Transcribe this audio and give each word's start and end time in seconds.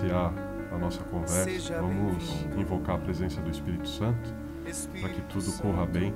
iniciar 0.00 0.32
a 0.72 0.78
nossa 0.78 1.02
conversa, 1.04 1.80
vamos 1.80 2.46
invocar 2.56 2.96
a 2.96 2.98
presença 2.98 3.40
do 3.40 3.50
Espírito 3.50 3.88
Santo 3.88 4.34
para 5.00 5.08
que 5.08 5.20
tudo 5.22 5.52
corra 5.58 5.84
bem, 5.84 6.12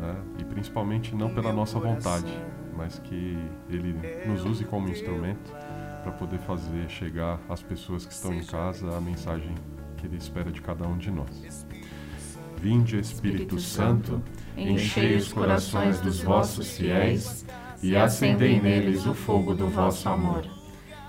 né? 0.00 0.16
e 0.38 0.44
principalmente 0.44 1.14
não 1.14 1.34
pela 1.34 1.52
nossa 1.52 1.78
vontade, 1.78 2.32
mas 2.76 2.98
que 3.00 3.36
Ele 3.68 3.94
nos 4.26 4.44
use 4.44 4.64
como 4.64 4.88
instrumento 4.88 5.52
para 6.02 6.12
poder 6.12 6.38
fazer 6.40 6.88
chegar 6.88 7.38
às 7.48 7.62
pessoas 7.62 8.06
que 8.06 8.12
estão 8.12 8.32
em 8.32 8.44
casa 8.44 8.96
a 8.96 9.00
mensagem 9.00 9.54
que 9.96 10.06
Ele 10.06 10.16
espera 10.16 10.50
de 10.50 10.60
cada 10.60 10.86
um 10.86 10.96
de 10.96 11.10
nós. 11.10 11.66
Vinde, 12.60 12.98
Espírito 12.98 13.58
Santo, 13.58 14.22
enchei 14.56 15.16
os 15.16 15.32
corações 15.32 16.00
dos 16.00 16.20
vossos 16.22 16.76
fiéis 16.76 17.44
e 17.82 17.96
acendei 17.96 18.60
neles 18.60 19.04
o 19.06 19.14
fogo 19.14 19.54
do 19.54 19.66
vosso 19.66 20.08
amor. 20.08 20.61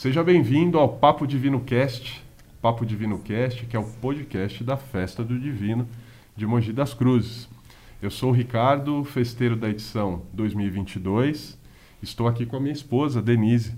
Seja 0.00 0.24
bem-vindo 0.24 0.78
ao 0.78 0.88
Papo 0.88 1.26
Divino 1.26 1.60
Cast. 1.60 2.24
Papo 2.62 2.86
Divino 2.86 3.18
Cast, 3.18 3.66
que 3.66 3.76
é 3.76 3.78
o 3.78 3.84
podcast 3.84 4.64
da 4.64 4.74
Festa 4.74 5.22
do 5.22 5.38
Divino 5.38 5.86
de 6.34 6.46
Mogi 6.46 6.72
das 6.72 6.94
Cruzes. 6.94 7.50
Eu 8.00 8.10
sou 8.10 8.30
o 8.30 8.32
Ricardo, 8.32 9.04
festeiro 9.04 9.56
da 9.56 9.68
edição 9.68 10.22
2022. 10.32 11.58
Estou 12.02 12.26
aqui 12.26 12.46
com 12.46 12.56
a 12.56 12.60
minha 12.60 12.72
esposa, 12.72 13.20
Denise, 13.20 13.76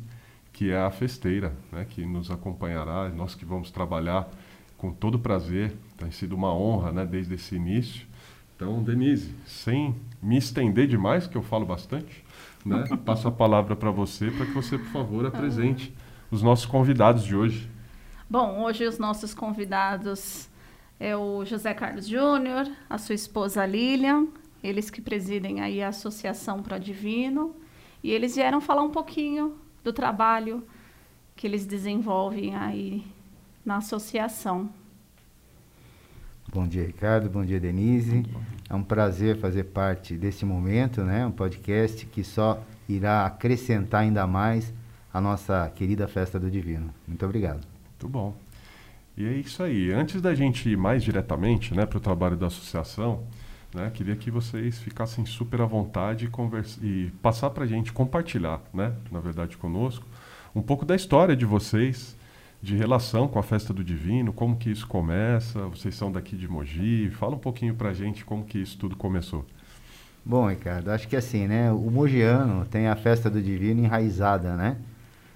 que 0.53 0.71
é 0.71 0.81
a 0.81 0.93
festeira, 0.93 1.57
né, 1.73 1.85
que 1.91 2.07
nos 2.07 2.31
acompanhará, 2.31 3.09
nós 3.09 3.35
que 3.35 3.45
vamos 3.45 3.73
trabalhar 3.73 4.31
com 4.79 4.93
todo 4.93 5.19
prazer. 5.19 5.75
Tem 5.97 6.13
sido 6.13 6.37
uma 6.37 6.55
honra 6.55 6.93
né, 6.93 7.05
desde 7.05 7.35
esse 7.35 7.57
início. 7.57 8.07
Então, 8.55 8.81
Denise, 8.81 9.35
sem 9.45 9.97
me 10.23 10.37
estender 10.39 10.87
demais, 10.87 11.27
que 11.27 11.37
eu 11.37 11.43
falo 11.43 11.67
bastante, 11.67 12.25
né, 12.65 12.85
passo 13.05 13.27
a 13.27 13.33
palavra 13.33 13.75
para 13.75 13.91
você, 13.91 14.31
para 14.31 14.47
que 14.47 14.53
você, 14.53 14.79
por 14.79 14.93
favor, 14.93 15.27
apresente 15.27 15.93
os 16.33 16.43
nossos 16.43 16.65
convidados 16.65 17.25
de 17.25 17.37
hoje. 17.37 17.71
Bom, 18.29 18.63
hoje 18.63 18.87
os 18.87 18.99
nossos 18.99 19.35
convidados 19.35 20.49
é 20.99 21.15
o 21.15 21.45
José 21.45 21.75
Carlos 21.75 22.09
Júnior, 22.09 22.67
a 22.89 22.97
sua 22.97 23.15
esposa 23.15 23.67
Lilian, 23.67 24.29
eles 24.65 24.89
que 24.89 25.03
presidem 25.03 25.61
aí 25.61 25.83
a 25.83 25.89
Associação 25.89 26.63
Pro 26.63 26.81
Divino, 26.81 27.55
e 28.03 28.11
eles 28.11 28.35
vieram 28.35 28.63
falar 28.63 28.83
um 28.83 28.91
pouquinho 28.91 29.59
do 29.85 29.93
trabalho 29.93 30.67
que 31.37 31.47
eles 31.47 31.67
desenvolvem 31.67 32.57
aí 32.57 33.05
na 33.63 33.77
associação. 33.77 34.71
Bom 36.51 36.67
dia, 36.67 36.87
Ricardo. 36.87 37.29
Bom 37.29 37.45
dia, 37.45 37.61
Denise. 37.61 38.25
É 38.71 38.75
um 38.75 38.83
prazer 38.83 39.39
fazer 39.39 39.65
parte 39.65 40.17
desse 40.17 40.47
momento, 40.47 41.03
né? 41.03 41.27
Um 41.27 41.31
podcast 41.31 42.07
que 42.07 42.25
só 42.25 42.63
irá 42.89 43.27
acrescentar 43.27 44.03
ainda 44.03 44.27
mais 44.27 44.73
a 45.13 45.21
nossa 45.21 45.71
querida 45.75 46.09
festa 46.09 46.39
do 46.39 46.51
Divino. 46.51 46.93
Muito 47.07 47.25
obrigado. 47.25 47.67
Muito 47.91 48.09
bom. 48.09 48.35
E 49.17 49.27
é 49.27 49.33
isso 49.33 49.63
aí. 49.63 49.93
Antes 49.93 50.21
da 50.21 50.35
gente 50.35 50.69
ir 50.69 50.77
mais 50.77 51.03
diretamente, 51.03 51.75
né, 51.75 51.85
para 51.85 51.99
o 51.99 52.01
trabalho 52.01 52.37
da 52.37 52.47
associação, 52.47 53.23
né? 53.75 53.91
Queria 53.93 54.17
que 54.17 54.31
vocês 54.31 54.79
ficassem 54.79 55.25
super 55.25 55.61
à 55.63 55.65
vontade 55.65 56.31
e, 56.31 56.87
e 56.87 57.11
passar 57.23 57.51
para 57.51 57.65
a 57.65 57.67
gente, 57.67 57.93
compartilhar, 57.93 58.61
né? 58.73 58.93
na 59.11 59.21
verdade, 59.21 59.57
conosco, 59.57 60.07
um 60.55 60.61
pouco 60.61 60.85
da 60.85 60.95
história 60.95 61.35
de 61.35 61.47
vocês, 61.47 62.15
de 62.63 62.77
relação 62.77 63.27
com 63.27 63.39
a 63.39 63.43
Festa 63.43 63.73
do 63.73 63.83
Divino, 63.83 64.33
como 64.33 64.57
que 64.57 64.71
isso 64.71 64.87
começa, 64.87 65.67
vocês 65.69 65.95
são 65.95 66.13
daqui 66.13 66.37
de 66.37 66.47
Mogi, 66.47 67.11
fala 67.11 67.35
um 67.35 67.39
pouquinho 67.39 67.75
para 67.75 67.89
a 67.89 67.95
gente 67.95 68.25
como 68.25 68.45
que 68.45 68.59
isso 68.59 68.79
tudo 68.79 68.95
começou. 68.95 69.45
Bom, 70.25 70.49
Ricardo, 70.49 70.91
acho 70.91 71.09
que 71.09 71.17
assim, 71.17 71.49
né, 71.49 71.73
o 71.73 71.91
mogiano 71.91 72.65
tem 72.67 72.87
a 72.87 72.95
Festa 72.95 73.29
do 73.29 73.43
Divino 73.43 73.83
enraizada, 73.85 74.55
né? 74.55 74.77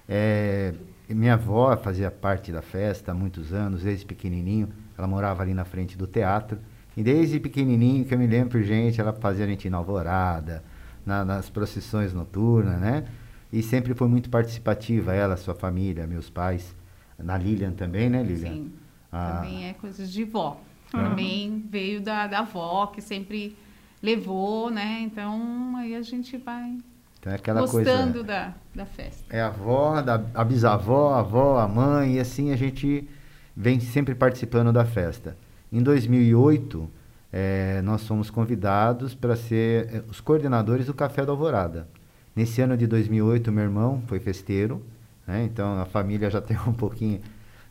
É, 0.07 0.73
minha 1.09 1.33
avó 1.33 1.75
fazia 1.77 2.11
parte 2.11 2.51
da 2.51 2.61
festa 2.61 3.11
há 3.11 3.15
muitos 3.15 3.53
anos, 3.53 3.83
desde 3.83 4.05
pequenininho, 4.05 4.69
ela 4.97 5.07
morava 5.07 5.43
ali 5.43 5.53
na 5.53 5.65
frente 5.65 5.97
do 5.97 6.07
teatro, 6.07 6.57
e 6.95 7.03
desde 7.03 7.39
pequenininho, 7.39 8.05
que 8.05 8.13
eu 8.13 8.17
me 8.17 8.25
lembro, 8.25 8.61
gente, 8.63 8.99
ela 8.99 9.13
fazia 9.13 9.45
a 9.45 9.47
gente 9.47 9.69
na 9.69 9.77
alvorada, 9.77 10.63
na, 11.05 11.23
nas 11.23 11.49
procissões 11.49 12.13
noturnas, 12.13 12.79
né? 12.79 13.05
E 13.53 13.61
sempre 13.61 13.93
foi 13.93 14.07
muito 14.07 14.29
participativa, 14.29 15.13
ela, 15.13 15.37
sua 15.37 15.53
família, 15.53 16.07
meus 16.07 16.29
pais. 16.29 16.75
Na 17.17 17.37
Lilian 17.37 17.71
também, 17.71 18.09
né, 18.09 18.21
Lilian? 18.21 18.51
Sim, 18.51 18.73
ah. 19.11 19.35
também 19.35 19.69
é 19.69 19.73
coisas 19.73 20.11
de 20.11 20.23
vó. 20.23 20.59
Também 20.91 21.65
veio 21.69 22.01
da, 22.01 22.27
da 22.27 22.39
avó, 22.39 22.87
que 22.87 23.01
sempre 23.01 23.55
levou, 24.01 24.69
né? 24.69 24.99
Então, 25.01 25.75
aí 25.77 25.95
a 25.95 26.01
gente 26.01 26.37
vai 26.37 26.77
então, 27.19 27.33
é 27.33 27.35
aquela 27.35 27.61
gostando 27.61 28.13
coisa, 28.13 28.23
da, 28.23 28.53
da 28.75 28.85
festa. 28.85 29.35
É 29.35 29.41
a 29.41 29.47
avó, 29.47 30.01
da, 30.01 30.21
a 30.33 30.43
bisavó, 30.43 31.13
a 31.13 31.19
avó, 31.19 31.59
a 31.59 31.67
mãe, 31.67 32.15
e 32.15 32.19
assim 32.19 32.51
a 32.51 32.55
gente 32.55 33.07
vem 33.55 33.79
sempre 33.79 34.13
participando 34.13 34.71
da 34.71 34.85
festa. 34.85 35.35
Em 35.71 35.81
2008, 35.81 36.89
é, 37.33 37.81
nós 37.81 38.07
fomos 38.07 38.29
convidados 38.29 39.15
para 39.15 39.35
ser 39.35 39.89
é, 39.93 40.03
os 40.09 40.21
coordenadores 40.21 40.85
do 40.85 40.93
Café 40.93 41.25
da 41.25 41.31
Alvorada. 41.31 41.87
Nesse 42.35 42.61
ano 42.61 42.77
de 42.77 42.85
2008, 42.85 43.51
meu 43.51 43.63
irmão 43.63 44.01
foi 44.05 44.19
festeiro, 44.19 44.81
né? 45.25 45.43
então 45.43 45.79
a 45.81 45.85
família 45.85 46.29
já 46.29 46.39
tem 46.41 46.57
um 46.67 46.73
pouquinho. 46.73 47.19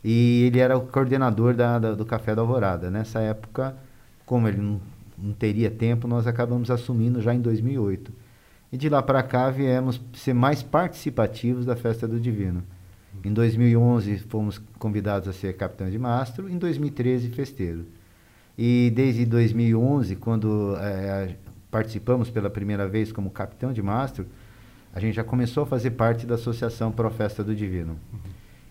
E 0.03 0.43
ele 0.43 0.59
era 0.59 0.77
o 0.77 0.81
coordenador 0.81 1.53
da, 1.53 1.79
da, 1.79 1.93
do 1.93 2.05
Café 2.05 2.35
da 2.35 2.41
Alvorada. 2.41 2.91
Nessa 2.91 3.19
época, 3.19 3.75
como 4.25 4.47
ele 4.47 4.61
não, 4.61 4.79
não 5.17 5.33
teria 5.33 5.71
tempo, 5.71 6.07
nós 6.07 6.27
acabamos 6.27 6.69
assumindo 6.69 7.21
já 7.21 7.33
em 7.33 7.41
2008. 7.41 8.26
E 8.71 8.77
de 8.77 8.89
lá 8.89 9.01
para 9.01 9.23
cá 9.23 9.49
viemos 9.49 10.01
ser 10.13 10.33
mais 10.33 10.61
participativos 10.61 11.65
da 11.65 11.75
Festa 11.75 12.07
do 12.07 12.19
Divino. 12.19 12.63
Em 13.23 13.33
2011 13.33 14.19
fomos 14.19 14.59
convidados 14.77 15.27
a 15.27 15.33
ser 15.33 15.55
capitão 15.55 15.89
de 15.89 15.97
mastro, 15.97 16.49
em 16.49 16.57
2013 16.57 17.29
festeiro. 17.29 17.85
E 18.57 18.91
desde 18.95 19.25
2011, 19.25 20.15
quando 20.15 20.75
é, 20.77 21.35
participamos 21.69 22.29
pela 22.29 22.49
primeira 22.49 22.87
vez 22.87 23.11
como 23.11 23.29
capitão 23.29 23.71
de 23.71 23.81
mastro, 23.81 24.25
a 24.93 24.99
gente 24.99 25.15
já 25.15 25.23
começou 25.23 25.63
a 25.63 25.65
fazer 25.65 25.91
parte 25.91 26.25
da 26.25 26.35
Associação 26.35 26.91
Pro 26.91 27.09
Festa 27.09 27.43
do 27.43 27.55
Divino. 27.55 27.99
Uhum. 28.11 28.19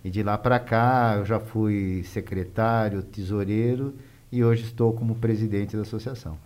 E 0.05 0.11
de 0.11 0.23
lá 0.23 0.37
para 0.37 0.59
cá 0.59 1.17
eu 1.19 1.25
já 1.25 1.41
fui 1.41 2.03
secretário, 2.05 3.03
tesoureiro 3.03 3.95
e 4.31 4.45
hoje 4.45 4.65
estou 4.65 4.93
como 4.93 5.15
presidente 5.17 5.77
da 5.77 5.83
associação. 5.83 6.39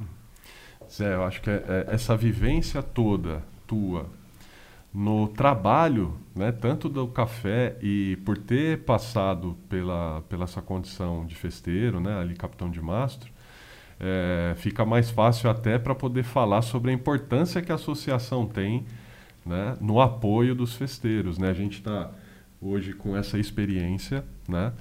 Zé, 0.90 1.14
eu 1.14 1.24
acho 1.24 1.40
que 1.40 1.50
é, 1.50 1.62
é, 1.68 1.94
essa 1.94 2.16
vivência 2.16 2.82
toda 2.82 3.42
tua 3.66 4.06
no 4.92 5.28
trabalho, 5.28 6.18
né, 6.34 6.50
tanto 6.50 6.88
do 6.88 7.06
café 7.06 7.76
e 7.80 8.16
por 8.24 8.36
ter 8.36 8.80
passado 8.80 9.56
pela, 9.68 10.20
pela 10.22 10.44
essa 10.44 10.60
condição 10.60 11.24
de 11.24 11.36
festeiro, 11.36 12.00
né, 12.00 12.18
ali 12.18 12.34
capitão 12.34 12.68
de 12.68 12.80
mastro, 12.80 13.30
é, 14.00 14.54
fica 14.56 14.84
mais 14.84 15.08
fácil 15.08 15.48
até 15.48 15.78
para 15.78 15.94
poder 15.94 16.24
falar 16.24 16.62
sobre 16.62 16.90
a 16.90 16.94
importância 16.94 17.62
que 17.62 17.70
a 17.70 17.76
associação 17.76 18.46
tem 18.46 18.84
né, 19.46 19.76
no 19.80 20.00
apoio 20.00 20.56
dos 20.56 20.74
festeiros. 20.74 21.38
Né? 21.38 21.50
A 21.50 21.54
gente 21.54 21.78
está 21.78 22.10
hoje 22.60 22.92
com 22.92 23.16
essa 23.16 23.38
experiência, 23.38 24.24
né? 24.48 24.72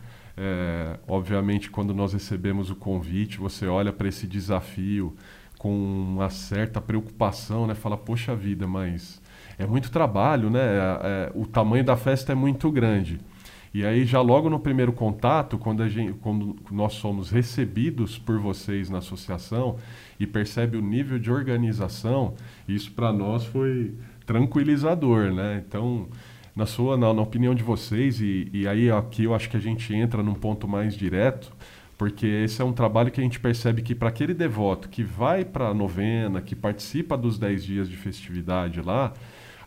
É, 0.41 0.97
obviamente, 1.05 1.69
quando 1.69 1.93
nós 1.93 2.13
recebemos 2.13 2.69
o 2.69 2.75
convite, 2.75 3.37
você 3.37 3.67
olha 3.67 3.91
para 3.91 4.07
esse 4.07 4.25
desafio 4.25 5.13
com 5.59 5.69
uma 5.69 6.29
certa 6.29 6.79
preocupação, 6.79 7.67
né? 7.67 7.75
Fala, 7.75 7.97
poxa 7.97 8.33
vida, 8.33 8.65
mas 8.65 9.21
é 9.57 9.67
muito 9.67 9.91
trabalho, 9.91 10.49
né? 10.49 10.61
É, 10.61 10.99
é, 11.03 11.31
o 11.35 11.45
tamanho 11.45 11.83
da 11.83 11.97
festa 11.97 12.31
é 12.31 12.35
muito 12.35 12.71
grande. 12.71 13.19
E 13.73 13.85
aí, 13.85 14.05
já 14.05 14.21
logo 14.21 14.49
no 14.49 14.57
primeiro 14.57 14.93
contato, 14.93 15.57
quando, 15.57 15.87
gente, 15.89 16.13
quando, 16.13 16.55
nós 16.71 16.93
somos 16.93 17.29
recebidos 17.29 18.17
por 18.17 18.39
vocês 18.39 18.89
na 18.89 18.99
associação 18.99 19.75
e 20.17 20.25
percebe 20.25 20.77
o 20.77 20.81
nível 20.81 21.19
de 21.19 21.29
organização, 21.29 22.33
isso 22.67 22.91
para 22.93 23.11
nós 23.11 23.45
foi 23.45 23.93
tranquilizador, 24.25 25.33
né? 25.33 25.61
Então, 25.67 26.07
na 26.55 26.65
sua, 26.65 26.95
na, 26.95 27.13
na 27.13 27.21
opinião 27.21 27.53
de 27.53 27.63
vocês, 27.63 28.21
e, 28.21 28.49
e 28.53 28.65
aí 28.65 28.89
aqui 28.89 29.25
eu 29.25 29.35
acho 29.35 29.49
que 29.49 29.57
a 29.57 29.61
gente 29.61 29.93
entra 29.93 30.23
num 30.23 30.33
ponto 30.33 30.69
mais 30.69 30.95
direto, 30.95 31.51
porque 31.99 32.25
esse 32.25 32.61
é 32.61 32.65
um 32.65 32.71
trabalho 32.71 33.11
que 33.11 33.19
a 33.19 33.23
gente 33.23 33.41
percebe 33.41 33.81
que 33.81 33.93
para 33.93 34.07
aquele 34.07 34.33
devoto 34.33 34.87
que 34.87 35.03
vai 35.03 35.43
para 35.43 35.67
a 35.67 35.73
novena, 35.73 36.41
que 36.41 36.55
participa 36.55 37.17
dos 37.17 37.37
10 37.37 37.61
dias 37.61 37.89
de 37.89 37.97
festividade 37.97 38.81
lá, 38.81 39.11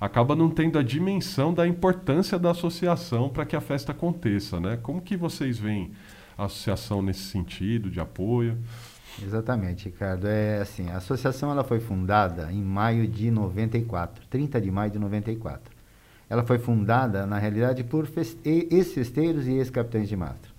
acaba 0.00 0.34
não 0.34 0.48
tendo 0.48 0.78
a 0.78 0.82
dimensão 0.82 1.52
da 1.52 1.68
importância 1.68 2.38
da 2.38 2.52
associação 2.52 3.28
para 3.28 3.44
que 3.44 3.54
a 3.54 3.60
festa 3.60 3.92
aconteça, 3.92 4.58
né? 4.58 4.78
Como 4.82 5.02
que 5.02 5.14
vocês 5.14 5.58
veem 5.58 5.92
a 6.36 6.46
associação 6.46 7.02
nesse 7.02 7.20
sentido 7.20 7.90
de 7.90 8.00
apoio? 8.00 8.56
Exatamente, 9.22 9.90
Ricardo. 9.90 10.26
É 10.26 10.62
assim, 10.62 10.88
a 10.88 10.96
associação 10.96 11.50
ela 11.50 11.62
foi 11.62 11.80
fundada 11.80 12.50
em 12.50 12.62
maio 12.62 13.06
de 13.06 13.30
94, 13.30 14.26
30 14.30 14.58
de 14.58 14.70
maio 14.70 14.90
de 14.90 14.98
94. 14.98 15.70
Ela 16.30 16.42
foi 16.42 16.56
fundada, 16.56 17.26
na 17.26 17.38
realidade, 17.38 17.84
por 17.84 18.08
ex-festeiros 18.42 19.46
e 19.46 19.52
ex-capitães 19.52 20.08
de 20.08 20.16
mastro. 20.16 20.51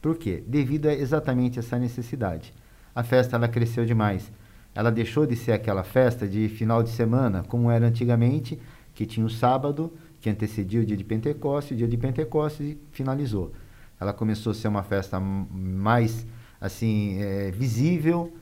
Por 0.00 0.16
quê? 0.16 0.42
Devido 0.46 0.86
a 0.86 0.94
exatamente 0.94 1.58
essa 1.58 1.78
necessidade. 1.78 2.52
A 2.94 3.02
festa 3.02 3.36
ela 3.36 3.48
cresceu 3.48 3.84
demais. 3.84 4.30
Ela 4.74 4.90
deixou 4.90 5.26
de 5.26 5.36
ser 5.36 5.52
aquela 5.52 5.82
festa 5.82 6.26
de 6.26 6.48
final 6.48 6.82
de 6.82 6.90
semana, 6.90 7.44
como 7.46 7.70
era 7.70 7.86
antigamente, 7.86 8.58
que 8.94 9.04
tinha 9.04 9.26
o 9.26 9.30
sábado, 9.30 9.92
que 10.20 10.30
antecedia 10.30 10.80
o 10.80 10.84
dia 10.84 10.96
de 10.96 11.04
Pentecostes, 11.04 11.72
o 11.72 11.76
dia 11.76 11.88
de 11.88 11.96
Pentecostes 11.96 12.60
e 12.60 12.78
finalizou. 12.92 13.52
Ela 13.98 14.12
começou 14.12 14.52
a 14.52 14.54
ser 14.54 14.68
uma 14.68 14.82
festa 14.82 15.20
mais 15.20 16.26
assim 16.60 17.18
é, 17.20 17.50
visível, 17.50 18.32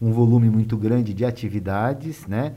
um 0.00 0.12
volume 0.12 0.50
muito 0.50 0.76
grande 0.76 1.14
de 1.14 1.24
atividades, 1.24 2.26
né? 2.26 2.54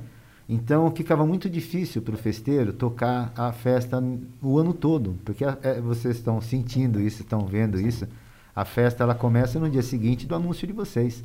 Então 0.47 0.91
ficava 0.91 1.25
muito 1.25 1.49
difícil 1.49 2.01
para 2.01 2.13
o 2.13 2.17
festeiro 2.17 2.73
tocar 2.73 3.31
a 3.37 3.51
festa 3.51 4.03
o 4.41 4.59
ano 4.59 4.73
todo, 4.73 5.15
porque 5.23 5.45
é, 5.45 5.79
vocês 5.79 6.17
estão 6.17 6.41
sentindo 6.41 6.99
isso, 6.99 7.21
estão 7.21 7.45
vendo 7.45 7.79
isso. 7.79 8.07
A 8.55 8.65
festa 8.65 9.03
ela 9.03 9.15
começa 9.15 9.59
no 9.59 9.69
dia 9.69 9.81
seguinte 9.81 10.27
do 10.27 10.35
anúncio 10.35 10.67
de 10.67 10.73
vocês, 10.73 11.23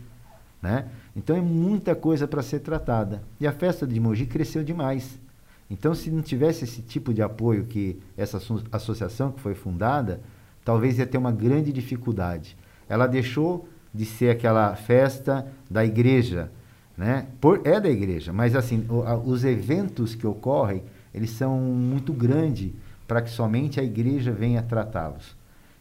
né? 0.63 0.87
Então 1.15 1.37
é 1.37 1.41
muita 1.41 1.95
coisa 1.95 2.27
para 2.27 2.43
ser 2.43 2.61
tratada. 2.61 3.23
E 3.41 3.47
a 3.47 3.53
festa 3.53 3.87
de 3.87 3.99
Mogi 3.99 4.27
cresceu 4.27 4.63
demais. 4.63 5.19
Então 5.69 5.95
se 5.95 6.11
não 6.11 6.23
tivesse 6.23 6.65
esse 6.65 6.83
tipo 6.83 7.13
de 7.13 7.23
apoio 7.23 7.65
que 7.65 8.01
essa 8.17 8.41
associação 8.71 9.33
que 9.33 9.41
foi 9.41 9.55
fundada, 9.55 10.21
talvez 10.65 10.99
ia 10.99 11.07
ter 11.07 11.19
uma 11.19 11.33
grande 11.33 11.73
dificuldade. 11.73 12.57
Ela 12.89 13.07
deixou 13.07 13.69
de 13.93 14.05
ser 14.05 14.31
aquela 14.31 14.75
festa 14.77 15.47
da 15.71 15.85
igreja, 15.85 16.51
né? 16.97 17.27
Por, 17.41 17.63
é 17.65 17.81
da 17.81 17.91
igreja, 17.91 18.33
mas 18.33 18.55
assim, 18.55 18.87
o, 18.89 19.03
a, 19.03 19.17
os 19.17 19.45
eventos 19.45 20.15
que 20.15 20.27
ocorrem, 20.27 20.85
eles 21.13 21.31
são 21.31 21.59
muito 21.59 22.13
grandes 22.13 22.73
para 23.07 23.23
que 23.23 23.31
somente 23.31 23.81
a 23.81 23.83
igreja 23.83 24.33
venha 24.33 24.63
tratá-los. 24.63 25.36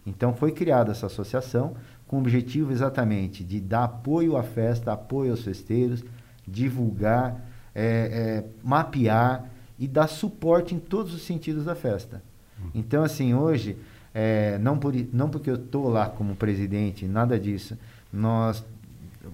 Então 0.06 0.34
foi 0.34 0.52
criada 0.52 0.92
essa 0.92 1.08
associação 1.08 1.76
com 2.08 2.18
o 2.18 2.20
objetivo 2.20 2.72
exatamente 2.72 3.44
de 3.44 3.60
dar 3.60 3.86
apoio 3.86 4.38
à 4.38 4.44
festa, 4.44 4.94
apoio 4.94 5.32
aos 5.32 5.42
festeiros, 5.42 6.04
divulgar, 6.48 7.44
é, 7.74 7.84
é, 7.84 8.46
mapear 8.64 9.50
e 9.78 9.88
dar 9.88 10.08
suporte 10.08 10.76
em 10.76 10.80
todos 10.80 11.14
os 11.14 11.24
sentidos 11.24 11.66
da 11.66 11.76
festa. 11.76 12.22
Uhum. 12.62 12.70
Então, 12.76 13.04
assim, 13.04 13.34
hoje, 13.34 13.78
é, 14.14 14.58
não, 14.60 14.78
por, 14.78 14.94
não 15.12 15.30
porque 15.30 15.50
eu 15.50 15.56
estou 15.56 15.90
lá 15.90 16.08
como 16.08 16.36
presidente, 16.36 17.08
nada 17.08 17.40
disso, 17.40 17.78
nós 18.14 18.64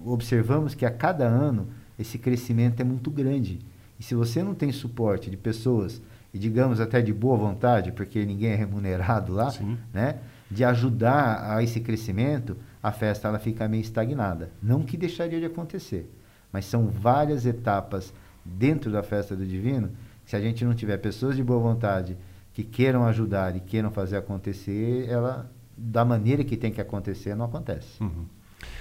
observamos 0.04 0.74
que 0.74 0.86
a 0.86 0.90
cada 0.90 1.26
ano 1.26 1.68
esse 1.98 2.18
crescimento 2.18 2.80
é 2.80 2.84
muito 2.84 3.10
grande. 3.10 3.60
E 4.00 4.02
se 4.02 4.14
você 4.14 4.42
não 4.42 4.54
tem 4.54 4.72
suporte 4.72 5.30
de 5.30 5.36
pessoas, 5.36 6.00
e 6.34 6.38
digamos 6.38 6.80
até 6.80 7.00
de 7.00 7.12
boa 7.12 7.36
vontade, 7.36 7.92
porque 7.92 8.24
ninguém 8.24 8.50
é 8.50 8.56
remunerado 8.56 9.32
lá, 9.32 9.50
Sim. 9.50 9.76
né? 9.92 10.16
De 10.52 10.64
ajudar 10.64 11.56
a 11.56 11.62
esse 11.62 11.80
crescimento, 11.80 12.56
a 12.82 12.92
festa 12.92 13.28
ela 13.28 13.38
fica 13.38 13.68
meio 13.68 13.80
estagnada. 13.80 14.50
Não 14.62 14.82
que 14.82 14.96
deixaria 14.96 15.40
de 15.40 15.46
acontecer, 15.46 16.10
mas 16.52 16.64
são 16.64 16.88
várias 16.88 17.46
etapas 17.46 18.12
dentro 18.44 18.90
da 18.90 19.02
festa 19.02 19.34
do 19.34 19.46
divino. 19.46 19.90
Se 20.26 20.36
a 20.36 20.40
gente 20.40 20.64
não 20.64 20.74
tiver 20.74 20.98
pessoas 20.98 21.36
de 21.36 21.42
boa 21.42 21.60
vontade 21.60 22.16
que 22.52 22.62
queiram 22.62 23.06
ajudar 23.06 23.56
e 23.56 23.60
queiram 23.60 23.90
fazer 23.90 24.16
acontecer, 24.16 25.08
ela 25.08 25.50
da 25.76 26.04
maneira 26.04 26.44
que 26.44 26.56
tem 26.56 26.70
que 26.70 26.80
acontecer 26.80 27.34
não 27.34 27.46
acontece. 27.46 28.02
Uhum 28.02 28.26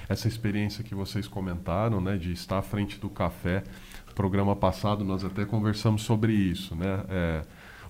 essa 0.08 0.28
experiência 0.28 0.84
que 0.84 0.94
vocês 0.94 1.28
comentaram, 1.28 2.02
né, 2.02 2.18
de 2.18 2.32
estar 2.32 2.60
à 2.60 2.62
frente 2.62 3.00
do 3.00 3.10
café. 3.10 3.64
Programa 4.14 4.56
passado 4.56 5.04
nós 5.04 5.24
até 5.24 5.46
conversamos 5.46 6.02
sobre 6.04 6.34
isso, 6.34 6.76
né? 6.76 7.04
É, 7.10 7.42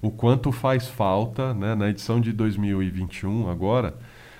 o 0.02 0.10
quanto 0.10 0.52
faz 0.52 0.88
falta, 0.88 1.54
né, 1.54 1.76
na 1.76 1.90
edição 1.90 2.20
de 2.20 2.34
2021 2.34 3.50
agora, 3.50 3.96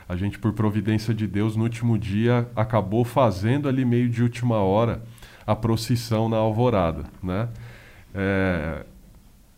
a 0.10 0.16
gente 0.16 0.40
por 0.40 0.54
providência 0.54 1.14
de 1.14 1.28
Deus 1.28 1.56
no 1.56 1.64
último 1.64 1.98
dia 1.98 2.50
acabou 2.56 3.06
fazendo 3.06 3.70
ali 3.70 3.86
meio 3.86 4.10
de 4.10 4.24
última 4.24 4.58
hora 4.58 5.04
a 5.46 5.56
procissão 5.56 6.28
na 6.28 6.38
alvorada, 6.38 7.04
né? 7.24 7.48
É, 8.14 8.86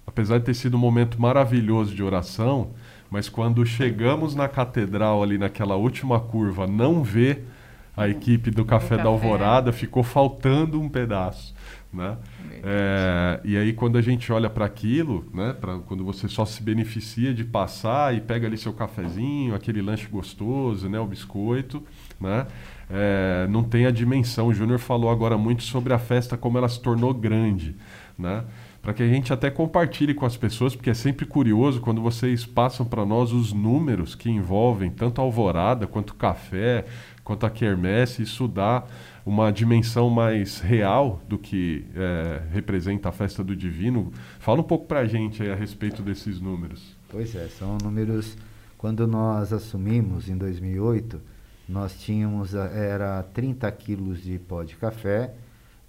apesar 0.05 0.37
de 0.37 0.45
ter 0.45 0.53
sido 0.53 0.75
um 0.75 0.79
momento 0.79 1.19
maravilhoso 1.19 1.95
de 1.95 2.03
oração, 2.03 2.71
mas 3.09 3.29
quando 3.29 3.65
chegamos 3.65 4.35
na 4.35 4.47
catedral 4.47 5.23
ali 5.23 5.37
naquela 5.37 5.75
última 5.75 6.19
curva, 6.19 6.67
não 6.67 7.03
ver 7.03 7.47
a 7.95 8.07
equipe 8.07 8.51
do 8.51 8.65
Café 8.65 8.97
do 8.97 9.03
da 9.03 9.09
Alvorada 9.09 9.71
ficou 9.71 10.03
faltando 10.03 10.81
um 10.81 10.89
pedaço. 10.89 11.53
Né? 11.93 12.17
É, 12.63 13.39
e 13.43 13.55
aí 13.55 13.71
quando 13.71 13.97
a 13.97 14.01
gente 14.01 14.31
olha 14.33 14.49
para 14.49 14.65
aquilo, 14.65 15.29
né, 15.31 15.53
pra, 15.53 15.77
quando 15.79 16.03
você 16.03 16.27
só 16.27 16.43
se 16.43 16.63
beneficia 16.63 17.33
de 17.33 17.43
passar 17.43 18.15
e 18.15 18.19
pega 18.19 18.47
ali 18.47 18.57
seu 18.57 18.73
cafezinho, 18.73 19.53
aquele 19.53 19.79
lanche 19.81 20.07
gostoso, 20.07 20.89
né, 20.89 20.99
o 20.99 21.05
biscoito, 21.05 21.83
né, 22.19 22.47
é, 22.89 23.47
não 23.47 23.63
tem 23.63 23.85
a 23.85 23.91
dimensão. 23.91 24.47
O 24.47 24.53
Júnior 24.53 24.79
falou 24.79 25.11
agora 25.11 25.37
muito 25.37 25.61
sobre 25.61 25.93
a 25.93 25.99
festa, 25.99 26.35
como 26.35 26.57
ela 26.57 26.67
se 26.67 26.81
tornou 26.81 27.13
grande. 27.13 27.75
Né? 28.17 28.43
para 28.83 28.93
que 28.93 29.01
a 29.01 29.07
gente 29.07 29.31
até 29.31 29.49
compartilhe 29.49 30.13
com 30.13 30.25
as 30.25 30.35
pessoas, 30.35 30.75
porque 30.75 30.89
é 30.89 30.93
sempre 30.93 31.25
curioso 31.25 31.79
quando 31.79 32.01
vocês 32.01 32.45
passam 32.45 32.85
para 32.85 33.05
nós 33.05 33.31
os 33.31 33.53
números 33.53 34.13
que 34.13 34.29
envolvem 34.29 34.91
tanto 34.91 35.21
a 35.21 35.23
alvorada 35.23 35.87
quanto 35.87 36.09
o 36.09 36.15
café, 36.15 36.83
quanto 37.23 37.45
a 37.45 37.49
quermesse, 37.49 38.21
isso 38.21 38.47
dá 38.47 38.83
uma 39.25 39.51
dimensão 39.51 40.09
mais 40.09 40.59
real 40.59 41.21
do 41.27 41.37
que 41.37 41.85
é, 41.95 42.41
representa 42.51 43.09
a 43.09 43.11
festa 43.11 43.43
do 43.43 43.55
divino. 43.55 44.11
Fala 44.39 44.59
um 44.59 44.63
pouco 44.63 44.85
para 44.85 44.99
a 44.99 45.05
gente 45.05 45.41
a 45.47 45.55
respeito 45.55 46.01
desses 46.01 46.39
números. 46.39 46.95
Pois 47.09 47.33
é, 47.35 47.47
são 47.47 47.77
números. 47.81 48.37
Quando 48.77 49.07
nós 49.07 49.53
assumimos 49.53 50.27
em 50.27 50.37
2008, 50.37 51.21
nós 51.69 51.97
tínhamos 52.01 52.53
era 52.53 53.23
30 53.33 53.71
quilos 53.71 54.21
de 54.21 54.37
pó 54.37 54.63
de 54.63 54.75
café 54.75 55.33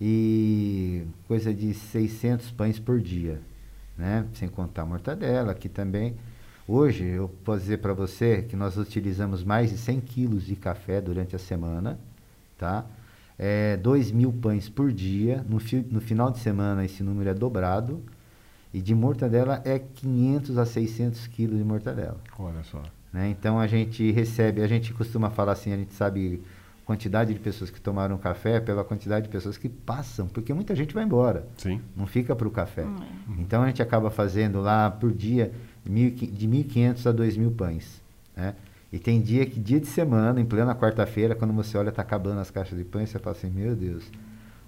e 0.01 1.03
coisa 1.27 1.53
de 1.53 1.75
600 1.75 2.53
pães 2.53 2.79
por 2.79 3.01
dia, 3.01 3.41
né? 3.99 4.27
Sem 4.35 4.49
contar 4.49 4.83
a 4.83 4.87
mortadela, 4.87 5.55
que 5.55 5.69
também 5.69 6.15
Hoje, 6.67 7.05
eu 7.05 7.29
posso 7.45 7.61
dizer 7.61 7.79
para 7.79 7.93
você 7.93 8.43
que 8.43 8.57
nós 8.57 8.79
utilizamos 8.79 9.45
mais 9.45 9.71
de 9.71 9.77
100 9.77 10.01
quilos 10.01 10.47
de 10.47 10.57
café 10.57 10.99
durante 10.99 11.37
a 11.37 11.39
semana, 11.39 11.99
tá? 12.57 12.87
É, 13.39 13.77
2 13.77 14.11
mil 14.13 14.33
pães 14.33 14.67
por 14.67 14.91
dia. 14.91 15.45
No, 15.47 15.61
fi, 15.61 15.85
no 15.91 16.01
final 16.01 16.31
de 16.31 16.39
semana, 16.39 16.83
esse 16.83 17.03
número 17.03 17.29
é 17.29 17.35
dobrado. 17.35 18.03
E 18.73 18.81
de 18.81 18.95
mortadela 18.95 19.61
é 19.65 19.79
500 19.79 20.57
a 20.57 20.65
600 20.65 21.27
quilos 21.27 21.59
de 21.59 21.65
mortadela. 21.65 22.19
Olha 22.39 22.63
só. 22.65 22.83
Né? 23.13 23.29
Então, 23.29 23.61
a 23.61 23.67
gente 23.67 24.11
recebe, 24.11 24.63
a 24.63 24.67
gente 24.67 24.93
costuma 24.95 25.29
falar 25.31 25.53
assim, 25.53 25.71
a 25.71 25.77
gente 25.77 25.93
sabe 25.93 26.43
quantidade 26.85 27.33
de 27.33 27.41
pessoas 27.41 27.71
que 27.71 27.81
tomaram 27.81 28.17
café 28.19 28.59
pela 28.59 28.85
quantidade 28.85 29.27
de 29.27 29.33
pessoas 29.33 29.57
que 29.57 29.69
passam, 29.69 30.27
porque 30.27 30.53
muita 30.53 30.75
gente 30.75 30.95
vai 30.95 31.05
embora. 31.05 31.47
Sim. 31.57 31.81
Não 31.97 32.07
fica 32.07 32.35
para 32.35 32.49
o 32.49 32.51
café. 32.51 32.85
Hum. 32.85 33.37
Então, 33.39 33.63
a 33.63 33.67
gente 33.67 33.83
acaba 33.83 34.11
fazendo 34.11 34.61
lá 34.61 34.91
por 34.91 35.13
dia 35.13 35.53
de 35.85 36.49
1.500 36.49 37.07
a 37.07 37.15
2.000 37.15 37.55
pães. 37.55 38.03
Né? 38.37 38.55
E 38.93 38.99
tem 38.99 39.21
dia 39.21 39.45
que, 39.45 39.59
dia 39.59 39.81
de 39.81 39.87
semana, 39.87 40.41
em 40.41 40.45
plena 40.45 40.75
quarta-feira, 40.75 41.35
quando 41.35 41.53
você 41.53 41.77
olha, 41.77 41.89
está 41.89 42.03
acabando 42.03 42.41
as 42.41 42.51
caixas 42.51 42.79
de 42.79 42.85
pães, 42.85 43.11
você 43.11 43.19
fala 43.19 43.37
assim, 43.37 43.51
meu 43.51 43.75
Deus. 43.75 44.05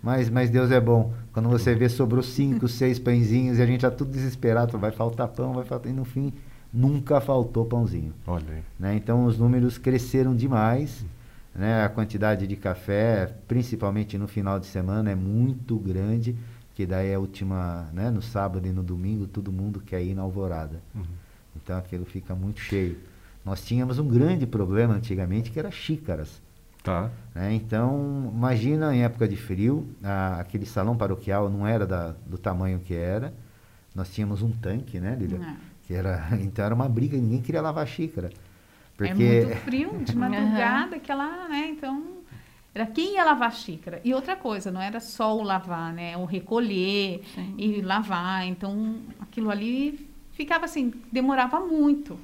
Mas, 0.02 0.28
mas 0.28 0.50
Deus 0.50 0.70
é 0.70 0.80
bom. 0.80 1.12
Quando 1.32 1.48
você 1.48 1.74
vê, 1.74 1.88
sobrou 1.88 2.22
cinco, 2.22 2.66
seis 2.68 2.98
pãezinhos 2.98 3.58
e 3.58 3.62
a 3.62 3.66
gente 3.66 3.84
está 3.84 3.90
tudo 3.90 4.10
desesperado, 4.10 4.78
vai 4.78 4.90
faltar 4.90 5.28
pão, 5.28 5.52
vai 5.52 5.64
faltar. 5.64 5.90
E 5.90 5.94
no 5.94 6.04
fim, 6.04 6.32
nunca 6.72 7.20
faltou 7.20 7.64
pãozinho. 7.64 8.12
Olha 8.26 8.44
aí. 8.52 8.62
Né? 8.78 8.94
Então, 8.96 9.24
os 9.24 9.38
números 9.38 9.78
cresceram 9.78 10.34
demais. 10.34 11.04
Né? 11.54 11.84
A 11.84 11.88
quantidade 11.88 12.46
de 12.46 12.56
café, 12.56 13.32
principalmente 13.48 14.18
no 14.18 14.28
final 14.28 14.60
de 14.60 14.66
semana, 14.66 15.10
é 15.10 15.14
muito 15.14 15.76
grande 15.78 16.36
que 16.76 16.84
daí 16.84 17.08
é 17.08 17.14
a 17.14 17.18
última, 17.18 17.88
né, 17.94 18.10
no 18.10 18.20
sábado 18.20 18.68
e 18.68 18.70
no 18.70 18.82
domingo, 18.82 19.26
todo 19.26 19.50
mundo 19.50 19.80
quer 19.80 20.02
ir 20.02 20.14
na 20.14 20.20
alvorada. 20.20 20.82
Uhum. 20.94 21.04
Então 21.56 21.78
aquilo 21.78 22.04
fica 22.04 22.34
muito 22.34 22.60
cheio. 22.60 22.98
Nós 23.42 23.64
tínhamos 23.64 23.98
um 23.98 24.06
grande 24.06 24.46
problema 24.46 24.92
antigamente 24.92 25.50
que 25.50 25.58
era 25.58 25.70
xícaras. 25.70 26.42
Tá. 26.84 27.10
Né? 27.34 27.54
Então, 27.54 28.30
imagina 28.34 28.94
em 28.94 29.04
época 29.04 29.26
de 29.26 29.36
frio, 29.36 29.88
a, 30.04 30.38
aquele 30.38 30.66
salão 30.66 30.94
paroquial 30.94 31.48
não 31.48 31.66
era 31.66 31.86
da, 31.86 32.14
do 32.26 32.36
tamanho 32.36 32.78
que 32.80 32.92
era. 32.92 33.32
Nós 33.94 34.12
tínhamos 34.12 34.42
um 34.42 34.50
tanque, 34.50 35.00
né, 35.00 35.16
Lília? 35.18 35.38
É. 35.38 35.56
Que 35.86 35.94
era, 35.94 36.28
então 36.42 36.62
era 36.62 36.74
uma 36.74 36.90
briga, 36.90 37.16
ninguém 37.16 37.40
queria 37.40 37.62
lavar 37.62 37.86
xícara. 37.86 38.28
Porque... 38.98 39.24
É 39.24 39.44
muito 39.46 39.56
frio, 39.62 39.98
de 40.04 40.14
madrugada, 40.14 40.96
aquela, 40.96 41.48
né? 41.48 41.70
Então 41.70 42.15
era 42.76 42.84
quem 42.86 43.14
ia 43.14 43.24
lavar 43.24 43.48
a 43.48 43.50
xícara. 43.50 44.02
E 44.04 44.12
outra 44.12 44.36
coisa, 44.36 44.70
não 44.70 44.82
era 44.82 45.00
só 45.00 45.34
o 45.34 45.42
lavar, 45.42 45.94
né? 45.94 46.14
O 46.18 46.26
recolher 46.26 47.22
Sim. 47.34 47.54
e 47.56 47.80
lavar. 47.80 48.46
Então, 48.46 48.96
aquilo 49.18 49.50
ali 49.50 50.06
ficava 50.32 50.66
assim, 50.66 50.92
demorava 51.10 51.58
muito. 51.58 52.18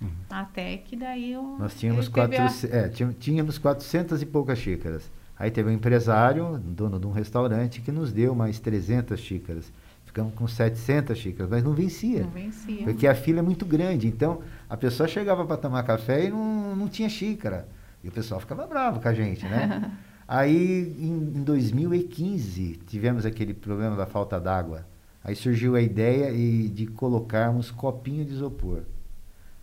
Uhum. 0.00 0.08
Até 0.30 0.76
que 0.76 0.94
daí 0.94 1.32
eu. 1.32 1.42
Nós 1.58 1.74
tínhamos, 1.74 2.06
quatro, 2.06 2.40
a... 2.40 2.76
é, 2.76 2.88
tínhamos 3.18 3.58
400 3.58 4.22
e 4.22 4.26
poucas 4.26 4.60
xícaras. 4.60 5.10
Aí 5.36 5.50
teve 5.50 5.70
um 5.70 5.72
empresário, 5.72 6.56
dono 6.64 7.00
de 7.00 7.06
um 7.08 7.10
restaurante, 7.12 7.80
que 7.80 7.90
nos 7.90 8.12
deu 8.12 8.32
mais 8.32 8.60
300 8.60 9.18
xícaras. 9.18 9.72
Ficamos 10.04 10.34
com 10.34 10.46
700 10.46 11.18
xícaras, 11.18 11.50
mas 11.50 11.64
não 11.64 11.72
vencia. 11.72 12.22
Não 12.22 12.30
vencia. 12.30 12.84
Porque 12.84 13.08
a 13.08 13.14
fila 13.14 13.40
é 13.40 13.42
muito 13.42 13.66
grande. 13.66 14.06
Então, 14.06 14.40
a 14.70 14.76
pessoa 14.76 15.08
chegava 15.08 15.44
para 15.44 15.56
tomar 15.56 15.82
café 15.82 16.26
e 16.26 16.30
não, 16.30 16.76
não 16.76 16.88
tinha 16.88 17.08
xícara. 17.08 17.66
E 18.06 18.08
o 18.08 18.12
pessoal 18.12 18.38
ficava 18.38 18.64
bravo 18.68 19.00
com 19.00 19.08
a 19.08 19.12
gente, 19.12 19.44
né? 19.44 19.90
Aí, 20.28 20.96
em, 20.96 21.38
em 21.38 21.42
2015, 21.42 22.78
tivemos 22.86 23.26
aquele 23.26 23.52
problema 23.52 23.96
da 23.96 24.06
falta 24.06 24.38
d'água. 24.38 24.86
Aí 25.24 25.34
surgiu 25.34 25.74
a 25.74 25.80
ideia 25.80 26.32
de 26.68 26.86
colocarmos 26.86 27.72
copinho 27.72 28.24
de 28.24 28.32
isopor. 28.32 28.82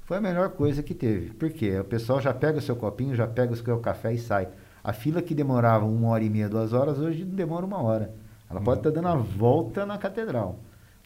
Foi 0.01 0.17
a 0.17 0.21
melhor 0.21 0.49
coisa 0.49 0.83
que 0.83 0.93
teve. 0.93 1.29
Por 1.33 1.51
quê? 1.51 1.79
O 1.79 1.85
pessoal 1.85 2.19
já 2.19 2.33
pega 2.33 2.57
o 2.57 2.61
seu 2.61 2.75
copinho, 2.75 3.15
já 3.15 3.25
pega 3.25 3.53
o 3.53 3.55
seu 3.55 3.79
café 3.79 4.13
e 4.13 4.17
sai. 4.17 4.49
A 4.83 4.91
fila 4.91 5.21
que 5.21 5.33
demorava 5.33 5.85
uma 5.85 6.09
hora 6.09 6.23
e 6.25 6.29
meia, 6.29 6.49
duas 6.49 6.73
horas, 6.73 6.99
hoje 6.99 7.23
demora 7.23 7.65
uma 7.65 7.81
hora. 7.81 8.13
Ela 8.49 8.59
pode 8.59 8.81
estar 8.81 8.91
tá 8.91 8.95
dando 8.95 9.07
a 9.07 9.15
volta 9.15 9.85
na 9.85 9.97
catedral, 9.97 10.59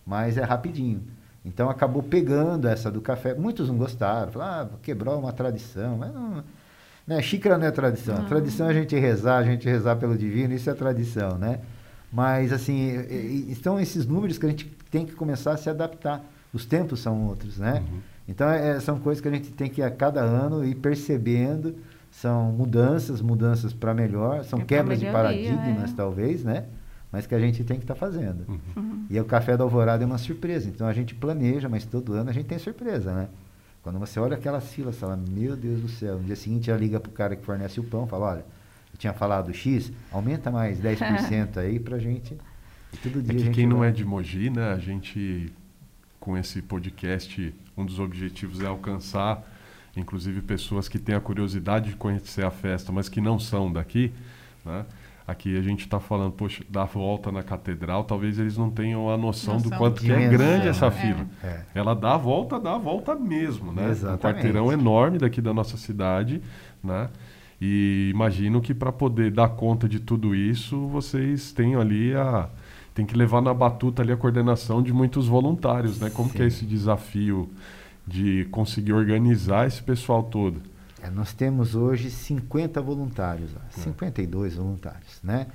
mas 0.04 0.40
é 0.40 0.44
rapidinho. 0.44 1.04
Então 1.46 1.70
acabou 1.70 2.02
pegando 2.02 2.68
essa 2.68 2.90
do 2.90 3.00
café. 3.00 3.36
Muitos 3.36 3.70
não 3.70 3.78
gostaram, 3.78 4.32
falaram, 4.32 4.72
ah, 4.74 4.78
quebrou 4.82 5.20
uma 5.20 5.32
tradição. 5.32 5.98
Mas 5.98 6.12
não, 6.12 6.44
né? 7.08 7.22
Xícara 7.22 7.58
não 7.58 7.66
é 7.66 7.72
tradição. 7.72 8.18
Não. 8.18 8.26
Tradição 8.26 8.68
é 8.68 8.72
a 8.72 8.74
gente 8.74 8.96
rezar, 8.98 9.38
a 9.38 9.44
gente 9.44 9.68
rezar 9.68 9.96
pelo 9.96 10.18
divino, 10.18 10.54
isso 10.54 10.70
é 10.70 10.74
tradição, 10.74 11.38
né? 11.38 11.60
Mas, 12.12 12.52
assim, 12.52 12.92
estão 13.50 13.80
esses 13.80 14.06
números 14.06 14.38
que 14.38 14.46
a 14.46 14.50
gente 14.50 14.66
tem 14.92 15.06
que 15.06 15.14
começar 15.14 15.52
a 15.52 15.58
se 15.58 15.70
adaptar. 15.70 16.24
Os 16.54 16.66
tempos 16.66 17.00
são 17.00 17.26
outros, 17.28 17.58
né? 17.58 17.84
Uhum. 17.92 18.00
Então, 18.28 18.50
é, 18.50 18.80
são 18.80 19.00
coisas 19.00 19.22
que 19.22 19.28
a 19.28 19.32
gente 19.32 19.52
tem 19.52 19.70
que, 19.70 19.82
a 19.82 19.90
cada 19.90 20.22
ano, 20.22 20.66
ir 20.66 20.76
percebendo 20.76 21.76
são 22.12 22.52
mudanças, 22.52 23.22
mudanças 23.22 23.74
para 23.74 23.94
melhor, 23.94 24.44
são 24.44 24.60
é 24.60 24.66
quebras 24.66 25.00
melhoria, 25.00 25.08
de 25.08 25.46
paradigmas, 25.46 25.92
é. 25.92 25.96
talvez, 25.96 26.44
né? 26.44 26.66
Mas 27.12 27.28
que 27.28 27.36
a 27.36 27.40
gente 27.40 27.64
tem 27.64 27.78
que 27.78 27.84
estar 27.84 27.94
tá 27.94 28.00
fazendo. 28.00 28.44
Uhum. 28.48 28.60
uhum. 28.76 29.06
E 29.10 29.20
o 29.20 29.26
Café 29.26 29.56
da 29.56 29.64
Alvorada 29.64 30.04
é 30.04 30.06
uma 30.08 30.18
surpresa. 30.18 30.68
Então 30.68 30.88
a 30.88 30.94
gente 30.94 31.14
planeja, 31.16 31.70
mas 31.70 31.86
todo 31.86 32.14
ano 32.14 32.30
a 32.30 32.34
gente 32.34 32.48
tem 32.48 32.58
surpresa, 32.58 33.14
né? 33.14 33.28
Quando 33.88 34.00
você 34.00 34.20
olha 34.20 34.36
aquelas 34.36 34.70
filas, 34.74 34.96
você 34.96 35.00
fala, 35.00 35.16
meu 35.16 35.56
Deus 35.56 35.80
do 35.80 35.88
céu. 35.88 36.18
No 36.18 36.26
dia 36.26 36.36
seguinte, 36.36 36.70
ela 36.70 36.78
liga 36.78 37.00
para 37.00 37.10
o 37.10 37.14
cara 37.14 37.38
que 37.38 37.46
fornece 37.46 37.80
o 37.80 37.84
pão, 37.86 38.06
fala, 38.06 38.26
olha, 38.26 38.46
eu 38.92 38.98
tinha 38.98 39.14
falado 39.14 39.54
X, 39.54 39.94
aumenta 40.12 40.52
mais 40.52 40.78
10% 40.82 41.56
aí 41.56 41.80
para 41.80 41.96
a 41.96 42.00
gente. 42.00 42.38
E 42.92 42.98
todo 42.98 43.24
dia 43.24 43.40
é 43.40 43.44
que 43.46 43.50
quem 43.52 43.66
vai... 43.66 43.78
não 43.78 43.84
é 43.86 43.90
de 43.90 44.04
Mogi, 44.04 44.50
né? 44.50 44.74
A 44.74 44.78
gente, 44.78 45.54
com 46.20 46.38
esse 46.38 46.62
podcast, 46.62 47.56
um 47.78 47.86
dos 47.86 47.98
objetivos 47.98 48.60
é 48.60 48.66
alcançar 48.66 49.42
inclusive 49.96 50.42
pessoas 50.42 50.90
que 50.90 51.00
têm 51.00 51.16
a 51.16 51.22
curiosidade 51.22 51.92
de 51.92 51.96
conhecer 51.96 52.44
a 52.44 52.52
festa, 52.52 52.92
mas 52.92 53.08
que 53.08 53.22
não 53.22 53.40
são 53.40 53.72
daqui, 53.72 54.12
né? 54.66 54.86
Aqui 55.28 55.58
a 55.58 55.62
gente 55.62 55.82
está 55.82 56.00
falando, 56.00 56.32
poxa, 56.32 56.64
da 56.70 56.86
volta 56.86 57.34
na 57.34 57.44
catedral, 57.44 58.06
talvez 58.06 58.40
eles 58.40 58.58
não 58.58 58.70
tenham 58.70 59.10
a 59.10 59.18
noção, 59.18 59.56
noção 59.56 59.70
do 59.70 59.78
quanto 59.78 60.02
que 60.02 60.10
é 60.10 60.30
grande 60.30 60.70
essa 60.70 60.90
fila. 60.90 61.28
É. 61.44 61.48
É. 61.48 61.66
Ela 61.76 61.94
dá 61.94 62.14
a 62.14 62.18
volta, 62.18 62.58
dá 62.58 62.76
a 62.76 62.78
volta 62.78 63.14
mesmo, 63.14 63.74
né? 63.74 63.90
Exatamente. 63.90 64.20
Um 64.20 64.22
quarteirão 64.22 64.72
enorme 64.72 65.18
daqui 65.18 65.42
da 65.42 65.54
nossa 65.54 65.76
cidade, 65.76 66.42
né? 66.82 67.10
E 67.60 68.10
imagino 68.14 68.62
que 68.62 68.74
para 68.74 68.92
poder 68.92 69.32
dar 69.32 69.50
conta 69.50 69.90
de 69.90 70.00
tudo 70.00 70.34
isso, 70.34 70.88
vocês 70.88 71.52
têm 71.52 71.76
ali 71.76 72.16
a 72.16 72.48
tem 72.94 73.06
que 73.06 73.16
levar 73.16 73.42
na 73.42 73.54
batuta 73.54 74.02
ali 74.02 74.12
a 74.12 74.18
coordenação 74.18 74.82
de 74.82 74.92
muitos 74.92 75.28
voluntários, 75.28 76.00
né? 76.00 76.10
Como 76.10 76.30
Sim. 76.30 76.38
que 76.38 76.42
é 76.42 76.48
esse 76.48 76.66
desafio 76.66 77.48
de 78.08 78.48
conseguir 78.50 78.94
organizar 78.94 79.68
esse 79.68 79.84
pessoal 79.84 80.24
todo? 80.24 80.62
É, 81.08 81.10
nós 81.10 81.34
temos 81.34 81.76
hoje 81.76 82.10
50 82.10 82.82
voluntários, 82.82 83.52
é. 83.56 83.82
52 83.82 84.56
voluntários, 84.56 85.20
né? 85.24 85.48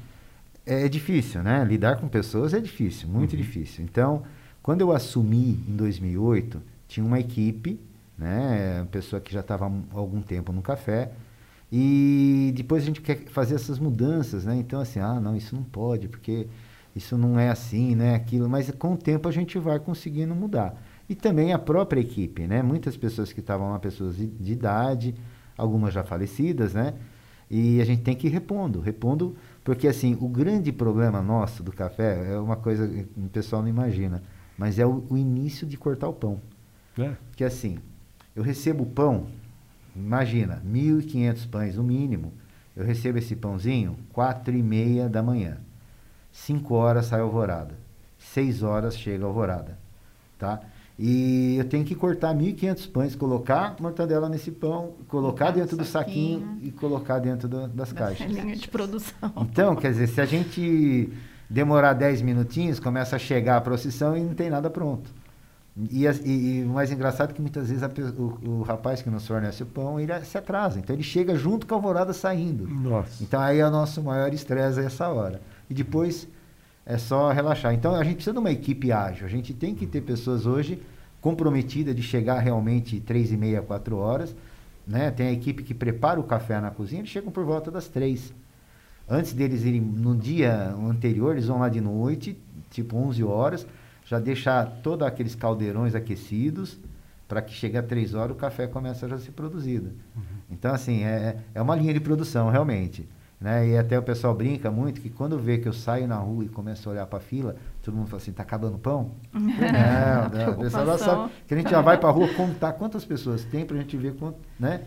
É, 0.65 0.87
é, 0.87 0.89
difícil, 0.89 1.43
né? 1.43 1.65
Lidar 1.65 1.97
com 1.97 2.09
pessoas 2.09 2.55
é 2.55 2.61
difícil, 2.61 3.09
muito 3.09 3.33
uhum. 3.33 3.39
difícil. 3.39 3.85
Então, 3.85 4.23
quando 4.63 4.81
eu 4.81 4.93
assumi 4.93 5.63
em 5.69 5.77
2008, 5.77 6.61
tinha 6.89 7.05
uma 7.05 7.21
equipe, 7.21 7.79
né? 8.17 8.81
Uma 8.81 8.87
pessoa 8.87 9.21
que 9.21 9.33
já 9.33 9.41
estava 9.41 9.67
há 9.67 9.99
algum 9.99 10.23
tempo 10.23 10.53
no 10.53 10.63
café, 10.63 11.13
e 11.71 12.53
depois 12.55 12.83
a 12.83 12.87
gente 12.87 13.01
quer 13.01 13.25
fazer 13.29 13.55
essas 13.55 13.79
mudanças, 13.79 14.45
né? 14.45 14.57
Então, 14.57 14.81
assim, 14.81 15.01
ah, 15.01 15.19
não, 15.21 15.37
isso 15.37 15.55
não 15.55 15.63
pode, 15.63 16.07
porque 16.07 16.47
isso 16.95 17.17
não 17.17 17.39
é 17.39 17.49
assim, 17.49 17.95
né? 17.95 18.15
Aquilo, 18.15 18.49
mas 18.49 18.71
com 18.71 18.95
o 18.95 18.97
tempo 18.97 19.29
a 19.29 19.33
gente 19.33 19.59
vai 19.59 19.79
conseguindo 19.79 20.35
mudar 20.35 20.77
e 21.13 21.15
também 21.15 21.53
a 21.53 21.59
própria 21.59 22.01
equipe, 22.01 22.47
né? 22.47 22.63
Muitas 22.63 22.97
pessoas 22.97 23.33
que 23.33 23.41
estavam 23.41 23.71
lá, 23.71 23.79
pessoas 23.79 24.17
de, 24.17 24.27
de, 24.27 24.53
idade, 24.53 25.15
algumas 25.57 25.93
já 25.95 26.03
falecidas, 26.03 26.75
né? 26.75 26.95
E 27.51 27.81
a 27.81 27.85
gente 27.85 28.03
tem 28.03 28.17
que 28.17 28.27
ir 28.27 28.31
repondo, 28.31 28.81
repondo, 28.81 29.37
porque 29.63 29.87
assim, 29.87 30.17
o 30.21 30.29
grande 30.29 30.73
problema 30.73 31.21
nosso 31.21 31.63
do 31.63 31.71
café 31.73 32.33
é 32.33 32.39
uma 32.39 32.57
coisa 32.57 32.89
que 32.89 33.07
o 33.17 33.29
pessoal 33.29 33.61
não 33.61 33.69
imagina, 33.69 34.23
mas 34.57 34.79
é 34.79 34.87
o, 34.87 35.05
o 35.11 35.17
início 35.17 35.67
de 35.67 35.77
cortar 35.77 36.09
o 36.09 36.15
pão. 36.15 36.41
É. 36.99 37.13
Que 37.37 37.45
assim, 37.45 37.79
eu 38.35 38.43
recebo 38.43 38.85
o 38.85 38.87
pão, 38.87 39.27
imagina, 39.95 40.63
1.500 40.67 41.49
pães 41.51 41.77
no 41.77 41.83
mínimo, 41.83 42.33
eu 42.75 42.85
recebo 42.85 43.19
esse 43.19 43.37
pãozinho 43.37 43.97
quatro 44.13 44.57
e 44.57 44.63
meia 44.63 45.09
da 45.09 45.23
manhã. 45.23 45.59
5 46.33 46.75
horas 46.75 47.07
sai 47.07 47.21
alvorada. 47.21 47.75
6 48.19 48.63
horas 48.63 48.97
chega 48.97 49.27
alvorada. 49.27 49.79
Tá? 50.39 50.61
E 50.99 51.57
eu 51.57 51.65
tenho 51.65 51.85
que 51.85 51.95
cortar 51.95 52.35
1.500 52.35 52.91
pães, 52.91 53.17
colocar 53.17 53.77
mortadela 53.81 54.29
nesse 54.29 54.51
pão, 54.51 54.95
colocar 55.09 55.51
dentro 55.51 55.77
do 55.77 55.85
saquinho. 55.85 56.41
saquinho 56.41 56.59
e 56.63 56.71
colocar 56.71 57.19
dentro 57.19 57.49
do, 57.49 57.67
das 57.69 57.93
da 57.93 57.99
caixas. 57.99 58.31
linha 58.31 58.55
de 58.55 58.69
produção. 58.69 59.33
Então, 59.39 59.75
quer 59.75 59.91
dizer, 59.91 60.07
se 60.09 60.21
a 60.21 60.27
gente 60.27 61.11
demorar 61.49 61.95
10 61.95 62.23
minutinhos, 62.23 62.79
começa 62.79 63.17
a 63.17 63.19
chegar 63.19 63.57
a 63.57 63.61
procissão 63.61 64.17
e 64.17 64.21
não 64.21 64.35
tem 64.35 64.51
nada 64.51 64.71
pronto. 64.71 65.11
E, 65.91 66.07
e, 66.07 66.59
e 66.59 66.65
o 66.65 66.69
mais 66.69 66.93
engraçado 66.93 67.31
é 67.31 67.33
que 67.33 67.41
muitas 67.41 67.69
vezes 67.69 67.83
a, 67.83 67.89
o, 67.89 68.59
o, 68.59 68.63
rapaz 68.63 69.01
que 69.01 69.09
nos 69.09 69.27
fornece 69.27 69.63
o 69.63 69.67
pão, 69.67 69.99
ele 69.99 70.13
se 70.25 70.37
atrasa. 70.37 70.79
Então 70.79 70.95
ele 70.95 71.03
chega 71.03 71.35
junto 71.35 71.67
com 71.67 71.75
a 71.75 71.79
alvorada 71.79 72.13
saindo. 72.13 72.69
Nossa. 72.69 73.23
Então 73.23 73.41
aí 73.41 73.59
é 73.59 73.67
o 73.67 73.71
nosso 73.71 74.03
maior 74.03 74.33
estresse 74.35 74.81
essa 74.81 75.09
hora. 75.09 75.41
E 75.71 75.75
depois 75.75 76.29
é 76.85 76.99
só 76.99 77.31
relaxar. 77.31 77.75
Então 77.75 77.95
a 77.95 78.05
gente 78.05 78.17
precisa 78.17 78.33
de 78.33 78.39
uma 78.39 78.51
equipe 78.51 78.93
ágil. 78.93 79.27
A 79.27 79.31
gente 79.31 79.55
tem 79.55 79.75
que 79.75 79.87
ter 79.87 80.01
pessoas 80.01 80.47
hoje 80.47 80.83
comprometidas 81.21 81.95
de 81.95 82.03
chegar 82.03 82.41
realmente 82.41 82.99
três 83.01 83.33
e 83.33 83.37
meia, 83.37 83.63
quatro 83.63 83.97
horas. 83.97 84.35
Né? 84.87 85.11
Tem 85.11 85.29
a 85.29 85.33
equipe 85.33 85.63
que 85.63 85.73
prepara 85.73 86.19
o 86.19 86.25
café 86.25 86.61
na 86.61 86.71
cozinha, 86.71 87.01
eles 87.01 87.11
chegam 87.11 87.31
por 87.31 87.45
volta 87.45 87.71
das 87.71 87.87
três. 87.87 88.33
Antes 89.09 89.33
deles 89.33 89.63
irem 89.63 89.81
no 89.81 90.17
dia 90.17 90.75
anterior, 90.75 91.33
eles 91.33 91.47
vão 91.47 91.59
lá 91.59 91.69
de 91.69 91.81
noite, 91.81 92.37
tipo 92.71 92.97
11 92.97 93.23
horas, 93.23 93.67
já 94.05 94.19
deixar 94.19 94.67
todos 94.83 95.07
aqueles 95.07 95.35
caldeirões 95.35 95.95
aquecidos, 95.95 96.79
para 97.29 97.41
que 97.41 97.53
chegue 97.53 97.79
a 97.79 97.83
três 97.83 98.15
horas 98.15 98.37
o 98.37 98.39
café 98.39 98.67
começa 98.67 99.07
a 99.07 99.09
já 99.09 99.19
ser 99.19 99.31
produzido. 99.33 99.91
Uhum. 100.15 100.23
Então, 100.51 100.75
assim, 100.75 101.03
é, 101.05 101.37
é 101.55 101.63
uma 101.63 101.75
linha 101.75 101.95
de 101.95 102.01
produção, 102.01 102.51
realmente. 102.51 103.09
Né? 103.43 103.71
E 103.71 103.77
até 103.77 103.99
o 103.99 104.03
pessoal 104.03 104.33
brinca 104.33 104.71
muito 104.71 105.01
que 105.01 105.11
quando 105.11 105.37
vê 105.37 105.59
que 105.59 105.67
eu 105.67 105.73
saio 105.73 106.07
na 106.07 106.15
rua 106.15 106.45
e 106.45 106.49
começo 106.49 106.89
a 106.89 106.93
olhar 106.93 107.07
para 107.07 107.19
a 107.19 107.21
fila, 107.21 107.57
todo 107.83 107.93
mundo 107.93 108.07
fala 108.07 108.23
assim, 108.23 108.33
tá 108.33 108.45
acabando 108.45 108.77
o 108.77 108.79
pão? 108.79 109.11
é, 109.35 110.47
não, 110.47 110.53
o 110.55 110.59
pessoal 110.59 110.97
sabe 110.97 111.33
que 111.49 111.53
a 111.53 111.57
gente 111.57 111.69
já 111.69 111.81
vai 111.81 111.99
para 111.99 112.09
a 112.09 112.13
rua 112.13 112.29
contar 112.35 112.75
quantas 112.75 113.05
pessoas 113.05 113.45
tem 113.45 113.67
para 113.67 113.77
a 113.77 113.81
gente 113.81 113.97
ver 113.97 114.15
quanto, 114.15 114.39
né? 114.61 114.83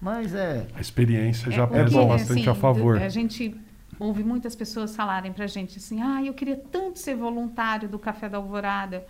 Mas 0.00 0.36
é... 0.36 0.68
A 0.76 0.80
experiência 0.80 1.50
já 1.50 1.64
é, 1.64 1.66
pesa 1.66 2.04
bastante 2.04 2.40
assim, 2.42 2.48
a 2.48 2.54
favor. 2.54 3.02
A 3.02 3.08
gente 3.08 3.56
ouve 3.98 4.22
muitas 4.22 4.54
pessoas 4.54 4.94
falarem 4.94 5.32
para 5.32 5.42
a 5.42 5.48
gente 5.48 5.78
assim, 5.78 6.00
ah, 6.00 6.22
eu 6.22 6.32
queria 6.32 6.56
tanto 6.56 7.00
ser 7.00 7.16
voluntário 7.16 7.88
do 7.88 7.98
Café 7.98 8.28
da 8.28 8.38
Alvorada. 8.38 9.04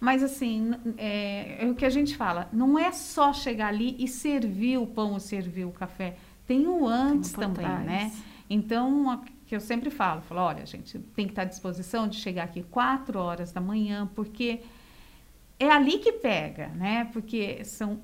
Mas 0.00 0.22
assim, 0.22 0.72
é, 0.96 1.62
é 1.62 1.70
o 1.70 1.74
que 1.74 1.84
a 1.84 1.90
gente 1.90 2.16
fala, 2.16 2.48
não 2.50 2.78
é 2.78 2.90
só 2.90 3.34
chegar 3.34 3.66
ali 3.66 3.96
e 3.98 4.08
servir 4.08 4.78
o 4.78 4.86
pão 4.86 5.12
ou 5.12 5.20
servir 5.20 5.66
o 5.66 5.70
café. 5.70 6.16
Tem 6.50 6.66
o 6.66 6.84
antes 6.84 7.32
tem 7.32 7.44
também, 7.44 7.64
né? 7.64 8.12
Então, 8.50 9.22
que 9.46 9.54
eu 9.54 9.60
sempre 9.60 9.88
falo, 9.88 10.20
falo, 10.22 10.40
olha, 10.40 10.66
gente, 10.66 10.98
tem 10.98 11.26
que 11.26 11.30
estar 11.30 11.42
à 11.42 11.44
disposição 11.44 12.08
de 12.08 12.16
chegar 12.16 12.42
aqui 12.42 12.64
quatro 12.64 13.20
horas 13.20 13.52
da 13.52 13.60
manhã, 13.60 14.10
porque 14.16 14.58
é 15.60 15.70
ali 15.70 15.98
que 15.98 16.10
pega, 16.10 16.66
né? 16.70 17.08
Porque 17.12 17.64
são 17.64 18.00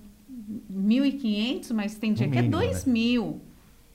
1.500, 0.73 1.75
mas 1.75 1.97
tem 1.97 2.13
dia 2.13 2.29
que 2.29 2.39
é 2.39 2.43
2.000. 2.43 3.41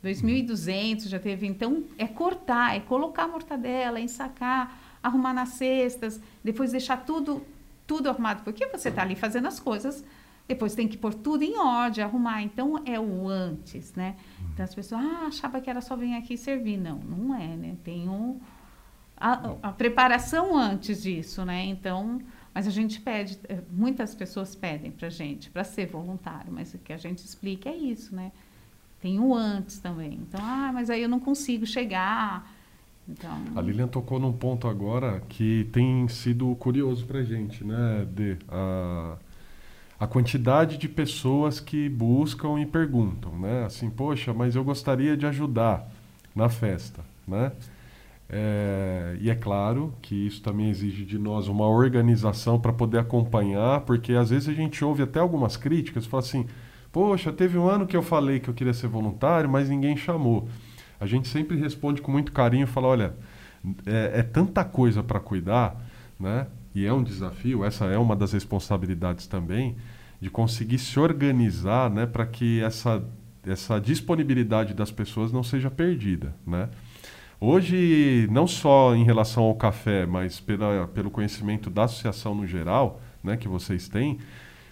Né? 0.04 0.12
2.200 0.12 1.08
já 1.08 1.18
teve. 1.18 1.48
Então, 1.48 1.86
é 1.98 2.06
cortar, 2.06 2.76
é 2.76 2.82
colocar 2.82 3.24
a 3.24 3.28
mortadela, 3.30 4.02
ensacar, 4.02 4.78
arrumar 5.02 5.32
nas 5.32 5.52
cestas, 5.52 6.20
depois 6.44 6.74
deixar 6.74 6.98
tudo 7.06 7.42
tudo 7.88 8.10
arrumado. 8.10 8.44
Porque 8.44 8.68
você 8.68 8.90
está 8.90 9.02
ali 9.02 9.16
fazendo 9.16 9.48
as 9.48 9.62
coisas 9.62 10.04
depois 10.54 10.76
tem 10.76 10.88
que 10.88 10.98
pôr 10.98 11.14
tudo 11.14 11.44
em 11.44 11.58
ordem, 11.58 12.04
arrumar. 12.04 12.42
Então 12.42 12.82
é 12.86 13.00
o 13.00 13.28
antes, 13.28 13.94
né? 13.96 14.16
Então 14.54 14.64
as 14.64 14.76
pessoas 14.76 15.02
ah, 15.04 15.28
achava 15.28 15.62
que 15.62 15.70
era 15.70 15.82
só 15.82 15.96
vir 15.96 16.14
aqui 16.16 16.38
servir. 16.38 16.78
Não, 16.78 16.98
não 16.98 17.36
é, 17.36 17.56
né? 17.56 17.76
Tem 17.84 18.10
um, 18.10 18.40
a, 19.16 19.56
a 19.64 19.72
preparação 19.72 20.58
antes 20.58 21.04
disso, 21.04 21.46
né? 21.46 21.66
Então 21.66 22.22
Mas 22.54 22.68
a 22.68 22.72
gente 22.72 23.00
pede, 23.00 23.40
eh, 23.48 23.62
muitas 23.72 24.14
pessoas 24.14 24.56
pedem 24.56 24.92
para 24.92 25.10
gente 25.10 25.50
para 25.50 25.64
ser 25.64 25.88
voluntário, 25.88 26.52
mas 26.52 26.74
o 26.74 26.78
que 26.78 26.92
a 26.92 26.98
gente 26.98 27.20
explica 27.20 27.70
é 27.70 27.76
isso, 27.76 28.14
né? 28.14 28.32
Tem 29.02 29.20
o 29.20 29.34
antes 29.34 29.80
também. 29.80 30.20
Então, 30.22 30.40
ah, 30.44 30.72
mas 30.74 30.90
aí 30.90 31.02
eu 31.02 31.10
não 31.10 31.20
consigo 31.20 31.66
chegar. 31.66 32.52
Então... 33.08 33.32
A 33.56 33.62
Lilian 33.62 33.88
tocou 33.88 34.20
num 34.20 34.34
ponto 34.34 34.68
agora 34.68 35.22
que 35.28 35.68
tem 35.72 36.08
sido 36.08 36.54
curioso 36.56 37.06
para 37.06 37.24
gente, 37.24 37.64
né? 37.64 38.06
De, 38.14 38.38
a, 38.50 39.18
a 40.02 40.08
quantidade 40.08 40.80
de 40.80 40.90
pessoas 40.90 41.60
que 41.60 41.88
buscam 41.88 42.60
e 42.60 42.66
perguntam, 42.66 43.38
né? 43.38 43.66
Assim, 43.66 43.88
poxa, 43.88 44.34
mas 44.34 44.56
eu 44.56 44.64
gostaria 44.64 45.16
de 45.16 45.28
ajudar 45.28 45.88
na 46.36 46.50
festa, 46.50 47.06
né? 47.28 47.52
É, 48.28 49.16
e 49.22 49.30
é 49.30 49.36
claro 49.36 49.94
que 50.02 50.16
isso 50.16 50.42
também 50.42 50.72
exige 50.72 51.06
de 51.06 51.20
nós 51.20 51.48
uma 51.48 51.68
organização 51.68 52.60
para 52.60 52.74
poder 52.74 52.98
acompanhar, 52.98 53.82
porque 53.82 54.14
às 54.14 54.32
vezes 54.32 54.50
a 54.50 54.54
gente 54.54 54.84
ouve 54.84 55.04
até 55.04 55.20
algumas 55.20 55.56
críticas, 55.56 56.08
fala 56.08 56.24
assim, 56.24 56.48
poxa, 56.92 57.32
teve 57.32 57.60
um 57.60 57.70
ano 57.70 57.86
que 57.86 57.96
eu 57.96 58.02
falei 58.02 58.40
que 58.40 58.50
eu 58.50 58.56
queria 58.56 58.74
ser 58.74 58.88
voluntário, 58.88 59.48
mas 59.48 59.70
ninguém 59.70 59.96
chamou. 59.96 60.50
A 61.00 61.06
gente 61.06 61.28
sempre 61.28 61.56
responde 61.58 62.02
com 62.02 62.12
muito 62.12 62.32
carinho, 62.32 62.66
fala, 62.66 62.88
olha, 62.88 63.14
é, 63.86 64.22
é 64.22 64.24
tanta 64.24 64.64
coisa 64.64 65.04
para 65.04 65.20
cuidar, 65.20 65.80
né? 66.20 66.48
E 66.74 66.86
é 66.86 66.94
um 66.94 67.04
desafio, 67.04 67.66
essa 67.66 67.86
é 67.86 67.98
uma 67.98 68.16
das 68.16 68.32
responsabilidades 68.32 69.28
também, 69.28 69.76
de 70.20 70.30
conseguir 70.30 70.78
se 70.78 71.00
organizar, 71.00 71.90
né, 71.90 72.06
para 72.06 72.26
que 72.26 72.62
essa, 72.62 73.04
essa 73.46 73.80
disponibilidade 73.80 74.74
das 74.74 74.92
pessoas 74.92 75.32
não 75.32 75.44
seja 75.44 75.70
perdida, 75.70 76.36
né? 76.46 76.70
Hoje, 77.44 78.28
não 78.32 78.46
só 78.46 78.96
em 78.96 79.04
relação 79.04 79.44
ao 79.44 79.56
café, 79.56 80.06
mas 80.06 80.40
pela, 80.40 80.88
pelo 80.88 81.10
conhecimento 81.10 81.72
da 81.72 81.86
associação 81.86 82.36
no 82.36 82.46
geral, 82.46 83.02
né, 83.24 83.36
que 83.36 83.48
vocês 83.48 83.88
têm, 83.88 84.20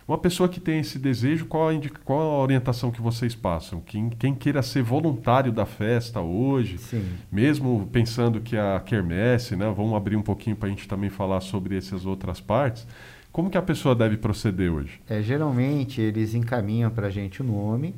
uma 0.10 0.18
pessoa 0.18 0.50
que 0.50 0.60
tem 0.60 0.80
esse 0.80 0.98
desejo, 0.98 1.46
qual 1.46 1.70
a, 1.70 1.74
qual 2.04 2.20
a 2.20 2.42
orientação 2.42 2.90
que 2.90 3.00
vocês 3.00 3.36
passam? 3.36 3.80
Quem, 3.80 4.10
quem, 4.10 4.34
queira 4.34 4.64
ser 4.64 4.82
voluntário 4.82 5.52
da 5.52 5.68
festa 5.68 6.20
hoje, 6.20 6.80
Sim. 6.80 7.06
mesmo 7.32 7.88
pensando 7.92 8.42
que 8.42 8.58
a 8.58 8.80
quermesse, 8.80 9.56
né, 9.56 9.72
vamos 9.76 9.94
abrir 9.94 10.16
um 10.16 10.24
pouquinho 10.24 10.56
para 10.56 10.68
a 10.68 10.72
gente 10.72 10.88
também 10.88 11.12
falar 11.12 11.42
sobre 11.42 11.78
essas 11.78 12.08
outras 12.08 12.42
partes, 12.42 12.88
como 13.32 13.52
que 13.52 13.58
a 13.58 13.62
pessoa 13.62 13.94
deve 13.94 14.18
proceder 14.18 14.74
hoje? 14.74 15.00
É, 15.08 15.22
geralmente 15.22 16.02
eles 16.02 16.34
encaminham 16.34 16.90
para 16.90 17.06
a 17.06 17.10
gente 17.12 17.44
o 17.44 17.46
nome, 17.46 17.94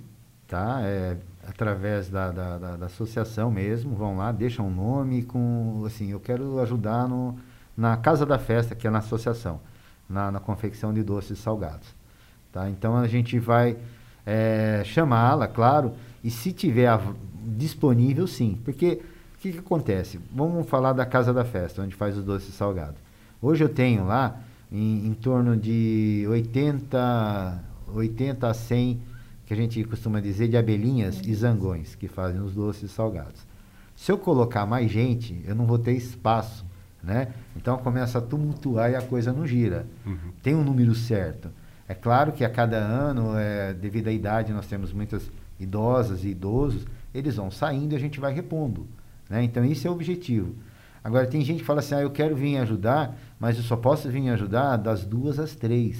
tá? 0.49 0.81
É, 0.83 1.15
através 1.47 2.09
da, 2.09 2.29
da, 2.29 2.57
da, 2.57 2.75
da, 2.75 2.85
associação 2.87 3.49
mesmo, 3.49 3.95
vão 3.95 4.17
lá, 4.17 4.33
deixam 4.33 4.67
um 4.67 4.73
nome 4.75 5.23
com, 5.23 5.83
assim, 5.85 6.11
eu 6.11 6.19
quero 6.19 6.59
ajudar 6.59 7.07
no, 7.07 7.37
na 7.75 7.95
casa 7.95 8.25
da 8.25 8.37
festa, 8.37 8.75
que 8.75 8.85
é 8.85 8.89
na 8.89 8.99
associação, 8.99 9.61
na, 10.09 10.29
na 10.29 10.41
confecção 10.41 10.93
de 10.93 11.01
doces 11.01 11.39
salgados. 11.39 12.00
Tá? 12.51 12.69
Então 12.69 12.97
a 12.97 13.07
gente 13.07 13.39
vai 13.39 13.77
é, 14.25 14.81
chamá-la, 14.85 15.47
claro, 15.47 15.93
e 16.23 16.29
se 16.29 16.51
tiver 16.51 16.87
a, 16.87 17.01
disponível, 17.57 18.27
sim. 18.27 18.59
Porque 18.63 19.01
o 19.35 19.37
que, 19.39 19.51
que 19.53 19.59
acontece? 19.59 20.19
Vamos 20.33 20.67
falar 20.67 20.93
da 20.93 21.05
casa 21.05 21.33
da 21.33 21.45
festa, 21.45 21.81
onde 21.81 21.95
faz 21.95 22.17
os 22.17 22.23
doces 22.23 22.53
salgados. 22.53 22.99
Hoje 23.41 23.63
eu 23.63 23.69
tenho 23.69 24.05
lá 24.05 24.39
em, 24.71 25.07
em 25.07 25.13
torno 25.13 25.57
de 25.57 26.25
80, 26.29 27.63
80 27.93 28.47
a 28.47 28.53
100 28.53 29.01
que 29.45 29.53
a 29.53 29.57
gente 29.57 29.83
costuma 29.83 30.21
dizer 30.21 30.47
de 30.47 30.55
abelhinhas 30.55 31.19
e 31.25 31.33
zangões, 31.33 31.95
que 31.95 32.07
fazem 32.07 32.39
os 32.41 32.53
doces 32.53 32.91
salgados. 32.91 33.45
Se 33.95 34.11
eu 34.11 34.17
colocar 34.17 34.65
mais 34.65 34.89
gente, 34.89 35.43
eu 35.45 35.53
não 35.53 35.65
vou 35.65 35.77
ter 35.77 35.91
espaço, 35.91 36.65
né? 37.03 37.27
Então 37.55 37.77
começa 37.77 38.17
a 38.17 38.21
tumultuar 38.21 38.91
e 38.91 38.95
a 38.95 39.01
coisa 39.01 39.33
não 39.33 39.45
gira. 39.45 39.85
Uhum. 40.05 40.31
Tem 40.41 40.55
um 40.55 40.63
número 40.63 40.95
certo. 40.95 41.49
É 41.87 41.93
claro 41.93 42.31
que 42.31 42.45
a 42.45 42.49
cada 42.49 42.77
ano, 42.77 43.37
é, 43.37 43.73
devido 43.73 44.07
à 44.07 44.11
idade, 44.11 44.53
nós 44.53 44.67
temos 44.67 44.93
muitas 44.93 45.29
idosas 45.59 46.23
e 46.23 46.29
idosos, 46.29 46.85
eles 47.13 47.35
vão 47.35 47.51
saindo 47.51 47.93
e 47.93 47.95
a 47.95 47.99
gente 47.99 48.19
vai 48.19 48.33
repondo. 48.33 48.87
Né? 49.29 49.43
Então, 49.43 49.63
isso 49.63 49.87
é 49.87 49.89
o 49.89 49.93
objetivo. 49.93 50.55
Agora, 51.03 51.25
tem 51.25 51.41
gente 51.41 51.59
que 51.59 51.65
fala 51.65 51.79
assim, 51.79 51.95
ah, 51.95 52.01
eu 52.01 52.11
quero 52.11 52.35
vir 52.35 52.57
ajudar, 52.57 53.17
mas 53.39 53.57
eu 53.57 53.63
só 53.63 53.75
posso 53.75 54.09
vir 54.09 54.29
ajudar 54.29 54.77
das 54.77 55.03
duas 55.03 55.39
às 55.39 55.55
três. 55.55 55.97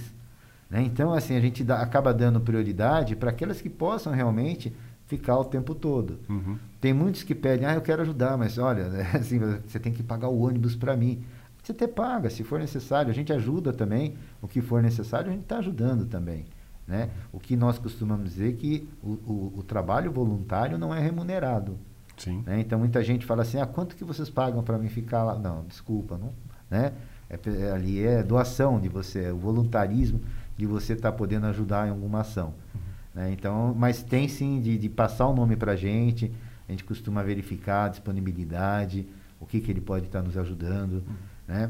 Né? 0.69 0.83
Então, 0.83 1.13
assim, 1.13 1.35
a 1.35 1.41
gente 1.41 1.63
dá, 1.63 1.81
acaba 1.81 2.13
dando 2.13 2.39
prioridade 2.39 3.15
para 3.15 3.31
aquelas 3.31 3.59
que 3.59 3.69
possam 3.69 4.13
realmente 4.13 4.73
ficar 5.07 5.37
o 5.37 5.43
tempo 5.43 5.75
todo. 5.75 6.19
Uhum. 6.29 6.57
Tem 6.79 6.93
muitos 6.93 7.23
que 7.23 7.35
pedem, 7.35 7.67
ah, 7.67 7.73
eu 7.73 7.81
quero 7.81 8.01
ajudar, 8.01 8.37
mas 8.37 8.57
olha, 8.57 8.87
assim, 9.13 9.39
você 9.67 9.79
tem 9.79 9.91
que 9.91 10.01
pagar 10.01 10.29
o 10.29 10.41
ônibus 10.41 10.75
para 10.75 10.95
mim. 10.95 11.23
Você 11.61 11.71
até 11.71 11.87
paga, 11.87 12.29
se 12.29 12.43
for 12.43 12.59
necessário. 12.59 13.11
A 13.11 13.13
gente 13.13 13.31
ajuda 13.31 13.71
também. 13.71 14.15
O 14.41 14.47
que 14.47 14.61
for 14.61 14.81
necessário, 14.81 15.29
a 15.29 15.33
gente 15.33 15.43
está 15.43 15.57
ajudando 15.57 16.05
também. 16.05 16.45
Né? 16.87 17.09
O 17.31 17.39
que 17.39 17.55
nós 17.55 17.77
costumamos 17.77 18.29
dizer 18.29 18.49
é 18.49 18.53
que 18.53 18.89
o, 19.01 19.09
o, 19.09 19.53
o 19.59 19.63
trabalho 19.63 20.11
voluntário 20.11 20.77
não 20.77 20.93
é 20.93 20.99
remunerado. 20.99 21.77
Sim. 22.17 22.43
Né? 22.45 22.59
Então, 22.59 22.77
muita 22.79 23.03
gente 23.03 23.25
fala 23.25 23.43
assim, 23.43 23.59
ah, 23.59 23.65
quanto 23.65 23.95
que 23.95 24.03
vocês 24.03 24.29
pagam 24.29 24.63
para 24.63 24.77
mim 24.77 24.89
ficar 24.89 25.23
lá? 25.23 25.37
Não, 25.37 25.63
desculpa, 25.65 26.17
não, 26.17 26.33
né? 26.69 26.93
É, 27.29 27.39
é, 27.49 27.71
ali 27.71 28.05
é 28.05 28.21
doação 28.21 28.79
de 28.79 28.89
você, 28.89 29.25
é 29.25 29.31
o 29.31 29.37
voluntarismo 29.37 30.19
de 30.57 30.65
você 30.65 30.93
estar 30.93 31.11
tá 31.11 31.17
podendo 31.17 31.45
ajudar 31.47 31.87
em 31.87 31.91
alguma 31.91 32.21
ação. 32.21 32.53
Uhum. 32.75 32.81
Né? 33.15 33.31
Então, 33.31 33.73
mas 33.73 34.03
tem 34.03 34.27
sim 34.27 34.59
de, 34.59 34.77
de 34.77 34.89
passar 34.89 35.27
o 35.27 35.33
nome 35.33 35.55
para 35.55 35.71
a 35.71 35.75
gente, 35.75 36.31
a 36.67 36.71
gente 36.71 36.83
costuma 36.83 37.23
verificar 37.23 37.85
a 37.85 37.89
disponibilidade, 37.89 39.07
o 39.39 39.45
que, 39.45 39.59
que 39.59 39.71
ele 39.71 39.81
pode 39.81 40.07
estar 40.07 40.19
tá 40.19 40.25
nos 40.25 40.37
ajudando. 40.37 40.95
Uhum. 40.95 41.30
Né? 41.51 41.69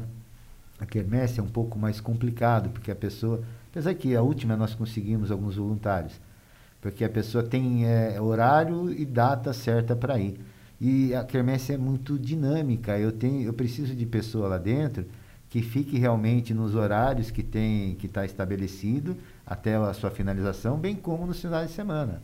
A 0.78 0.86
quermesse 0.86 1.40
é 1.40 1.42
um 1.42 1.48
pouco 1.48 1.76
mais 1.76 2.00
complicado, 2.00 2.70
porque 2.70 2.90
a 2.90 2.94
pessoa, 2.94 3.42
apesar 3.70 3.92
que 3.94 4.14
a 4.14 4.22
última 4.22 4.56
nós 4.56 4.74
conseguimos 4.74 5.32
alguns 5.32 5.56
voluntários, 5.56 6.20
porque 6.80 7.04
a 7.04 7.08
pessoa 7.08 7.42
tem 7.42 7.84
é, 7.84 8.20
horário 8.20 8.92
e 8.92 9.04
data 9.04 9.52
certa 9.52 9.96
para 9.96 10.18
ir. 10.20 10.40
E 10.80 11.12
a 11.14 11.24
quermesse 11.24 11.72
é 11.72 11.76
muito 11.76 12.16
dinâmica, 12.16 12.96
eu, 12.96 13.10
tenho, 13.10 13.42
eu 13.42 13.52
preciso 13.52 13.94
de 13.94 14.06
pessoa 14.06 14.48
lá 14.48 14.58
dentro 14.58 15.04
que 15.50 15.60
fique 15.62 15.98
realmente 15.98 16.54
nos 16.54 16.74
horários 16.74 17.30
que 17.30 17.42
tem 17.42 17.94
que 17.96 18.06
está 18.06 18.24
estabelecido 18.24 19.16
até 19.44 19.74
a 19.74 19.92
sua 19.92 20.10
finalização, 20.10 20.78
bem 20.78 20.94
como 20.94 21.26
nos 21.26 21.40
finais 21.40 21.68
de 21.68 21.74
semana. 21.74 22.22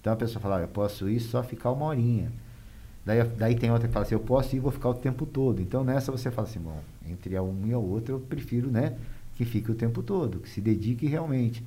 Então 0.00 0.12
a 0.12 0.16
pessoa 0.16 0.40
fala, 0.40 0.58
ah, 0.58 0.60
eu 0.62 0.68
posso 0.68 1.08
ir 1.08 1.20
só 1.20 1.42
ficar 1.42 1.72
uma 1.72 1.86
horinha. 1.86 2.32
Daí, 3.04 3.22
daí 3.36 3.54
tem 3.54 3.70
outra 3.70 3.86
que 3.86 3.92
fala 3.92 4.06
assim, 4.06 4.14
eu 4.14 4.20
posso 4.20 4.54
ir 4.54 4.58
e 4.58 4.60
vou 4.60 4.72
ficar 4.72 4.88
o 4.88 4.94
tempo 4.94 5.26
todo. 5.26 5.60
Então 5.60 5.84
nessa 5.84 6.10
você 6.10 6.30
fala 6.30 6.48
assim, 6.48 6.60
bom, 6.60 6.80
entre 7.06 7.36
a 7.36 7.42
uma 7.42 7.68
e 7.68 7.72
a 7.72 7.78
outra 7.78 8.14
eu 8.14 8.20
prefiro, 8.20 8.70
né, 8.70 8.96
que 9.34 9.44
fique 9.44 9.70
o 9.70 9.74
tempo 9.74 10.02
todo, 10.02 10.40
que 10.40 10.48
se 10.48 10.60
dedique 10.60 11.06
realmente. 11.06 11.62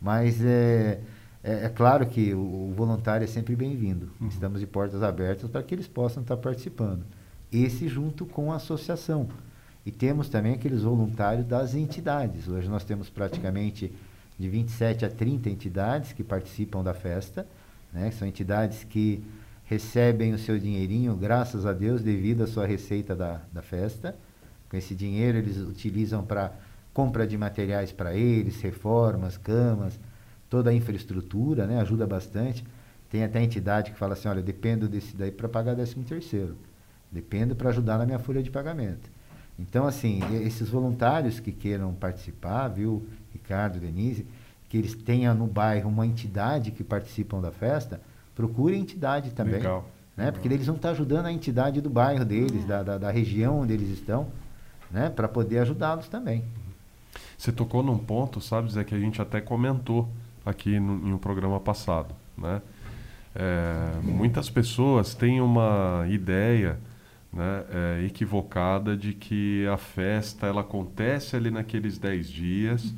Mas 0.00 0.44
é, 0.44 1.00
é, 1.42 1.64
é 1.64 1.68
claro 1.68 2.06
que 2.06 2.34
o, 2.34 2.38
o, 2.38 2.74
voluntário 2.76 3.24
é 3.24 3.26
sempre 3.26 3.56
bem-vindo. 3.56 4.10
Uhum. 4.20 4.28
Estamos 4.28 4.60
de 4.60 4.66
portas 4.66 5.02
abertas 5.02 5.48
para 5.50 5.62
que 5.62 5.74
eles 5.74 5.88
possam 5.88 6.22
estar 6.22 6.36
participando. 6.36 7.04
Esse 7.50 7.88
junto 7.88 8.26
com 8.26 8.52
a 8.52 8.56
associação. 8.56 9.28
E 9.86 9.90
temos 9.90 10.28
também 10.28 10.54
aqueles 10.54 10.82
voluntários 10.82 11.46
das 11.46 11.74
entidades. 11.74 12.48
Hoje 12.48 12.68
nós 12.68 12.84
temos 12.84 13.08
praticamente 13.08 13.92
de 14.38 14.48
27 14.48 15.04
a 15.04 15.10
30 15.10 15.48
entidades 15.48 16.12
que 16.12 16.24
participam 16.24 16.82
da 16.82 16.92
festa. 16.92 17.46
Né? 17.92 18.10
São 18.10 18.26
entidades 18.26 18.84
que 18.84 19.22
recebem 19.64 20.32
o 20.32 20.38
seu 20.38 20.58
dinheirinho, 20.58 21.16
graças 21.16 21.64
a 21.64 21.72
Deus, 21.72 22.02
devido 22.02 22.44
à 22.44 22.46
sua 22.46 22.66
receita 22.66 23.14
da, 23.14 23.40
da 23.52 23.62
festa. 23.62 24.14
Com 24.68 24.76
esse 24.76 24.94
dinheiro, 24.94 25.38
eles 25.38 25.56
utilizam 25.56 26.24
para 26.24 26.52
compra 26.92 27.26
de 27.26 27.36
materiais 27.36 27.90
para 27.90 28.14
eles, 28.14 28.60
reformas, 28.60 29.36
camas, 29.36 29.98
toda 30.48 30.70
a 30.70 30.74
infraestrutura, 30.74 31.66
né? 31.66 31.80
ajuda 31.80 32.06
bastante. 32.06 32.64
Tem 33.10 33.24
até 33.24 33.42
entidade 33.42 33.90
que 33.90 33.98
fala 33.98 34.12
assim, 34.12 34.28
olha, 34.28 34.42
dependo 34.42 34.88
desse 34.88 35.16
daí 35.16 35.30
para 35.30 35.48
pagar 35.48 35.74
13 35.74 35.96
terceiro. 36.02 36.56
Dependo 37.10 37.56
para 37.56 37.70
ajudar 37.70 37.98
na 37.98 38.06
minha 38.06 38.18
folha 38.18 38.42
de 38.42 38.50
pagamento. 38.50 39.10
Então, 39.58 39.86
assim, 39.86 40.20
esses 40.42 40.68
voluntários 40.68 41.38
que 41.38 41.52
queiram 41.52 41.92
participar, 41.94 42.68
viu, 42.68 43.06
Ricardo, 43.32 43.78
Denise, 43.78 44.26
que 44.68 44.76
eles 44.76 44.94
tenham 44.94 45.34
no 45.34 45.46
bairro 45.46 45.88
uma 45.88 46.06
entidade 46.06 46.72
que 46.72 46.82
participam 46.82 47.40
da 47.40 47.52
festa, 47.52 48.00
procure 48.34 48.74
a 48.74 48.78
entidade 48.78 49.30
também. 49.30 49.54
Legal. 49.54 49.88
Né? 50.16 50.30
Porque 50.30 50.46
eles 50.48 50.66
vão 50.66 50.76
estar 50.76 50.90
ajudando 50.90 51.26
a 51.26 51.32
entidade 51.32 51.80
do 51.80 51.90
bairro 51.90 52.24
deles, 52.24 52.64
da, 52.64 52.82
da, 52.82 52.98
da 52.98 53.10
região 53.10 53.60
onde 53.60 53.72
eles 53.72 53.90
estão, 53.90 54.28
né? 54.90 55.10
para 55.10 55.28
poder 55.28 55.58
ajudá-los 55.58 56.08
também. 56.08 56.44
Você 57.36 57.52
tocou 57.52 57.82
num 57.82 57.98
ponto, 57.98 58.40
sabe, 58.40 58.70
Zé, 58.72 58.84
que 58.84 58.94
a 58.94 58.98
gente 58.98 59.20
até 59.20 59.40
comentou 59.40 60.08
aqui 60.46 60.78
no, 60.78 61.08
em 61.08 61.12
um 61.12 61.18
programa 61.18 61.58
passado. 61.58 62.14
Né? 62.36 62.62
É, 63.34 64.00
muitas 64.02 64.48
pessoas 64.48 65.14
têm 65.14 65.40
uma 65.40 66.06
ideia 66.08 66.78
né, 67.32 67.64
é, 67.70 68.04
equivocada 68.06 68.96
de 68.96 69.12
que 69.12 69.66
a 69.66 69.76
festa 69.76 70.46
ela 70.46 70.60
acontece 70.60 71.34
ali 71.34 71.50
naqueles 71.50 71.98
10 71.98 72.30
dias. 72.30 72.94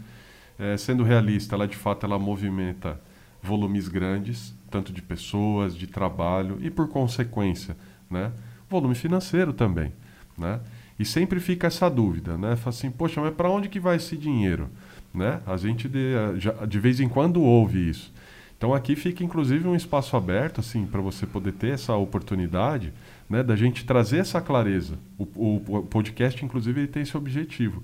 É, 0.59 0.77
sendo 0.77 1.03
realista, 1.03 1.55
ela 1.55 1.67
de 1.67 1.77
fato 1.77 2.07
ela 2.07 2.19
movimenta 2.19 3.01
volumes 3.43 3.89
grandes, 3.89 4.55
tanto 4.77 4.93
de 4.93 5.01
pessoas, 5.01 5.75
de 5.75 5.87
trabalho 5.87 6.59
e, 6.61 6.71
por 6.71 6.87
consequência, 6.89 7.75
né, 8.11 8.31
volume 8.69 8.95
financeiro 8.95 9.55
também. 9.55 9.91
Né? 10.37 10.61
E 10.99 11.05
sempre 11.05 11.41
fica 11.41 11.67
essa 11.67 11.89
dúvida, 11.89 12.37
né? 12.37 12.57
Fala 12.57 12.77
assim, 12.77 12.91
poxa, 12.91 13.21
mas 13.23 13.35
para 13.35 13.51
onde 13.51 13.71
que 13.71 13.81
vai 13.81 13.97
esse 13.97 14.17
dinheiro? 14.17 14.69
Né? 15.15 15.41
A 15.47 15.57
gente 15.57 15.89
de, 15.89 16.13
já, 16.39 16.53
de 16.67 16.79
vez 16.79 17.01
em 17.01 17.09
quando 17.09 17.43
ouve 17.43 17.89
isso. 17.89 18.13
Então 18.59 18.75
aqui 18.75 18.95
fica 18.97 19.25
inclusive 19.25 19.67
um 19.67 19.75
espaço 19.77 20.17
aberto 20.17 20.61
assim 20.61 20.87
para 20.87 21.01
você 21.01 21.27
poder 21.27 21.53
ter 21.53 21.73
essa 21.73 21.95
oportunidade, 21.95 22.93
né, 23.29 23.43
da 23.43 23.55
gente 23.57 23.85
trazer 23.85 24.19
essa 24.19 24.41
clareza. 24.41 24.99
O, 25.19 25.25
o, 25.35 25.79
o 25.79 25.83
podcast 25.83 26.43
inclusive 26.43 26.81
ele 26.81 26.89
tem 26.89 27.03
esse 27.03 27.17
objetivo, 27.17 27.83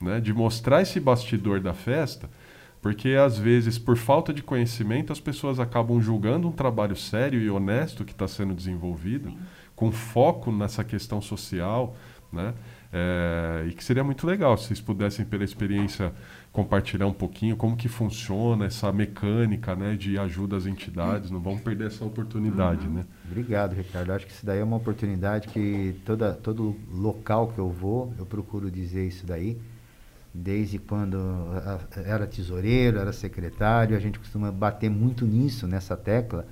né, 0.00 0.20
de 0.20 0.32
mostrar 0.32 0.80
esse 0.80 0.98
bastidor 0.98 1.60
da 1.60 1.74
festa, 1.74 2.30
porque 2.84 3.12
às 3.12 3.38
vezes 3.38 3.78
por 3.78 3.96
falta 3.96 4.30
de 4.30 4.42
conhecimento 4.42 5.10
as 5.10 5.18
pessoas 5.18 5.58
acabam 5.58 5.98
julgando 6.02 6.46
um 6.46 6.52
trabalho 6.52 6.94
sério 6.94 7.40
e 7.40 7.48
honesto 7.48 8.04
que 8.04 8.12
está 8.12 8.28
sendo 8.28 8.52
desenvolvido, 8.52 9.30
Sim. 9.30 9.38
com 9.74 9.90
foco 9.90 10.52
nessa 10.52 10.84
questão 10.84 11.18
social, 11.18 11.96
né? 12.30 12.52
É, 12.92 13.64
e 13.68 13.72
que 13.72 13.82
seria 13.82 14.04
muito 14.04 14.26
legal 14.26 14.54
se 14.58 14.66
vocês 14.66 14.82
pudessem, 14.82 15.24
pela 15.24 15.42
experiência, 15.42 16.12
compartilhar 16.52 17.06
um 17.06 17.12
pouquinho 17.12 17.56
como 17.56 17.74
que 17.74 17.88
funciona 17.88 18.66
essa 18.66 18.92
mecânica 18.92 19.74
né, 19.74 19.96
de 19.96 20.18
ajuda 20.18 20.58
às 20.58 20.66
entidades. 20.66 21.30
Não 21.30 21.40
vamos 21.40 21.62
perder 21.62 21.86
essa 21.86 22.04
oportunidade. 22.04 22.86
Uhum. 22.86 22.96
Né? 22.96 23.06
Obrigado, 23.24 23.72
Ricardo. 23.72 24.12
Acho 24.12 24.26
que 24.26 24.32
isso 24.32 24.44
daí 24.44 24.58
é 24.58 24.62
uma 24.62 24.76
oportunidade 24.76 25.48
que 25.48 25.96
toda, 26.04 26.34
todo 26.34 26.76
local 26.92 27.48
que 27.48 27.58
eu 27.58 27.70
vou, 27.70 28.12
eu 28.18 28.26
procuro 28.26 28.70
dizer 28.70 29.08
isso 29.08 29.24
daí. 29.26 29.58
Desde 30.36 30.80
quando 30.80 31.16
era 32.04 32.26
tesoureiro, 32.26 32.98
era 32.98 33.12
secretário, 33.12 33.96
a 33.96 34.00
gente 34.00 34.18
costuma 34.18 34.50
bater 34.50 34.90
muito 34.90 35.24
nisso, 35.24 35.68
nessa 35.68 35.96
tecla, 35.96 36.44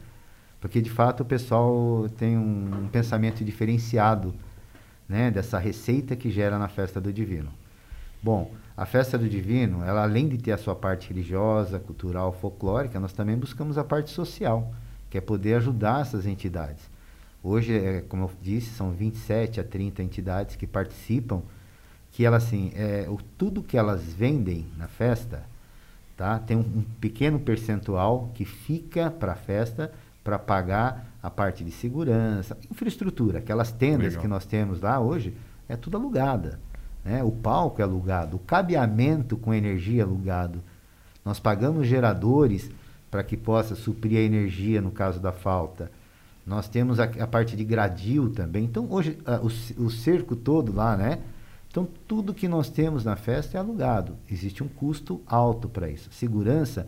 porque 0.60 0.80
de 0.80 0.88
fato 0.88 1.24
o 1.24 1.26
pessoal 1.26 2.08
tem 2.16 2.38
um, 2.38 2.84
um 2.84 2.88
pensamento 2.88 3.44
diferenciado 3.44 4.32
né, 5.08 5.32
dessa 5.32 5.58
receita 5.58 6.14
que 6.14 6.30
gera 6.30 6.58
na 6.58 6.68
festa 6.68 7.00
do 7.00 7.12
divino. 7.12 7.50
Bom, 8.22 8.52
a 8.76 8.86
festa 8.86 9.18
do 9.18 9.28
divino, 9.28 9.84
ela 9.84 10.04
além 10.04 10.28
de 10.28 10.38
ter 10.38 10.52
a 10.52 10.58
sua 10.58 10.76
parte 10.76 11.08
religiosa, 11.08 11.80
cultural, 11.80 12.32
folclórica, 12.32 13.00
nós 13.00 13.12
também 13.12 13.36
buscamos 13.36 13.76
a 13.76 13.82
parte 13.82 14.10
social, 14.10 14.72
que 15.10 15.18
é 15.18 15.20
poder 15.20 15.54
ajudar 15.54 16.02
essas 16.02 16.24
entidades. 16.24 16.88
Hoje, 17.42 17.76
é, 17.76 18.00
como 18.02 18.24
eu 18.24 18.30
disse, 18.40 18.70
são 18.70 18.92
27 18.92 19.58
a 19.58 19.64
30 19.64 20.04
entidades 20.04 20.54
que 20.54 20.68
participam, 20.68 21.42
que 22.12 22.24
elas 22.24 22.44
assim, 22.44 22.72
é, 22.76 23.06
o, 23.08 23.18
tudo 23.38 23.62
que 23.62 23.76
elas 23.76 24.04
vendem 24.12 24.66
na 24.76 24.86
festa, 24.86 25.42
tá? 26.16 26.38
Tem 26.38 26.56
um, 26.56 26.60
um 26.60 26.84
pequeno 27.00 27.40
percentual 27.40 28.30
que 28.34 28.44
fica 28.44 29.10
para 29.10 29.32
a 29.32 29.36
festa 29.36 29.90
para 30.22 30.38
pagar 30.38 31.06
a 31.22 31.30
parte 31.30 31.64
de 31.64 31.70
segurança, 31.70 32.56
infraestrutura, 32.70 33.38
aquelas 33.38 33.72
tendas 33.72 34.08
Legal. 34.08 34.22
que 34.22 34.28
nós 34.28 34.44
temos 34.44 34.80
lá 34.80 35.00
hoje, 35.00 35.34
é 35.68 35.76
tudo 35.76 35.96
alugada. 35.96 36.60
Né? 37.04 37.22
O 37.24 37.32
palco 37.32 37.80
é 37.80 37.84
alugado, 37.84 38.36
o 38.36 38.40
cabeamento 38.40 39.36
com 39.36 39.54
energia 39.54 40.02
é 40.02 40.04
alugado. 40.04 40.62
Nós 41.24 41.40
pagamos 41.40 41.86
geradores 41.86 42.70
para 43.10 43.22
que 43.22 43.36
possa 43.36 43.74
suprir 43.74 44.18
a 44.18 44.22
energia 44.22 44.80
no 44.80 44.90
caso 44.90 45.18
da 45.18 45.32
falta. 45.32 45.90
Nós 46.46 46.68
temos 46.68 46.98
a, 47.00 47.04
a 47.04 47.26
parte 47.26 47.56
de 47.56 47.64
gradil 47.64 48.30
também. 48.30 48.64
Então, 48.64 48.86
hoje, 48.90 49.18
a, 49.24 49.36
o, 49.36 49.46
o 49.84 49.90
cerco 49.90 50.34
todo 50.34 50.72
lá, 50.74 50.96
né? 50.96 51.20
Então, 51.72 51.88
tudo 52.06 52.34
que 52.34 52.46
nós 52.46 52.68
temos 52.68 53.02
na 53.02 53.16
festa 53.16 53.56
é 53.56 53.60
alugado. 53.60 54.14
Existe 54.30 54.62
um 54.62 54.68
custo 54.68 55.22
alto 55.26 55.70
para 55.70 55.88
isso. 55.88 56.10
Segurança, 56.12 56.86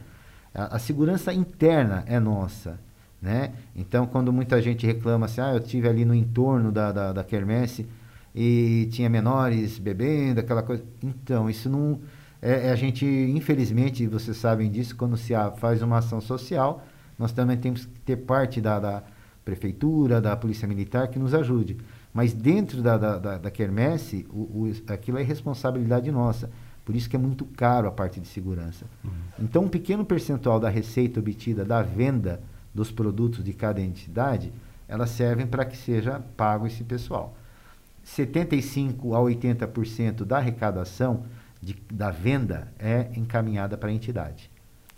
a, 0.55 0.77
a 0.77 0.79
segurança 0.79 1.33
interna 1.33 2.05
é 2.07 2.21
nossa. 2.21 2.79
Né? 3.21 3.55
Então, 3.75 4.07
quando 4.07 4.31
muita 4.31 4.61
gente 4.61 4.87
reclama 4.87 5.25
assim, 5.25 5.41
ah, 5.41 5.55
eu 5.55 5.61
tive 5.61 5.89
ali 5.89 6.05
no 6.05 6.15
entorno 6.15 6.71
da, 6.71 6.93
da, 6.93 7.13
da 7.15 7.25
quermesse 7.25 7.87
e 8.35 8.87
tinha 8.93 9.09
menores 9.09 9.79
bebendo, 9.79 10.41
aquela 10.41 10.63
coisa. 10.63 10.85
Então, 11.03 11.49
isso 11.49 11.71
não. 11.71 11.99
É, 12.43 12.69
é, 12.69 12.71
a 12.71 12.77
gente, 12.77 13.07
infelizmente, 13.07 14.07
vocês 14.07 14.37
sabem 14.37 14.71
disso, 14.71 14.95
quando 14.95 15.17
se 15.17 15.33
faz 15.57 15.81
uma 15.81 15.97
ação 15.97 16.21
social, 16.21 16.85
nós 17.19 17.33
também 17.33 17.57
temos 17.57 17.87
que 17.87 18.01
ter 18.01 18.17
parte 18.17 18.61
da, 18.61 18.79
da 18.79 19.03
prefeitura, 19.43 20.21
da 20.21 20.37
polícia 20.37 20.69
militar 20.69 21.09
que 21.09 21.19
nos 21.19 21.33
ajude. 21.33 21.79
Mas 22.15 22.33
dentro 22.33 22.81
da, 22.81 22.97
da, 22.97 23.19
da, 23.19 23.39
da 23.39 23.51
quermesse, 23.51 24.25
o, 24.31 24.39
o, 24.39 24.73
aquilo 24.87 25.19
é 25.19 25.23
responsabilidade 25.23 26.11
nossa. 26.13 26.49
Por 26.85 26.95
isso 26.95 27.11
que 27.11 27.17
é 27.17 27.19
muito 27.19 27.45
caro 27.45 27.89
a 27.89 27.91
parte 27.91 28.21
de 28.21 28.29
segurança. 28.29 28.87
Uhum. 29.03 29.11
Então, 29.41 29.65
um 29.65 29.69
pequeno 29.69 30.05
percentual 30.05 30.61
da 30.61 30.69
receita 30.69 31.19
obtida 31.19 31.65
da 31.65 31.83
venda 31.83 32.41
dos 32.73 32.93
produtos 32.93 33.43
de 33.43 33.53
cada 33.53 33.81
entidade, 33.81 34.53
elas 34.87 35.11
servem 35.11 35.47
para 35.47 35.65
que 35.65 35.77
seja 35.77 36.23
pago 36.37 36.69
esse 36.69 36.85
pessoal. 36.85 37.37
75 38.05 39.15
a 39.15 39.19
80% 39.19 40.25
da 40.25 40.37
arrecadação 40.37 41.25
de, 41.61 41.75
da 41.91 42.11
venda 42.11 42.69
é 42.79 43.11
encaminhada 43.17 43.77
para 43.77 43.89
a 43.89 43.93
entidade. 43.93 44.51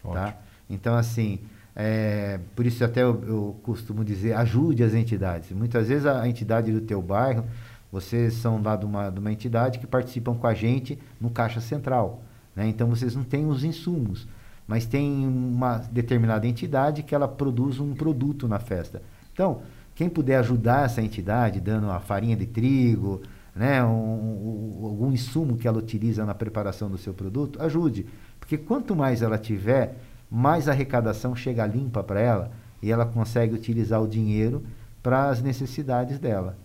Tá? 0.02 0.36
Então, 0.68 0.94
assim, 0.96 1.38
é, 1.76 2.40
por 2.56 2.66
isso 2.66 2.82
até 2.82 3.02
eu, 3.02 3.22
eu, 3.26 3.56
costumo 3.62 4.04
dizer, 4.04 4.32
ajude 4.32 4.82
as 4.82 4.94
entidades. 4.94 5.52
Muitas 5.52 5.88
vezes 5.88 6.06
a, 6.06 6.22
a, 6.22 6.28
entidade 6.28 6.72
do 6.72 6.80
teu 6.80 7.02
bairro, 7.02 7.44
vocês 7.92 8.34
são 8.34 8.60
lá 8.62 8.74
de 8.74 8.86
uma, 8.86 9.10
de 9.10 9.20
uma 9.20 9.30
entidade 9.30 9.78
que 9.78 9.86
participam 9.86 10.34
com 10.34 10.46
a 10.46 10.54
gente 10.54 10.98
no 11.20 11.30
Caixa 11.30 11.60
Central. 11.60 12.22
Né? 12.54 12.66
Então, 12.66 12.88
vocês 12.88 13.14
não 13.14 13.22
têm 13.22 13.46
os 13.46 13.62
insumos 13.62 14.26
mas 14.66 14.84
tem 14.84 15.26
uma 15.26 15.78
determinada 15.78 16.46
entidade 16.46 17.02
que 17.02 17.14
ela 17.14 17.28
produz 17.28 17.78
um 17.78 17.94
produto 17.94 18.48
na 18.48 18.58
festa. 18.58 19.02
Então, 19.32 19.60
quem 19.94 20.08
puder 20.08 20.38
ajudar 20.38 20.86
essa 20.86 21.00
entidade, 21.00 21.60
dando 21.60 21.90
a 21.90 22.00
farinha 22.00 22.36
de 22.36 22.46
trigo, 22.46 23.22
né, 23.54 23.82
um, 23.84 23.88
um, 23.88 24.84
algum 24.84 25.12
insumo 25.12 25.56
que 25.56 25.68
ela 25.68 25.78
utiliza 25.78 26.26
na 26.26 26.34
preparação 26.34 26.90
do 26.90 26.98
seu 26.98 27.14
produto, 27.14 27.62
ajude. 27.62 28.06
Porque 28.40 28.58
quanto 28.58 28.94
mais 28.94 29.22
ela 29.22 29.38
tiver, 29.38 29.96
mais 30.30 30.68
a 30.68 30.72
arrecadação 30.72 31.34
chega 31.34 31.66
limpa 31.66 32.02
para 32.02 32.20
ela 32.20 32.50
e 32.82 32.90
ela 32.90 33.06
consegue 33.06 33.54
utilizar 33.54 34.02
o 34.02 34.08
dinheiro 34.08 34.64
para 35.02 35.28
as 35.28 35.40
necessidades 35.40 36.18
dela. 36.18 36.56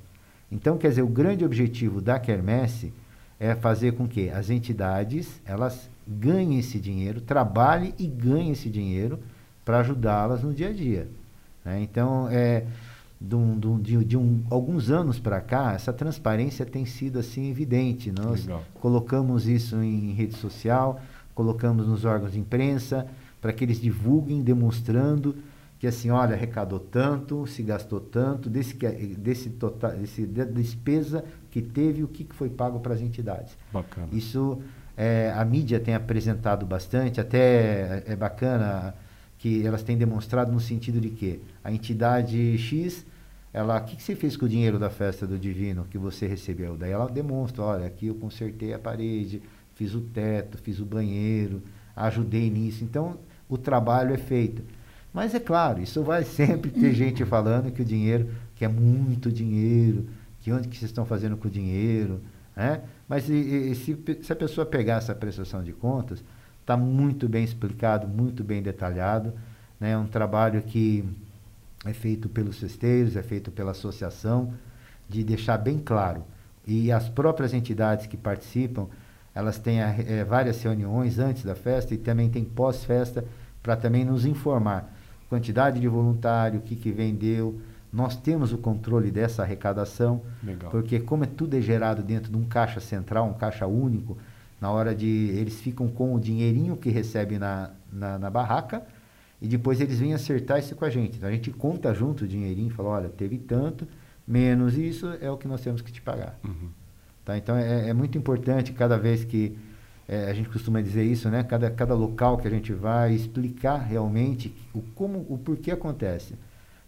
Então, 0.51 0.77
quer 0.77 0.89
dizer, 0.89 1.03
o 1.03 1.07
grande 1.07 1.45
objetivo 1.45 2.01
da 2.01 2.19
quermesse 2.19 2.93
é 3.39 3.55
fazer 3.55 3.93
com 3.93 4.07
que 4.07 4.29
as 4.29 4.49
entidades 4.49 5.41
elas 5.45 5.89
ganhem 6.07 6.59
esse 6.59 6.79
dinheiro, 6.79 7.21
trabalhem 7.21 7.93
e 7.97 8.05
ganhem 8.05 8.51
esse 8.51 8.69
dinheiro 8.69 9.19
para 9.63 9.79
ajudá-las 9.79 10.43
no 10.43 10.53
dia 10.53 10.69
a 10.69 10.73
dia. 10.73 11.07
Né? 11.63 11.81
Então, 11.81 12.27
é, 12.29 12.65
de, 13.19 13.35
um, 13.35 13.79
de, 13.79 14.03
de 14.03 14.17
um, 14.17 14.43
alguns 14.49 14.89
anos 14.89 15.19
para 15.19 15.39
cá, 15.39 15.73
essa 15.73 15.93
transparência 15.93 16.65
tem 16.65 16.85
sido 16.85 17.19
assim 17.19 17.49
evidente. 17.49 18.11
Nós 18.11 18.41
Legal. 18.41 18.63
colocamos 18.81 19.47
isso 19.47 19.77
em 19.81 20.11
rede 20.13 20.35
social, 20.35 20.99
colocamos 21.33 21.87
nos 21.87 22.03
órgãos 22.03 22.33
de 22.33 22.39
imprensa 22.39 23.07
para 23.41 23.51
que 23.51 23.63
eles 23.63 23.81
divulguem, 23.81 24.41
demonstrando 24.41 25.35
que 25.81 25.87
assim, 25.87 26.11
olha, 26.11 26.35
arrecadou 26.35 26.79
tanto, 26.79 27.47
se 27.47 27.63
gastou 27.63 27.99
tanto, 27.99 28.47
desse, 28.47 28.75
desse 29.17 29.49
total, 29.49 29.93
desse, 29.93 30.27
da 30.27 30.43
despesa 30.43 31.25
que 31.49 31.59
teve, 31.59 32.03
o 32.03 32.07
que, 32.07 32.23
foi 32.35 32.51
pago 32.51 32.79
para 32.79 32.93
as 32.93 33.01
entidades. 33.01 33.57
Bacana. 33.73 34.07
Isso 34.11 34.61
é, 34.95 35.33
a 35.35 35.43
mídia 35.43 35.79
tem 35.79 35.95
apresentado 35.95 36.67
bastante, 36.67 37.19
até 37.19 38.03
é 38.05 38.15
bacana 38.15 38.93
que 39.39 39.65
elas 39.65 39.81
têm 39.81 39.97
demonstrado 39.97 40.51
no 40.51 40.59
sentido 40.59 41.01
de 41.01 41.09
que 41.09 41.41
a 41.63 41.71
entidade 41.71 42.55
X, 42.59 43.03
ela, 43.51 43.79
o 43.79 43.83
que, 43.83 43.95
que 43.95 44.03
você 44.03 44.15
fez 44.15 44.37
com 44.37 44.45
o 44.45 44.49
dinheiro 44.49 44.77
da 44.77 44.91
festa 44.91 45.25
do 45.25 45.39
Divino 45.39 45.87
que 45.89 45.97
você 45.97 46.27
recebeu? 46.27 46.77
Daí 46.77 46.91
ela 46.91 47.09
demonstra, 47.09 47.63
olha, 47.63 47.87
aqui 47.87 48.05
eu 48.05 48.13
consertei 48.13 48.71
a 48.71 48.77
parede, 48.77 49.41
fiz 49.73 49.95
o 49.95 50.01
teto, 50.01 50.59
fiz 50.59 50.79
o 50.79 50.85
banheiro, 50.85 51.63
ajudei 51.95 52.51
nisso. 52.51 52.83
Então, 52.83 53.17
o 53.51 53.57
trabalho 53.57 54.13
é 54.13 54.17
feito. 54.17 54.63
Mas 55.13 55.35
é 55.35 55.39
claro, 55.39 55.81
isso 55.81 56.01
vai 56.03 56.23
sempre 56.23 56.71
ter 56.71 56.93
gente 56.93 57.25
falando 57.25 57.69
que 57.69 57.81
o 57.81 57.85
dinheiro, 57.85 58.29
que 58.55 58.63
é 58.63 58.67
muito 58.67 59.29
dinheiro, 59.29 60.07
que 60.39 60.51
onde 60.51 60.69
que 60.69 60.77
vocês 60.77 60.89
estão 60.89 61.05
fazendo 61.05 61.35
com 61.35 61.49
o 61.49 61.51
dinheiro, 61.51 62.21
né? 62.55 62.81
Mas 63.09 63.29
e, 63.29 63.33
e, 63.33 63.75
se, 63.75 63.97
se, 64.23 64.31
a 64.31 64.35
pessoa 64.35 64.65
pegar 64.65 64.95
essa 64.95 65.13
prestação 65.13 65.61
de 65.61 65.73
contas, 65.73 66.23
está 66.61 66.77
muito 66.77 67.27
bem 67.27 67.43
explicado, 67.43 68.07
muito 68.07 68.41
bem 68.41 68.61
detalhado, 68.61 69.33
né? 69.77 69.91
É 69.91 69.97
um 69.97 70.07
trabalho 70.07 70.61
que 70.61 71.03
é 71.85 71.91
feito 71.91 72.29
pelos 72.29 72.57
cesteiros, 72.57 73.17
é 73.17 73.21
feito 73.21 73.51
pela 73.51 73.71
associação, 73.71 74.53
de 75.09 75.25
deixar 75.25 75.57
bem 75.57 75.77
claro. 75.77 76.23
E 76.65 76.89
as 76.89 77.09
próprias 77.09 77.53
entidades 77.53 78.07
que 78.07 78.15
participam, 78.15 78.87
elas 79.35 79.57
têm 79.57 79.81
é, 79.81 80.23
várias 80.23 80.61
reuniões 80.63 81.19
antes 81.19 81.43
da 81.43 81.55
festa 81.55 81.93
e 81.93 81.97
também 81.97 82.29
tem 82.29 82.45
pós-festa 82.45 83.25
para 83.61 83.75
também 83.75 84.03
nos 84.03 84.25
informar 84.25 84.93
quantidade 85.31 85.79
de 85.79 85.87
voluntário, 85.87 86.59
o 86.59 86.61
que, 86.61 86.75
que 86.75 86.91
vendeu. 86.91 87.61
Nós 87.91 88.17
temos 88.17 88.51
o 88.51 88.57
controle 88.57 89.09
dessa 89.09 89.43
arrecadação, 89.43 90.21
Legal. 90.43 90.69
porque 90.69 90.99
como 90.99 91.23
é 91.23 91.27
tudo 91.27 91.55
é 91.55 91.61
gerado 91.61 92.03
dentro 92.03 92.29
de 92.29 92.37
um 92.37 92.43
caixa 92.43 92.81
central, 92.81 93.29
um 93.29 93.33
caixa 93.33 93.65
único, 93.65 94.17
na 94.59 94.69
hora 94.69 94.93
de 94.93 95.07
eles 95.07 95.61
ficam 95.61 95.87
com 95.87 96.13
o 96.13 96.19
dinheirinho 96.19 96.75
que 96.75 96.89
recebem 96.89 97.39
na, 97.39 97.71
na, 97.89 98.19
na 98.19 98.29
barraca 98.29 98.83
e 99.41 99.47
depois 99.47 99.79
eles 99.79 99.97
vêm 99.99 100.13
acertar 100.13 100.59
isso 100.59 100.75
com 100.75 100.83
a 100.83 100.89
gente. 100.89 101.15
Então 101.15 101.29
a 101.29 101.31
gente 101.31 101.49
conta 101.49 101.93
junto 101.93 102.25
o 102.25 102.27
dinheirinho 102.27 102.67
e 102.67 102.71
fala, 102.71 102.89
olha, 102.89 103.09
teve 103.09 103.37
tanto, 103.37 103.87
menos 104.27 104.77
isso 104.77 105.07
é 105.21 105.31
o 105.31 105.37
que 105.37 105.47
nós 105.47 105.61
temos 105.61 105.81
que 105.81 105.93
te 105.93 106.01
pagar. 106.01 106.37
Uhum. 106.43 106.69
Tá? 107.23 107.37
Então 107.37 107.55
é, 107.55 107.87
é 107.87 107.93
muito 107.93 108.17
importante 108.17 108.73
cada 108.73 108.97
vez 108.97 109.23
que 109.23 109.57
é, 110.11 110.29
a 110.29 110.33
gente 110.33 110.49
costuma 110.49 110.81
dizer 110.81 111.05
isso, 111.05 111.29
né? 111.29 111.41
Cada, 111.41 111.71
cada 111.71 111.93
local 111.93 112.37
que 112.37 112.45
a 112.45 112.51
gente 112.51 112.73
vai 112.73 113.13
explicar 113.13 113.77
realmente 113.77 114.53
o 114.73 114.81
como, 114.93 115.25
o 115.29 115.37
porquê 115.37 115.71
acontece. 115.71 116.35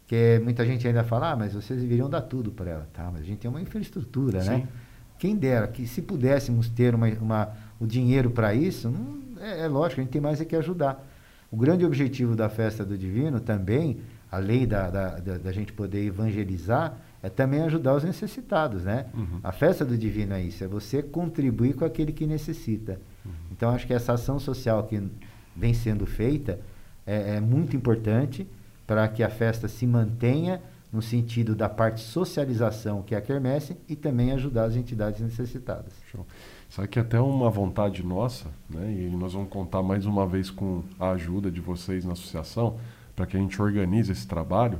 Porque 0.02 0.42
muita 0.44 0.66
gente 0.66 0.86
ainda 0.86 1.06
fala, 1.06 1.32
ah, 1.32 1.36
mas 1.38 1.54
vocês 1.54 1.80
deveriam 1.80 2.10
dar 2.10 2.20
tudo 2.20 2.52
para 2.52 2.70
ela, 2.70 2.90
tá? 2.92 3.10
Mas 3.10 3.22
a 3.22 3.24
gente 3.24 3.38
tem 3.38 3.50
uma 3.50 3.62
infraestrutura, 3.62 4.40
né? 4.40 4.44
Sim. 4.44 4.62
né? 4.64 4.68
Quem 5.18 5.38
dera 5.38 5.70
que 5.70 5.88
se 5.88 6.02
pudéssemos 6.02 6.68
ter 6.68 6.94
uma, 6.94 7.08
uma 7.22 7.54
o 7.80 7.88
dinheiro 7.88 8.30
para 8.30 8.54
isso, 8.54 8.90
não, 8.90 9.42
é, 9.42 9.62
é, 9.62 9.68
lógico, 9.70 10.02
a 10.02 10.04
gente 10.04 10.12
tem 10.12 10.22
mais 10.22 10.42
é 10.42 10.46
que 10.46 10.58
ajudar. 10.58 11.02
O 11.50 11.56
grande 11.56 11.86
objetivo 11.86 12.36
da 12.36 12.50
festa 12.50 12.84
do 12.84 12.98
Divino 12.98 13.40
também, 13.40 14.02
além 14.30 14.68
da, 14.68 14.90
da, 14.90 15.20
da, 15.20 15.38
da 15.38 15.52
gente 15.54 15.72
poder 15.72 16.06
evangelizar, 16.06 16.98
é 17.22 17.30
também 17.30 17.62
ajudar 17.62 17.96
os 17.96 18.04
necessitados, 18.04 18.84
né? 18.84 19.06
Uhum. 19.14 19.40
A 19.42 19.54
festa 19.54 19.86
do 19.86 19.98
Divino 19.98 20.34
é 20.34 20.42
isso, 20.42 20.62
é 20.62 20.68
você 20.68 21.02
contribuir 21.02 21.74
com 21.76 21.86
aquele 21.86 22.12
que 22.12 22.28
necessita. 22.28 23.00
Então, 23.52 23.72
acho 23.72 23.88
que 23.88 23.94
essa 23.94 24.14
ação 24.14 24.40
social 24.40 24.84
que 24.84 25.02
vem 25.56 25.74
sendo 25.74 26.06
feita 26.06 26.60
é, 27.06 27.36
é 27.36 27.40
muito 27.40 27.76
importante 27.76 28.48
para 28.86 29.08
que 29.08 29.24
a 29.24 29.30
festa 29.30 29.68
se 29.68 29.86
mantenha 29.86 30.62
no 30.92 31.02
sentido 31.02 31.56
da 31.56 31.68
parte 31.68 32.02
socialização 32.02 33.02
que 33.02 33.16
é 33.16 33.18
a 33.18 33.22
quermesse 33.22 33.76
e 33.90 33.96
também 33.96 34.32
ajudar 34.32 34.66
as 34.66 34.76
entidades 34.76 35.22
necessitadas. 35.22 35.94
Show. 36.12 36.26
Sabe 36.70 36.88
que 36.88 37.00
é 37.00 37.02
até 37.02 37.20
uma 37.20 37.50
vontade 37.50 38.04
nossa, 38.04 38.46
né? 38.70 38.92
E 38.92 39.10
nós 39.10 39.34
vamos 39.34 39.50
contar 39.50 39.82
mais 39.82 40.06
uma 40.06 40.28
vez 40.28 40.52
com 40.52 40.84
a 41.00 41.12
ajuda 41.12 41.50
de 41.50 41.62
vocês 41.62 42.06
na 42.06 42.14
associação 42.14 42.78
para 43.16 43.26
que 43.26 43.38
a 43.38 43.40
gente 43.40 43.60
organize 43.62 44.12
esse 44.12 44.28
trabalho, 44.28 44.80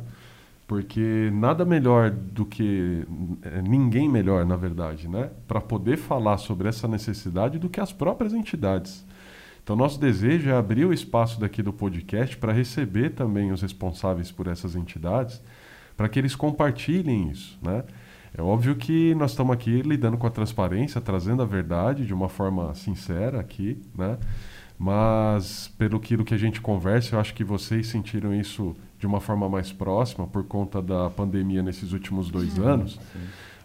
porque 0.68 1.30
nada 1.34 1.66
melhor 1.66 2.10
do 2.10 2.46
que 2.46 3.06
é, 3.42 3.62
ninguém 3.62 4.10
melhor, 4.10 4.46
na 4.46 4.56
verdade, 4.56 5.08
né? 5.08 5.30
Para 5.48 5.60
poder 5.60 5.98
falar 5.98 6.38
sobre 6.38 6.70
essa 6.70 6.88
necessidade 6.88 7.60
do 7.60 7.70
que 7.70 7.80
as 7.80 7.92
próprias 7.92 8.34
entidades. 8.34 9.06
Então, 9.64 9.76
nosso 9.76 10.00
desejo 10.00 10.50
é 10.50 10.54
abrir 10.54 10.86
o 10.86 10.94
espaço 10.94 11.40
daqui 11.40 11.64
do 11.64 11.72
podcast 11.72 12.36
para 12.38 12.52
receber 12.52 13.12
também 13.12 13.52
os 13.52 13.62
responsáveis 13.62 14.30
por 14.30 14.48
essas 14.48 14.76
entidades, 14.76 15.42
para 15.96 16.10
que 16.10 16.20
eles 16.20 16.36
compartilhem 16.36 17.30
isso. 17.30 17.58
Né? 17.62 17.84
É 18.38 18.42
óbvio 18.42 18.76
que 18.76 19.16
nós 19.16 19.32
estamos 19.32 19.54
aqui 19.54 19.82
lidando 19.82 20.18
com 20.18 20.28
a 20.28 20.32
transparência, 20.32 21.00
trazendo 21.00 21.42
a 21.42 21.46
verdade 21.46 22.06
de 22.06 22.14
uma 22.14 22.28
forma 22.28 22.76
sincera 22.76 23.40
aqui, 23.40 23.82
né? 23.98 24.18
mas 24.78 25.72
pelo 25.78 25.98
que 26.00 26.34
a 26.34 26.38
gente 26.38 26.60
conversa, 26.60 27.16
eu 27.16 27.20
acho 27.20 27.34
que 27.34 27.44
vocês 27.44 27.88
sentiram 27.88 28.34
isso 28.34 28.76
de 29.04 29.08
uma 29.08 29.20
forma 29.20 29.50
mais 29.50 29.70
próxima 29.70 30.26
por 30.26 30.46
conta 30.46 30.82
da 30.82 31.10
pandemia 31.10 31.62
nesses 31.62 31.92
últimos 31.92 32.32
dois 32.32 32.54
sim, 32.54 32.64
anos. 32.64 32.94
Sim. 33.12 33.20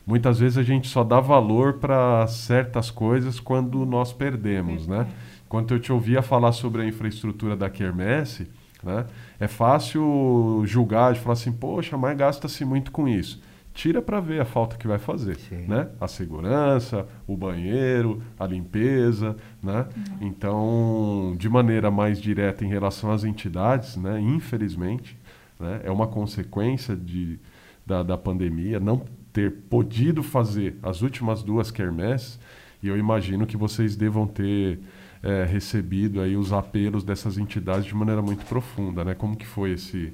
Muitas 0.05 0.40
vezes 0.40 0.59
a 0.59 0.64
gente 0.64 0.88
só 0.88 1.05
dá 1.05 1.20
valor 1.20 1.74
para 1.74 2.27
certas 2.27 2.90
coisas 2.90 3.38
quando 3.38 3.87
nós 3.87 4.12
perdemos, 4.12 4.88
né? 4.88 5.07
Quando 5.48 5.72
eu 5.72 5.79
te 5.79 5.92
ouvia 5.92 6.22
falar 6.22 6.51
sobre 6.51 6.83
a 6.83 6.87
infraestrutura 6.87 7.57
da 7.57 7.70
Quermesse, 7.70 8.48
né, 8.83 9.07
é 9.38 9.46
fácil 9.46 10.62
julgar 10.66 11.14
e 11.14 11.18
falar 11.18 11.35
assim, 11.35 11.53
poxa, 11.53 11.96
mas 11.96 12.18
gasta-se 12.18 12.64
muito 12.64 12.90
com 12.90 13.07
isso. 13.07 13.40
Tira 13.72 14.03
para 14.03 14.18
ver 14.18 14.40
a 14.40 14.44
falta 14.44 14.77
que 14.77 14.88
vai 14.88 14.98
fazer, 14.98 15.38
né? 15.68 15.88
A 16.01 16.09
segurança, 16.09 17.07
o 17.29 17.37
banheiro, 17.37 18.20
a 18.37 18.44
limpeza, 18.44 19.37
né? 19.62 19.87
Uhum. 19.96 20.27
Então, 20.27 21.37
de 21.38 21.48
maneira 21.48 21.88
mais 21.88 22.20
direta 22.20 22.64
em 22.64 22.68
relação 22.68 23.12
às 23.12 23.22
entidades, 23.22 23.96
né? 23.96 24.20
Infelizmente, 24.20 25.16
né? 25.59 25.81
é 25.85 25.90
uma 25.90 26.07
consequência 26.07 26.97
de, 26.97 27.38
da, 27.87 28.03
da 28.03 28.18
pandemia 28.18 28.79
não 28.79 29.03
ter 29.33 29.53
podido 29.68 30.23
fazer 30.23 30.77
as 30.83 31.03
últimas 31.03 31.42
duas 31.42 31.71
quermesses 31.71 32.38
e 32.83 32.88
eu 32.88 32.97
imagino 32.97 33.47
que 33.47 33.57
vocês 33.57 33.97
devam 33.97 34.27
ter 34.27 34.79
é, 35.23 35.44
recebido 35.44 36.21
aí 36.21 36.37
os 36.37 36.53
apelos 36.53 37.03
dessas 37.03 37.38
entidades 37.38 37.85
de 37.85 37.94
maneira 37.94 38.23
muito 38.23 38.44
profunda, 38.47 39.05
né? 39.05 39.14
Como 39.14 39.37
que 39.37 39.47
foi 39.47 39.73
esse 39.73 40.12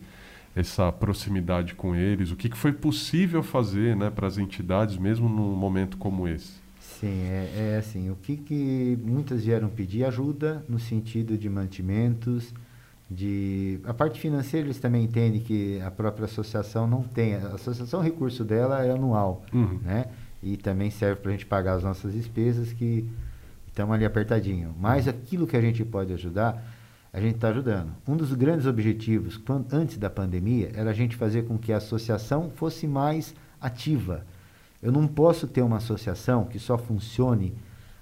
essa 0.56 0.92
proximidade 0.92 1.74
com 1.74 1.96
eles? 1.96 2.30
O 2.30 2.36
que, 2.36 2.48
que 2.48 2.56
foi 2.56 2.72
possível 2.72 3.42
fazer, 3.42 3.96
né, 3.96 4.08
para 4.08 4.28
as 4.28 4.38
entidades 4.38 4.96
mesmo 4.96 5.28
num 5.28 5.54
momento 5.54 5.96
como 5.96 6.28
esse? 6.28 6.52
Sim, 6.78 7.24
é, 7.24 7.72
é 7.72 7.76
assim. 7.76 8.08
O 8.08 8.14
que, 8.14 8.36
que 8.36 8.96
muitas 9.02 9.44
vieram 9.44 9.68
pedir 9.68 10.04
ajuda 10.04 10.64
no 10.68 10.78
sentido 10.78 11.36
de 11.36 11.48
mantimentos, 11.48 12.54
de 13.14 13.80
a 13.84 13.94
parte 13.94 14.20
financeira 14.20 14.66
eles 14.66 14.78
também 14.78 15.04
entendem 15.04 15.40
que 15.40 15.80
a 15.80 15.90
própria 15.90 16.24
associação 16.24 16.86
não 16.86 17.02
tem 17.02 17.36
a 17.36 17.48
associação 17.48 18.00
o 18.00 18.02
recurso 18.02 18.44
dela 18.44 18.84
é 18.84 18.90
anual 18.90 19.44
uhum. 19.52 19.78
né 19.82 20.06
e 20.44 20.58
também 20.58 20.90
serve 20.90 21.22
para 21.22 21.30
a 21.30 21.32
gente 21.32 21.46
pagar 21.46 21.74
as 21.74 21.82
nossas 21.82 22.12
despesas 22.12 22.72
que 22.72 23.08
estamos 23.74 23.94
ali 23.94 24.04
apertadinho. 24.04 24.74
Mas 24.78 25.08
aquilo 25.08 25.46
que 25.46 25.56
a 25.56 25.60
gente 25.60 25.84
pode 25.84 26.12
ajudar, 26.12 26.62
a 27.12 27.20
gente 27.20 27.36
está 27.36 27.48
ajudando. 27.48 27.92
Um 28.06 28.14
dos 28.14 28.32
grandes 28.34 28.66
objetivos 28.66 29.38
quando, 29.38 29.72
antes 29.72 29.96
da 29.96 30.08
pandemia 30.10 30.70
era 30.74 30.90
a 30.90 30.92
gente 30.94 31.16
fazer 31.16 31.42
com 31.42 31.58
que 31.58 31.72
a 31.72 31.78
associação 31.78 32.50
fosse 32.50 32.86
mais 32.86 33.34
ativa. 33.60 34.24
Eu 34.82 34.92
não 34.92 35.08
posso 35.08 35.48
ter 35.48 35.62
uma 35.62 35.78
associação 35.78 36.44
que 36.44 36.58
só 36.58 36.76
funcione 36.76 37.54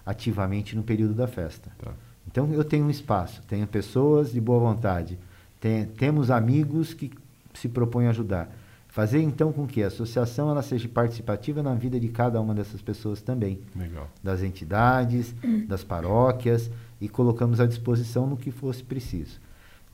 ativamente 0.04 0.74
no 0.74 0.82
período 0.82 1.14
da 1.14 1.28
festa. 1.28 1.70
Tá. 1.78 1.92
Então 2.26 2.52
eu 2.52 2.64
tenho 2.64 2.84
um 2.84 2.90
espaço, 2.90 3.42
tenho 3.48 3.66
pessoas 3.66 4.32
de 4.32 4.40
boa 4.40 4.60
vontade, 4.60 5.18
tem, 5.60 5.86
temos 5.86 6.30
amigos 6.30 6.94
que 6.94 7.10
se 7.54 7.68
propõem 7.68 8.06
a 8.06 8.10
ajudar. 8.10 8.50
Fazer 8.88 9.22
então 9.22 9.52
com 9.52 9.66
que 9.66 9.82
a 9.82 9.86
associação 9.86 10.50
ela 10.50 10.60
seja 10.60 10.86
participativa 10.86 11.62
na 11.62 11.74
vida 11.74 11.98
de 11.98 12.08
cada 12.08 12.38
uma 12.40 12.54
dessas 12.54 12.82
pessoas 12.82 13.22
também. 13.22 13.58
Legal. 13.74 14.06
Das 14.22 14.42
entidades, 14.42 15.34
das 15.66 15.82
paróquias 15.82 16.70
e 17.00 17.08
colocamos 17.08 17.58
à 17.58 17.66
disposição 17.66 18.26
no 18.26 18.36
que 18.36 18.50
fosse 18.50 18.82
preciso. 18.82 19.40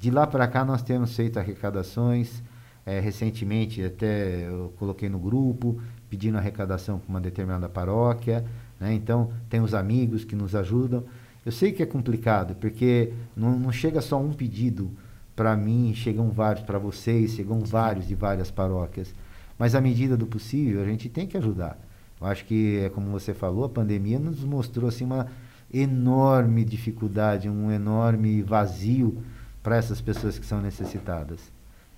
De 0.01 0.11
lá 0.11 0.27
para 0.27 0.49
cá 0.49 0.65
nós 0.65 0.83
temos 0.83 1.15
feito 1.15 1.39
arrecadações. 1.39 2.43
É, 2.85 2.99
recentemente 2.99 3.85
até 3.85 4.49
eu 4.49 4.73
coloquei 4.79 5.09
no 5.09 5.19
grupo 5.19 5.81
pedindo 6.11 6.39
arrecadação 6.39 6.99
para 6.99 7.09
uma 7.09 7.21
determinada 7.21 7.69
paróquia. 7.69 8.45
Né? 8.81 8.95
Então 8.95 9.31
tem 9.49 9.61
os 9.61 9.75
amigos 9.75 10.25
que 10.25 10.35
nos 10.35 10.57
ajudam. 10.57 11.05
Eu 11.45 11.53
sei 11.53 11.73
que 11.73 11.83
é 11.83 11.87
complicado 11.87 12.55
porque 12.57 13.13
não, 13.37 13.59
não 13.59 13.73
chega 13.73 14.01
só 14.01 14.21
um 14.21 14.33
pedido 14.33 14.91
para 15.35 15.57
mim, 15.57 15.95
chegam 15.95 16.31
vários 16.31 16.65
para 16.65 16.79
vocês, 16.79 17.33
chegam 17.33 17.61
vários 17.61 18.09
de 18.09 18.15
várias 18.15 18.51
paróquias. 18.51 19.15
Mas 19.59 19.75
à 19.75 19.81
medida 19.81 20.17
do 20.17 20.27
possível, 20.27 20.83
a 20.83 20.85
gente 20.85 21.09
tem 21.09 21.27
que 21.27 21.37
ajudar. 21.37 21.79
Eu 22.21 22.27
acho 22.27 22.45
que, 22.45 22.81
é 22.85 22.89
como 22.89 23.11
você 23.11 23.33
falou, 23.33 23.65
a 23.65 23.69
pandemia 23.69 24.19
nos 24.19 24.43
mostrou 24.43 24.89
assim 24.89 25.05
uma 25.05 25.29
enorme 25.73 26.65
dificuldade, 26.65 27.49
um 27.49 27.71
enorme 27.71 28.43
vazio 28.43 29.23
para 29.63 29.77
essas 29.77 30.01
pessoas 30.01 30.39
que 30.39 30.47
são 30.47 30.61
necessitadas. 30.61 31.41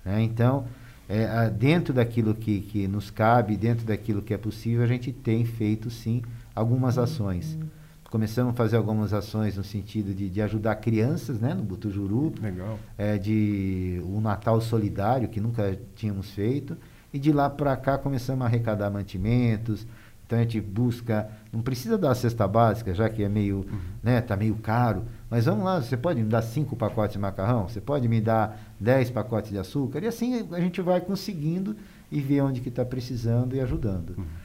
Né? 0.05 0.21
Então, 0.21 0.65
é, 1.09 1.49
dentro 1.49 1.93
daquilo 1.93 2.35
que, 2.35 2.61
que 2.61 2.87
nos 2.87 3.09
cabe, 3.09 3.57
dentro 3.57 3.85
daquilo 3.85 4.21
que 4.21 4.33
é 4.33 4.37
possível, 4.37 4.83
a 4.83 4.87
gente 4.87 5.11
tem 5.11 5.45
feito 5.45 5.89
sim 5.89 6.21
algumas 6.53 6.97
ações. 6.97 7.55
Uhum 7.55 7.80
começamos 8.11 8.51
a 8.51 8.55
fazer 8.55 8.75
algumas 8.75 9.13
ações 9.13 9.55
no 9.55 9.63
sentido 9.63 10.13
de, 10.13 10.29
de 10.29 10.41
ajudar 10.41 10.75
crianças, 10.75 11.39
né, 11.39 11.53
no 11.53 11.63
Butujuru. 11.63 12.33
Legal. 12.41 12.77
É, 12.97 13.17
de 13.17 14.01
um 14.05 14.19
Natal 14.19 14.59
solidário 14.59 15.29
que 15.29 15.39
nunca 15.39 15.79
tínhamos 15.95 16.29
feito. 16.29 16.77
E 17.13 17.17
de 17.17 17.31
lá 17.31 17.49
para 17.49 17.75
cá 17.77 17.97
começamos 17.97 18.43
a 18.43 18.45
arrecadar 18.45 18.91
mantimentos. 18.91 19.87
Então 20.27 20.37
a 20.37 20.41
gente 20.43 20.59
busca, 20.61 21.29
não 21.51 21.61
precisa 21.61 21.97
dar 21.97 22.11
a 22.11 22.15
cesta 22.15 22.47
básica, 22.47 22.93
já 22.93 23.09
que 23.09 23.23
é 23.23 23.29
meio, 23.29 23.65
uhum. 23.69 23.79
né, 24.03 24.19
tá 24.19 24.35
meio 24.35 24.55
caro. 24.55 25.03
Mas 25.29 25.45
vamos 25.45 25.63
lá, 25.63 25.81
você 25.81 25.95
pode 25.95 26.21
me 26.21 26.29
dar 26.29 26.41
cinco 26.41 26.75
pacotes 26.75 27.13
de 27.13 27.19
macarrão? 27.19 27.67
Você 27.67 27.79
pode 27.79 28.07
me 28.09 28.19
dar 28.19 28.75
dez 28.79 29.09
pacotes 29.09 29.51
de 29.51 29.57
açúcar? 29.57 30.03
E 30.03 30.07
assim 30.07 30.47
a 30.51 30.59
gente 30.59 30.81
vai 30.81 30.99
conseguindo 30.99 31.77
e 32.11 32.19
ver 32.19 32.41
onde 32.41 32.59
que 32.59 32.69
está 32.69 32.83
precisando 32.83 33.55
e 33.55 33.61
ajudando. 33.61 34.17
Uhum 34.17 34.40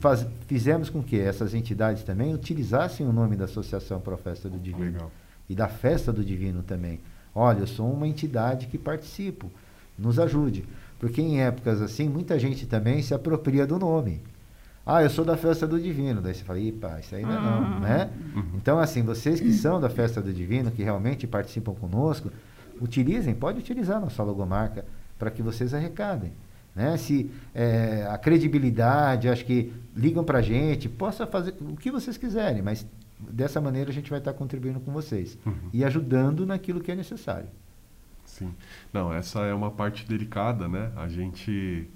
faz, 0.00 0.26
fizemos 0.46 0.90
com 0.90 1.02
que 1.02 1.18
essas 1.18 1.54
entidades 1.54 2.02
também 2.02 2.34
utilizassem 2.34 3.06
o 3.06 3.12
nome 3.12 3.36
da 3.36 3.44
Associação 3.44 4.00
Pro 4.00 4.16
Festa 4.16 4.48
do 4.48 4.58
Divino. 4.58 4.92
Legal. 4.92 5.12
E 5.48 5.54
da 5.54 5.68
Festa 5.68 6.12
do 6.12 6.24
Divino 6.24 6.62
também. 6.62 7.00
Olha, 7.34 7.60
eu 7.60 7.66
sou 7.66 7.92
uma 7.92 8.06
entidade 8.06 8.66
que 8.66 8.78
participo, 8.78 9.50
nos 9.98 10.18
ajude. 10.18 10.64
Porque 10.98 11.20
em 11.20 11.40
épocas 11.40 11.80
assim, 11.80 12.08
muita 12.08 12.38
gente 12.38 12.66
também 12.66 13.02
se 13.02 13.14
apropria 13.14 13.66
do 13.66 13.78
nome. 13.78 14.20
Ah, 14.84 15.02
eu 15.02 15.10
sou 15.10 15.24
da 15.24 15.36
Festa 15.36 15.66
do 15.66 15.78
Divino. 15.78 16.20
Daí 16.20 16.34
você 16.34 16.42
fala, 16.42 16.58
pá, 16.80 17.00
isso 17.00 17.14
aí 17.14 17.22
não 17.22 17.32
é 17.32 17.40
não, 17.40 17.62
uhum. 17.62 17.80
né? 17.80 18.10
Uhum. 18.34 18.44
Então, 18.56 18.78
assim, 18.78 19.02
vocês 19.02 19.40
que 19.40 19.52
são 19.52 19.80
da 19.80 19.88
Festa 19.88 20.20
do 20.20 20.32
Divino, 20.32 20.70
que 20.70 20.82
realmente 20.82 21.26
participam 21.26 21.74
conosco, 21.74 22.30
utilizem, 22.80 23.34
pode 23.34 23.58
utilizar 23.58 23.98
a 23.98 24.00
nossa 24.00 24.22
logomarca 24.22 24.84
para 25.18 25.30
que 25.30 25.42
vocês 25.42 25.74
arrecadem. 25.74 26.32
Né? 26.80 26.96
Se 26.96 27.30
é, 27.54 28.08
a 28.10 28.16
credibilidade, 28.16 29.28
acho 29.28 29.44
que 29.44 29.70
ligam 29.94 30.24
para 30.24 30.38
a 30.38 30.42
gente, 30.42 30.88
possa 30.88 31.26
fazer 31.26 31.54
o 31.60 31.76
que 31.76 31.90
vocês 31.90 32.16
quiserem, 32.16 32.62
mas 32.62 32.86
dessa 33.18 33.60
maneira 33.60 33.90
a 33.90 33.92
gente 33.92 34.08
vai 34.08 34.18
estar 34.18 34.32
contribuindo 34.32 34.80
com 34.80 34.90
vocês 34.90 35.36
uhum. 35.44 35.68
e 35.74 35.84
ajudando 35.84 36.46
naquilo 36.46 36.80
que 36.80 36.90
é 36.90 36.94
necessário. 36.94 37.48
Sim. 38.24 38.54
Não, 38.90 39.12
essa 39.12 39.40
é 39.40 39.52
uma 39.52 39.70
parte 39.70 40.06
delicada, 40.08 40.68
né? 40.68 40.90
A 40.96 41.06
gente 41.06 41.86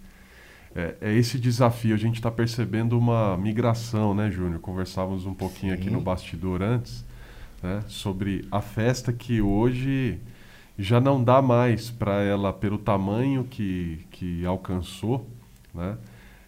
é, 0.74 0.96
é 1.00 1.14
esse 1.14 1.38
desafio. 1.38 1.94
A 1.94 1.98
gente 1.98 2.16
está 2.16 2.30
percebendo 2.30 2.98
uma 2.98 3.38
migração, 3.38 4.14
né, 4.14 4.30
Júnior? 4.30 4.60
Conversávamos 4.60 5.24
um 5.24 5.32
pouquinho 5.32 5.74
Sim. 5.74 5.80
aqui 5.80 5.90
no 5.90 6.00
bastidor 6.02 6.60
antes, 6.62 7.02
né, 7.62 7.82
sobre 7.88 8.46
a 8.50 8.60
festa 8.60 9.14
que 9.14 9.40
hoje 9.40 10.20
já 10.78 11.00
não 11.00 11.22
dá 11.22 11.40
mais 11.40 11.90
para 11.90 12.22
ela, 12.22 12.52
pelo 12.52 12.78
tamanho 12.78 13.44
que, 13.44 14.04
que 14.10 14.44
alcançou, 14.44 15.28
né? 15.72 15.96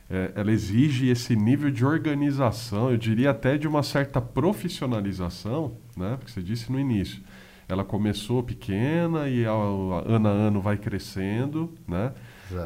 É, 0.08 0.32
ela 0.36 0.52
exige 0.52 1.08
esse 1.08 1.34
nível 1.34 1.68
de 1.68 1.84
organização, 1.84 2.90
eu 2.90 2.96
diria 2.96 3.30
até 3.30 3.58
de 3.58 3.66
uma 3.66 3.82
certa 3.82 4.20
profissionalização, 4.20 5.72
né? 5.96 6.16
Porque 6.16 6.30
você 6.30 6.42
disse 6.42 6.70
no 6.70 6.78
início, 6.78 7.20
ela 7.68 7.84
começou 7.84 8.42
pequena 8.42 9.28
e 9.28 9.44
ao, 9.44 10.04
ano 10.06 10.28
a 10.28 10.30
ano 10.30 10.60
vai 10.60 10.76
crescendo, 10.76 11.74
né? 11.88 12.12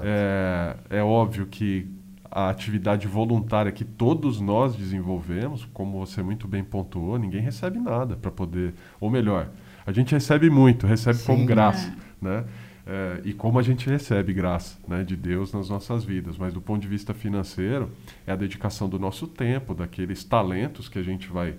É, 0.02 0.76
é 0.98 1.02
óbvio 1.02 1.46
que 1.46 1.88
a 2.30 2.50
atividade 2.50 3.08
voluntária 3.08 3.72
que 3.72 3.84
todos 3.84 4.40
nós 4.40 4.76
desenvolvemos, 4.76 5.66
como 5.72 5.98
você 5.98 6.22
muito 6.22 6.46
bem 6.46 6.62
pontuou, 6.62 7.18
ninguém 7.18 7.40
recebe 7.40 7.78
nada 7.78 8.16
para 8.16 8.30
poder, 8.30 8.74
ou 9.00 9.10
melhor, 9.10 9.48
a 9.90 9.92
gente 9.92 10.12
recebe 10.12 10.48
muito, 10.48 10.86
recebe 10.86 11.18
Sim, 11.18 11.26
como 11.26 11.44
graça, 11.44 11.88
é. 11.88 12.24
né? 12.24 12.44
É, 12.86 13.20
e 13.24 13.32
como 13.32 13.58
a 13.58 13.62
gente 13.62 13.88
recebe 13.88 14.32
graça 14.32 14.78
né, 14.88 15.04
de 15.04 15.14
Deus 15.14 15.52
nas 15.52 15.68
nossas 15.68 16.02
vidas. 16.04 16.38
Mas 16.38 16.52
do 16.52 16.60
ponto 16.60 16.80
de 16.80 16.88
vista 16.88 17.12
financeiro, 17.12 17.90
é 18.26 18.32
a 18.32 18.36
dedicação 18.36 18.88
do 18.88 18.98
nosso 18.98 19.26
tempo, 19.26 19.74
daqueles 19.74 20.24
talentos 20.24 20.88
que 20.88 20.98
a 20.98 21.02
gente 21.02 21.28
vai 21.28 21.56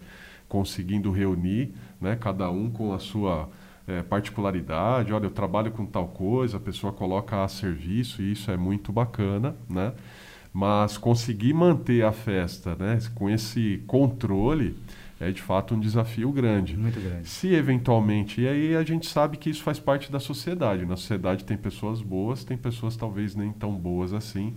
conseguindo 0.49 1.11
reunir, 1.11 1.73
né, 2.01 2.17
cada 2.19 2.49
um 2.49 2.69
com 2.69 2.93
a 2.93 2.99
sua 2.99 3.49
é, 3.87 4.01
particularidade. 4.01 5.13
Olha, 5.13 5.25
eu 5.25 5.31
trabalho 5.31 5.71
com 5.71 5.85
tal 5.85 6.07
coisa, 6.07 6.57
a 6.57 6.59
pessoa 6.59 6.91
coloca 6.91 7.43
a 7.43 7.47
serviço 7.47 8.21
e 8.21 8.31
isso 8.31 8.51
é 8.51 8.57
muito 8.57 8.91
bacana, 8.91 9.55
né? 9.69 9.93
Mas 10.53 10.97
conseguir 10.97 11.53
manter 11.53 12.03
a 12.03 12.11
festa 12.11 12.75
né, 12.75 12.99
com 13.15 13.29
esse 13.29 13.81
controle 13.87 14.75
é 15.21 15.31
de 15.31 15.41
fato 15.41 15.75
um 15.75 15.79
desafio 15.79 16.31
grande. 16.31 16.75
Muito 16.75 16.99
grande. 16.99 17.29
Se 17.29 17.53
eventualmente, 17.53 18.41
e 18.41 18.47
aí 18.47 18.75
a 18.75 18.83
gente 18.83 19.07
sabe 19.07 19.37
que 19.37 19.51
isso 19.51 19.61
faz 19.61 19.79
parte 19.79 20.11
da 20.11 20.19
sociedade. 20.19 20.83
Na 20.83 20.97
sociedade 20.97 21.45
tem 21.45 21.55
pessoas 21.55 22.01
boas, 22.01 22.43
tem 22.43 22.57
pessoas 22.57 22.97
talvez 22.97 23.35
nem 23.35 23.51
tão 23.51 23.71
boas 23.71 24.13
assim, 24.13 24.55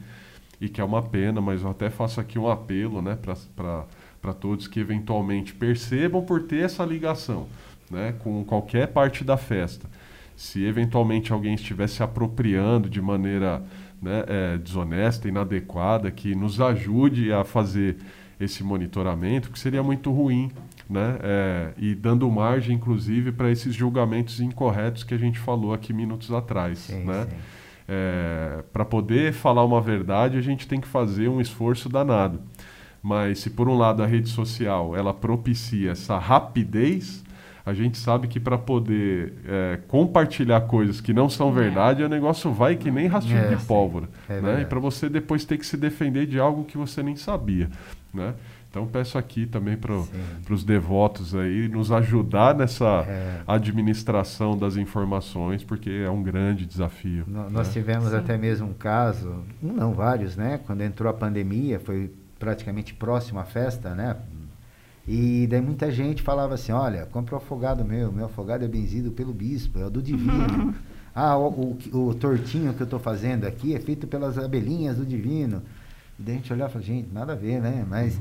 e 0.59 0.69
que 0.69 0.81
é 0.81 0.85
uma 0.85 1.03
pena, 1.03 1.39
mas 1.39 1.63
eu 1.63 1.69
até 1.69 1.91
faço 1.91 2.19
aqui 2.19 2.39
um 2.39 2.49
apelo 2.49 3.03
né, 3.03 3.19
para 3.55 4.33
todos 4.33 4.67
que 4.67 4.81
eventualmente 4.81 5.53
percebam 5.53 6.25
por 6.25 6.45
ter 6.45 6.65
essa 6.65 6.83
ligação 6.83 7.47
né, 7.91 8.15
com 8.21 8.43
qualquer 8.45 8.89
parte 8.89 9.23
da 9.23 9.37
festa. 9.37 9.87
Se 10.35 10.65
eventualmente 10.65 11.31
alguém 11.31 11.55
estiver 11.55 11.89
se 11.89 12.03
apropriando 12.03 12.89
de 12.89 13.03
maneira 13.03 13.63
né, 14.01 14.25
é, 14.27 14.59
desonesta, 14.59 15.29
inadequada, 15.29 16.11
que 16.11 16.35
nos 16.35 16.59
ajude 16.59 17.31
a 17.33 17.45
fazer 17.45 17.99
esse 18.39 18.63
monitoramento, 18.63 19.51
que 19.51 19.59
seria 19.59 19.83
muito 19.83 20.11
ruim, 20.13 20.51
né? 20.89 21.19
É, 21.23 21.73
e 21.79 21.95
dando 21.95 22.31
margem, 22.31 22.77
inclusive, 22.77 23.33
para 23.33 23.51
esses 23.51 23.75
julgamentos 23.75 24.41
incorretos 24.41 25.05
que 25.05 25.15
a 25.15 25.19
gente 25.19 25.39
falou 25.39 25.73
aqui 25.73 25.93
minutos 25.93 26.31
atrás, 26.33 26.79
sim, 26.79 27.05
né? 27.05 27.27
É, 27.87 28.65
para 28.73 28.85
poder 28.85 29.33
falar 29.33 29.65
uma 29.65 29.81
verdade, 29.81 30.39
a 30.39 30.41
gente 30.41 30.67
tem 30.67 30.81
que 30.81 30.89
fazer 30.89 31.29
um 31.29 31.41
esforço 31.41 31.89
danado. 31.89 32.41
Mas 33.03 33.41
se 33.41 33.51
por 33.51 33.69
um 33.69 33.77
lado 33.77 34.03
a 34.03 34.07
rede 34.07 34.31
social 34.31 34.97
ela 34.97 35.13
propicia 35.13 35.91
essa 35.91 36.17
rapidez, 36.19 37.23
a 37.67 37.73
gente 37.73 37.99
sabe 37.99 38.29
que 38.29 38.41
para 38.41 38.59
poder 38.59 39.35
é, 39.47 39.79
compartilhar 39.89 40.63
coisas 40.63 41.01
que 41.01 41.13
não 41.13 41.29
são 41.29 41.51
é. 41.51 41.53
verdade, 41.53 42.03
o 42.03 42.09
negócio 42.09 42.51
vai 42.51 42.77
que 42.77 42.91
nem 42.91 43.07
rastilho 43.07 43.39
é, 43.39 43.55
de 43.55 43.65
pólvora. 43.65 44.09
É 44.29 44.41
né? 44.41 44.63
E 44.63 44.65
para 44.65 44.79
você 44.79 45.09
depois 45.09 45.45
ter 45.45 45.59
que 45.59 45.67
se 45.67 45.77
defender 45.77 46.27
de 46.27 46.39
algo 46.39 46.65
que 46.65 46.79
você 46.79 47.03
nem 47.03 47.17
sabia. 47.17 47.69
Né? 48.15 48.35
Então 48.71 48.87
peço 48.87 49.19
aqui 49.19 49.47
também 49.47 49.77
para 49.77 49.93
os 50.51 50.65
devotos 50.65 51.35
aí 51.35 51.69
nos 51.69 51.93
ajudar 51.93 52.55
nessa 52.55 53.05
é. 53.07 53.43
administração 53.47 54.57
das 54.57 54.77
informações, 54.77 55.63
porque 55.63 55.91
é 55.91 56.11
um 56.11 56.23
grande 56.23 56.65
desafio. 56.65 57.25
No, 57.27 57.45
né? 57.45 57.49
Nós 57.51 57.73
tivemos 57.73 58.11
Sim. 58.11 58.17
até 58.17 58.37
mesmo 58.37 58.69
um 58.69 58.73
caso, 58.73 59.45
um 59.63 59.73
não 59.73 59.93
vários, 59.93 60.37
né? 60.37 60.61
Quando 60.67 60.83
entrou 60.83 61.11
a 61.11 61.15
pandemia, 61.15 61.79
foi 61.81 62.11
praticamente 62.39 62.95
próximo 62.95 63.39
à 63.39 63.45
festa, 63.45 63.95
né? 63.95 64.17
E 65.07 65.47
daí 65.49 65.61
muita 65.61 65.91
gente 65.91 66.23
falava 66.23 66.55
assim, 66.55 66.73
olha, 66.73 67.05
compra 67.07 67.35
o 67.35 67.39
afogado 67.39 67.85
meu, 67.85 68.11
meu 68.11 68.27
afogado 68.27 68.65
é 68.65 68.69
benzido 68.69 69.13
pelo 69.13 69.33
bispo, 69.33 69.79
é 69.79 69.87
o 69.87 69.91
do 69.91 70.03
divino. 70.03 70.75
ah, 71.15 71.37
o, 71.37 71.77
o, 71.93 72.09
o 72.09 72.15
tortinho 72.15 72.73
que 72.73 72.81
eu 72.81 72.85
estou 72.85 72.99
fazendo 72.99 73.45
aqui 73.45 73.75
é 73.75 73.79
feito 73.79 74.07
pelas 74.07 74.39
abelhinhas 74.39 74.97
do 74.97 75.05
divino. 75.05 75.63
E 76.19 76.23
daí 76.23 76.35
a 76.35 76.39
gente 76.39 76.53
olhava 76.53 76.71
e 76.71 76.73
falava, 76.73 76.87
gente, 76.87 77.13
nada 77.13 77.33
a 77.33 77.37
ver, 77.37 77.61
né? 77.61 77.85
Mas, 77.89 78.17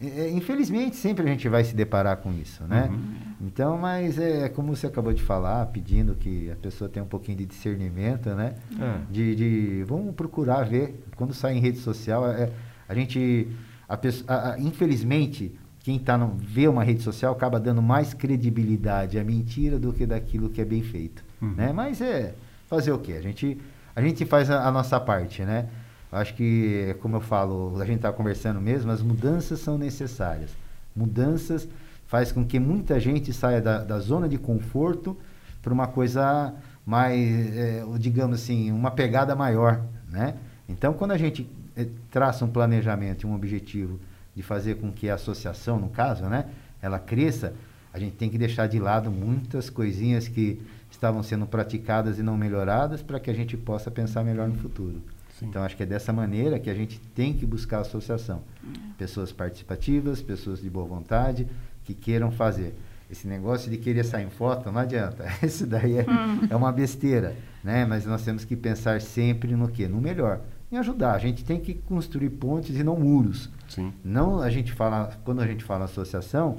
uhum. 0.00 0.08
é, 0.08 0.30
infelizmente, 0.30 0.96
sempre 0.96 1.24
a 1.24 1.28
gente 1.28 1.48
vai 1.48 1.64
se 1.64 1.74
deparar 1.74 2.16
com 2.18 2.32
isso, 2.32 2.64
né? 2.64 2.88
Uhum. 2.90 3.46
Então, 3.46 3.78
mas 3.78 4.18
é 4.18 4.48
como 4.48 4.74
você 4.74 4.86
acabou 4.86 5.12
de 5.12 5.22
falar, 5.22 5.66
pedindo 5.66 6.14
que 6.14 6.50
a 6.50 6.56
pessoa 6.56 6.88
tenha 6.88 7.04
um 7.04 7.08
pouquinho 7.08 7.38
de 7.38 7.46
discernimento, 7.46 8.30
né? 8.30 8.54
É. 8.78 9.00
De, 9.10 9.34
de, 9.34 9.84
vamos 9.84 10.14
procurar 10.14 10.64
ver, 10.64 11.02
quando 11.16 11.32
sai 11.32 11.54
em 11.54 11.60
rede 11.60 11.78
social, 11.78 12.28
é, 12.30 12.50
a 12.88 12.94
gente, 12.94 13.48
a 13.88 13.94
a, 14.26 14.52
a, 14.52 14.60
infelizmente, 14.60 15.58
quem 15.80 15.98
tá 15.98 16.18
no, 16.18 16.36
vê 16.36 16.68
uma 16.68 16.84
rede 16.84 17.02
social 17.02 17.32
acaba 17.32 17.58
dando 17.58 17.80
mais 17.80 18.12
credibilidade 18.12 19.18
à 19.18 19.24
mentira 19.24 19.78
do 19.78 19.92
que 19.92 20.04
daquilo 20.04 20.50
que 20.50 20.60
é 20.60 20.64
bem 20.64 20.82
feito, 20.82 21.24
uhum. 21.40 21.54
né? 21.54 21.72
Mas 21.72 22.00
é 22.00 22.34
fazer 22.68 22.92
o 22.92 22.98
quê? 22.98 23.14
A 23.14 23.20
gente, 23.22 23.58
a 23.96 24.02
gente 24.02 24.24
faz 24.26 24.50
a, 24.50 24.68
a 24.68 24.70
nossa 24.70 25.00
parte, 25.00 25.42
né? 25.42 25.68
Acho 26.12 26.34
que, 26.34 26.96
como 27.00 27.16
eu 27.16 27.20
falo, 27.20 27.80
a 27.80 27.84
gente 27.84 27.96
está 27.96 28.12
conversando 28.12 28.60
mesmo, 28.60 28.90
as 28.90 29.00
mudanças 29.00 29.60
são 29.60 29.78
necessárias. 29.78 30.50
Mudanças 30.94 31.68
faz 32.06 32.32
com 32.32 32.44
que 32.44 32.58
muita 32.58 32.98
gente 32.98 33.32
saia 33.32 33.60
da, 33.60 33.78
da 33.84 33.98
zona 34.00 34.28
de 34.28 34.36
conforto 34.36 35.16
para 35.62 35.72
uma 35.72 35.86
coisa 35.86 36.52
mais, 36.84 37.56
é, 37.56 37.84
digamos 37.98 38.42
assim, 38.42 38.72
uma 38.72 38.90
pegada 38.90 39.36
maior, 39.36 39.80
né? 40.08 40.34
Então, 40.68 40.92
quando 40.92 41.12
a 41.12 41.18
gente 41.18 41.48
é, 41.76 41.86
traça 42.10 42.44
um 42.44 42.50
planejamento 42.50 43.28
um 43.28 43.34
objetivo 43.34 44.00
de 44.34 44.42
fazer 44.42 44.76
com 44.76 44.90
que 44.90 45.08
a 45.08 45.14
associação, 45.14 45.78
no 45.78 45.88
caso, 45.88 46.24
né, 46.24 46.46
ela 46.82 46.98
cresça, 46.98 47.52
a 47.92 47.98
gente 47.98 48.16
tem 48.16 48.28
que 48.30 48.38
deixar 48.38 48.66
de 48.66 48.78
lado 48.78 49.10
muitas 49.10 49.68
coisinhas 49.70 50.26
que 50.26 50.60
estavam 50.90 51.22
sendo 51.22 51.46
praticadas 51.46 52.18
e 52.18 52.22
não 52.22 52.36
melhoradas 52.36 53.02
para 53.02 53.20
que 53.20 53.30
a 53.30 53.34
gente 53.34 53.56
possa 53.56 53.90
pensar 53.90 54.24
melhor 54.24 54.48
no 54.48 54.54
futuro. 54.56 55.00
Sim. 55.40 55.46
Então, 55.46 55.62
acho 55.62 55.74
que 55.74 55.82
é 55.82 55.86
dessa 55.86 56.12
maneira 56.12 56.58
que 56.58 56.68
a 56.68 56.74
gente 56.74 57.00
tem 57.14 57.32
que 57.32 57.46
buscar 57.46 57.78
a 57.78 57.80
associação. 57.80 58.42
É. 58.62 58.78
Pessoas 58.98 59.32
participativas, 59.32 60.20
pessoas 60.20 60.60
de 60.60 60.68
boa 60.68 60.86
vontade, 60.86 61.48
que 61.82 61.94
queiram 61.94 62.30
fazer. 62.30 62.74
Esse 63.10 63.26
negócio 63.26 63.70
de 63.70 63.78
querer 63.78 64.04
sair 64.04 64.26
em 64.26 64.30
foto, 64.30 64.70
não 64.70 64.80
adianta. 64.80 65.24
Isso 65.42 65.66
daí 65.66 65.96
é, 65.96 66.02
hum. 66.02 66.46
é 66.50 66.54
uma 66.54 66.70
besteira. 66.70 67.34
Né? 67.64 67.86
Mas 67.86 68.04
nós 68.04 68.22
temos 68.22 68.44
que 68.44 68.54
pensar 68.54 69.00
sempre 69.00 69.56
no 69.56 69.66
quê? 69.66 69.88
No 69.88 69.98
melhor. 69.98 70.40
Em 70.70 70.76
ajudar. 70.76 71.14
A 71.14 71.18
gente 71.18 71.42
tem 71.42 71.58
que 71.58 71.74
construir 71.74 72.30
pontes 72.30 72.76
e 72.76 72.84
não 72.84 72.96
muros. 72.96 73.50
Sim. 73.66 73.92
Não 74.04 74.40
a 74.40 74.50
gente 74.50 74.72
fala, 74.72 75.18
quando 75.24 75.40
a 75.40 75.46
gente 75.46 75.64
fala 75.64 75.86
associação, 75.86 76.58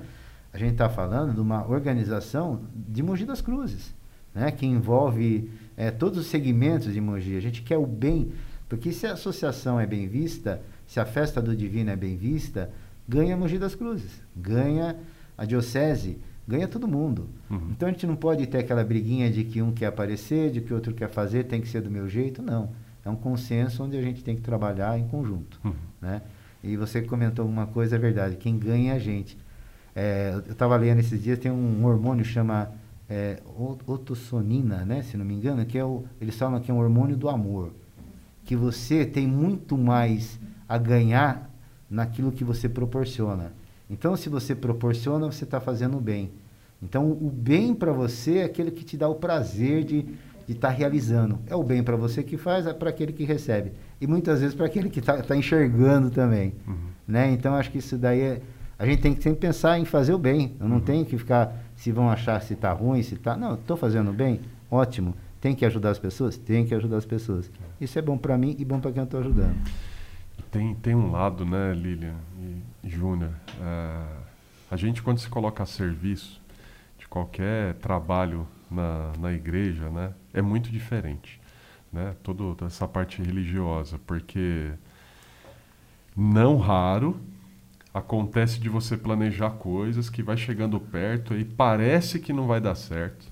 a 0.52 0.58
gente 0.58 0.72
está 0.72 0.90
falando 0.90 1.36
de 1.36 1.40
uma 1.40 1.68
organização 1.70 2.62
de 2.74 3.02
Mogi 3.04 3.26
das 3.26 3.42
Cruzes, 3.42 3.94
né? 4.34 4.52
que 4.52 4.66
envolve 4.66 5.50
é, 5.78 5.92
todos 5.92 6.18
os 6.18 6.28
segmentos 6.28 6.92
de 6.92 7.00
Mogi. 7.00 7.38
A 7.38 7.42
gente 7.42 7.62
quer 7.62 7.78
o 7.78 7.86
bem 7.86 8.32
porque 8.72 8.94
se 8.94 9.06
a 9.06 9.12
associação 9.12 9.78
é 9.78 9.86
bem 9.86 10.08
vista, 10.08 10.62
se 10.88 10.98
a 10.98 11.06
festa 11.06 11.42
do 11.42 11.54
divino 11.54 11.90
é 11.90 11.96
bem 11.98 12.16
vista, 12.16 12.72
ganha 13.06 13.36
Mogi 13.36 13.58
das 13.58 13.76
Cruzes, 13.76 14.22
ganha 14.34 14.96
a 15.38 15.44
diocese, 15.44 16.18
ganha 16.48 16.70
todo 16.70 16.88
mundo. 16.88 17.28
Uhum. 17.50 17.68
Então 17.72 17.90
a 17.90 17.92
gente 17.92 18.08
não 18.08 18.16
pode 18.16 18.48
ter 18.48 18.60
aquela 18.60 18.82
briguinha 18.82 19.30
de 19.30 19.44
que 19.44 19.62
um 19.62 19.74
quer 19.74 19.88
aparecer, 19.88 20.52
de 20.52 20.62
que 20.62 20.72
o 20.72 20.78
outro 20.78 20.94
quer 20.94 21.10
fazer, 21.10 21.44
tem 21.44 21.60
que 21.60 21.68
ser 21.68 21.82
do 21.82 21.92
meu 21.92 22.08
jeito, 22.08 22.42
não. 22.42 22.70
É 23.04 23.10
um 23.10 23.16
consenso 23.18 23.84
onde 23.84 23.98
a 23.98 24.02
gente 24.02 24.24
tem 24.24 24.38
que 24.38 24.42
trabalhar 24.42 24.98
em 24.98 25.06
conjunto, 25.06 25.60
uhum. 25.66 25.74
né? 26.02 26.22
E 26.64 26.78
você 26.78 27.02
comentou 27.02 27.46
uma 27.46 27.68
coisa, 27.68 27.98
é 27.98 28.00
verdade, 28.00 28.38
quem 28.38 28.58
ganha 28.58 28.94
é 28.94 28.96
a 28.96 29.00
gente. 29.00 29.38
É, 29.94 30.32
eu 30.48 30.54
estava 30.54 30.78
lendo 30.78 31.00
esses 31.00 31.22
dias, 31.22 31.38
tem 31.38 31.52
um 31.52 31.86
hormônio 31.86 32.24
chama 32.24 32.72
é, 33.10 33.42
otossonina, 33.86 34.86
né, 34.86 35.04
se 35.04 35.18
não 35.18 35.26
me 35.26 35.34
engano, 35.34 35.66
que 35.66 35.78
é 35.78 35.84
o, 35.84 36.06
eles 36.22 36.38
falam 36.38 36.62
que 36.62 36.72
é 36.72 36.74
um 36.74 36.80
hormônio 36.80 37.18
do 37.18 37.28
amor 37.28 37.74
que 38.46 38.56
você 38.56 39.06
tem 39.06 39.28
muito 39.28 39.78
mais 39.78 40.40
a 40.68 40.78
ganhar 40.78 41.50
naquilo 41.90 42.32
que 42.32 42.44
você 42.44 42.70
proporciona. 42.70 43.54
Então, 43.90 44.16
se 44.16 44.30
você 44.30 44.56
proporciona, 44.56 45.26
você 45.26 45.44
está 45.44 45.60
fazendo 45.60 45.98
o 45.98 46.02
bem. 46.02 46.32
Então, 46.82 47.12
o 47.12 47.30
bem 47.30 47.74
para 47.74 47.92
você 47.92 48.38
é 48.38 48.44
aquele 48.46 48.72
que 48.72 48.84
te 48.84 48.98
dá 48.98 49.08
o 49.08 49.16
prazer 49.16 49.84
de 49.84 50.06
estar 50.48 50.70
tá 50.70 50.74
realizando. 50.74 51.40
É 51.46 51.56
o 51.56 51.64
bem 51.64 51.84
para 51.84 51.96
você 51.96 52.24
que 52.24 52.38
faz, 52.38 52.66
é 52.66 52.74
para 52.74 52.90
aquele 52.90 53.12
que 53.12 53.24
recebe. 53.24 53.74
E 54.00 54.08
muitas 54.08 54.40
vezes 54.40 54.56
para 54.56 54.66
aquele 54.66 54.90
que 54.90 55.00
está 55.00 55.22
tá 55.22 55.36
enxergando 55.36 56.10
também. 56.10 56.54
Uhum. 56.68 56.76
Né? 57.08 57.32
Então, 57.32 57.54
acho 57.56 57.70
que 57.70 57.80
isso 57.80 57.98
daí 57.98 58.22
é. 58.22 58.42
A 58.80 58.86
gente 58.86 59.02
tem 59.02 59.14
que 59.14 59.22
sempre 59.22 59.40
pensar 59.40 59.78
em 59.78 59.86
fazer 59.86 60.14
o 60.14 60.18
bem. 60.18 60.56
Eu 60.60 60.68
não 60.68 60.78
uhum. 60.78 60.82
tenho 60.82 61.06
que 61.06 61.18
ficar 61.18 61.54
se 61.76 61.92
vão 61.92 62.10
achar 62.10 62.42
se 62.42 62.54
está 62.54 62.72
ruim, 62.72 63.04
se 63.04 63.16
está. 63.16 63.36
Não, 63.36 63.56
estou 63.56 63.78
fazendo 63.78 64.12
bem, 64.12 64.40
ótimo. 64.70 65.14
Tem 65.42 65.56
que 65.56 65.66
ajudar 65.66 65.90
as 65.90 65.98
pessoas? 65.98 66.38
Tem 66.38 66.66
que 66.66 66.76
ajudar 66.76 66.98
as 66.98 67.06
pessoas. 67.06 67.52
Isso 67.80 67.98
é 67.98 68.02
bom 68.02 68.16
para 68.16 68.38
mim 68.38 68.56
e 68.60 68.64
bom 68.64 68.80
para 68.80 68.92
quem 68.92 69.00
eu 69.00 69.06
estou 69.06 69.20
ajudando. 69.20 69.58
Tem, 70.52 70.76
tem 70.76 70.96
um 70.96 71.12
lado, 71.12 71.44
né, 71.44 71.74
Lilian 71.74 72.16
e 72.40 72.88
Júnior? 72.88 73.32
É, 73.60 74.04
a 74.70 74.76
gente, 74.78 75.02
quando 75.02 75.18
se 75.18 75.28
coloca 75.28 75.64
a 75.64 75.66
serviço 75.66 76.40
de 77.00 77.08
qualquer 77.08 77.74
trabalho 77.76 78.48
na, 78.70 79.12
na 79.20 79.34
igreja, 79.34 79.90
né, 79.90 80.14
é 80.32 80.42
muito 80.42 80.70
diferente. 80.70 81.42
Né, 81.92 82.16
toda 82.24 82.66
essa 82.66 82.88
parte 82.88 83.22
religiosa, 83.22 84.00
porque 84.06 84.72
não 86.16 86.58
raro 86.58 87.20
acontece 87.94 88.60
de 88.60 88.70
você 88.70 88.96
planejar 88.96 89.52
coisas 89.52 90.10
que 90.10 90.24
vai 90.24 90.38
chegando 90.38 90.80
perto 90.80 91.36
e 91.36 91.44
parece 91.44 92.20
que 92.20 92.32
não 92.32 92.48
vai 92.48 92.62
dar 92.62 92.76
certo. 92.76 93.31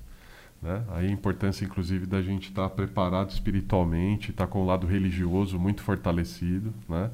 Né? 0.61 0.83
Aí 0.89 1.07
a 1.07 1.11
importância, 1.11 1.63
inclusive, 1.63 2.05
da 2.05 2.21
gente 2.21 2.49
estar 2.49 2.63
tá 2.63 2.69
preparado 2.69 3.29
espiritualmente, 3.29 4.31
estar 4.31 4.45
tá 4.45 4.51
com 4.51 4.61
o 4.61 4.65
lado 4.65 4.85
religioso 4.85 5.57
muito 5.57 5.81
fortalecido, 5.81 6.73
né? 6.87 7.09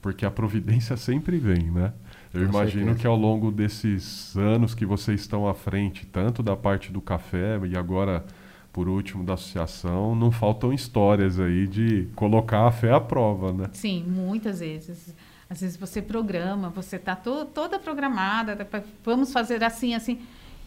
porque 0.00 0.24
a 0.24 0.30
providência 0.30 0.96
sempre 0.96 1.38
vem. 1.38 1.70
Né? 1.70 1.92
Eu 2.32 2.42
com 2.44 2.50
imagino 2.50 2.86
certeza. 2.86 2.98
que 3.00 3.06
ao 3.06 3.16
longo 3.16 3.50
desses 3.50 4.36
anos 4.36 4.74
que 4.74 4.86
vocês 4.86 5.20
estão 5.20 5.48
à 5.48 5.54
frente, 5.54 6.06
tanto 6.06 6.42
da 6.42 6.56
parte 6.56 6.92
do 6.92 7.00
café 7.00 7.58
e 7.66 7.76
agora, 7.76 8.24
por 8.72 8.88
último, 8.88 9.24
da 9.24 9.34
associação, 9.34 10.14
não 10.14 10.30
faltam 10.30 10.72
histórias 10.72 11.40
aí 11.40 11.66
de 11.66 12.08
colocar 12.14 12.66
a 12.66 12.70
fé 12.70 12.92
à 12.92 13.00
prova. 13.00 13.52
Né? 13.52 13.68
Sim, 13.72 14.04
muitas 14.06 14.60
vezes. 14.60 15.14
Às 15.50 15.62
vezes 15.62 15.76
você 15.76 16.02
programa, 16.02 16.68
você 16.68 16.96
está 16.96 17.16
to 17.16 17.46
toda 17.46 17.78
programada, 17.78 18.68
vamos 19.02 19.32
fazer 19.32 19.64
assim, 19.64 19.94
assim. 19.94 20.20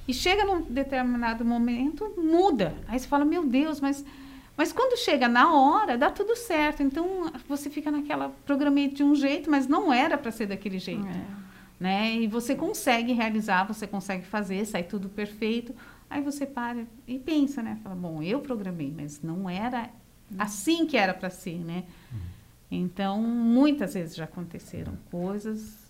E 0.08 0.14
chega 0.14 0.46
num 0.46 0.62
determinado 0.62 1.46
momento, 1.46 2.14
muda. 2.18 2.76
Aí 2.88 3.00
você 3.00 3.08
fala, 3.08 3.24
meu 3.24 3.46
Deus, 3.46 3.80
mas, 3.80 4.04
mas 4.58 4.74
quando 4.74 4.98
chega 4.98 5.28
na 5.28 5.54
hora, 5.54 5.98
dá 5.98 6.10
tudo 6.10 6.36
certo. 6.36 6.82
Então 6.82 7.32
você 7.48 7.70
fica 7.70 7.92
naquela, 7.92 8.30
programei 8.46 8.88
de 8.88 9.04
um 9.04 9.16
jeito, 9.16 9.50
mas 9.50 9.68
não 9.68 9.94
era 9.94 10.18
para 10.18 10.32
ser 10.32 10.48
daquele 10.48 10.80
jeito. 10.80 11.06
É. 11.08 11.42
Né? 11.80 12.16
E 12.16 12.28
você 12.28 12.56
consegue 12.56 13.14
realizar, 13.14 13.64
você 13.64 13.88
consegue 13.88 14.26
fazer, 14.26 14.66
sai 14.66 14.84
tudo 14.84 15.10
perfeito. 15.10 15.74
Aí 16.10 16.22
você 16.22 16.46
para 16.46 16.86
e 17.08 17.18
pensa, 17.18 17.64
né? 17.64 17.78
Fala, 17.82 17.96
bom, 17.96 18.22
eu 18.22 18.42
programei, 18.42 18.94
mas 18.96 19.22
não 19.22 19.50
era 19.50 19.90
assim 20.38 20.86
que 20.86 20.98
era 20.98 21.14
para 21.14 21.30
ser, 21.30 21.58
né? 21.60 21.86
Uhum. 22.12 22.20
Então, 22.72 23.22
muitas 23.22 23.94
vezes 23.94 24.16
já 24.16 24.26
aconteceram 24.26 24.94
coisas 25.10 25.81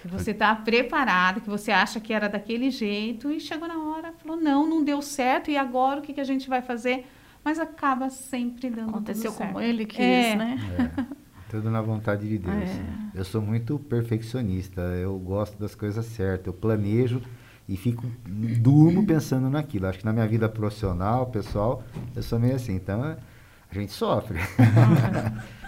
que 0.00 0.08
você 0.08 0.30
está 0.30 0.54
preparado, 0.54 1.40
que 1.40 1.48
você 1.48 1.70
acha 1.70 2.00
que 2.00 2.12
era 2.12 2.28
daquele 2.28 2.70
jeito 2.70 3.30
e 3.30 3.38
chegou 3.38 3.68
na 3.68 3.78
hora, 3.78 4.12
falou 4.12 4.36
não, 4.36 4.68
não 4.68 4.82
deu 4.82 5.02
certo 5.02 5.50
e 5.50 5.56
agora 5.56 6.00
o 6.00 6.02
que, 6.02 6.14
que 6.14 6.20
a 6.20 6.24
gente 6.24 6.48
vai 6.48 6.62
fazer? 6.62 7.06
Mas 7.44 7.58
acaba 7.58 8.10
sempre 8.10 8.70
dando 8.70 8.90
Aconteceu 8.90 9.32
como 9.32 9.58
certo. 9.58 9.62
ele 9.62 9.86
quis, 9.86 10.00
é. 10.00 10.36
né? 10.36 10.58
É. 10.78 11.04
Tudo 11.50 11.70
na 11.70 11.80
vontade 11.80 12.28
de 12.28 12.38
Deus. 12.38 12.54
É. 12.54 12.84
Eu 13.14 13.24
sou 13.24 13.42
muito 13.42 13.78
perfeccionista, 13.78 14.80
eu 14.80 15.18
gosto 15.18 15.58
das 15.58 15.74
coisas 15.74 16.04
certas, 16.06 16.46
eu 16.46 16.52
planejo 16.52 17.20
e 17.68 17.76
fico 17.76 18.06
durmo 18.26 19.04
pensando 19.06 19.50
naquilo. 19.50 19.86
Acho 19.86 19.98
que 19.98 20.04
na 20.04 20.12
minha 20.12 20.26
vida 20.26 20.48
profissional, 20.48 21.26
pessoal, 21.26 21.82
eu 22.14 22.22
sou 22.22 22.38
meio 22.38 22.54
assim. 22.54 22.74
Então, 22.74 23.02
a 23.02 23.74
gente 23.74 23.92
sofre. 23.92 24.38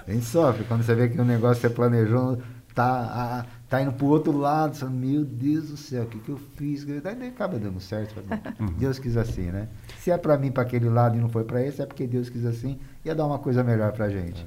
A 0.05 0.11
gente 0.11 0.25
sofre 0.25 0.65
quando 0.65 0.83
você 0.83 0.97
vê 0.97 1.09
que 1.09 1.21
o 1.21 1.25
negócio 1.25 1.61
você 1.61 1.71
planejou 1.71 2.43
tá, 2.75 3.47
tá 3.73 3.81
indo 3.81 3.93
pro 3.93 4.05
outro 4.05 4.37
lado, 4.37 4.77
você, 4.77 4.85
meu 4.85 5.25
Deus 5.25 5.71
do 5.71 5.79
céu, 5.79 6.03
o 6.03 6.07
que, 6.07 6.19
que 6.19 6.29
eu 6.29 6.37
fiz? 6.37 6.85
Daí 6.85 7.27
acaba 7.27 7.59
dando 7.59 7.81
certo. 7.81 8.13
Uhum. 8.61 8.67
Deus 8.79 8.99
quis 8.99 9.17
assim, 9.17 9.51
né? 9.51 9.69
Se 9.99 10.11
é 10.11 10.19
para 10.19 10.37
mim 10.37 10.53
para 10.53 10.63
aquele 10.63 10.89
lado 10.89 11.17
e 11.17 11.21
não 11.21 11.29
foi 11.29 11.43
para 11.43 11.65
esse, 11.65 11.81
é 11.81 11.87
porque 11.87 12.07
Deus 12.07 12.29
quis 12.29 12.45
assim, 12.45 12.79
ia 13.05 13.15
dar 13.15 13.25
uma 13.25 13.39
coisa 13.39 13.65
melhor 13.65 13.93
pra 13.93 14.11
gente. 14.11 14.45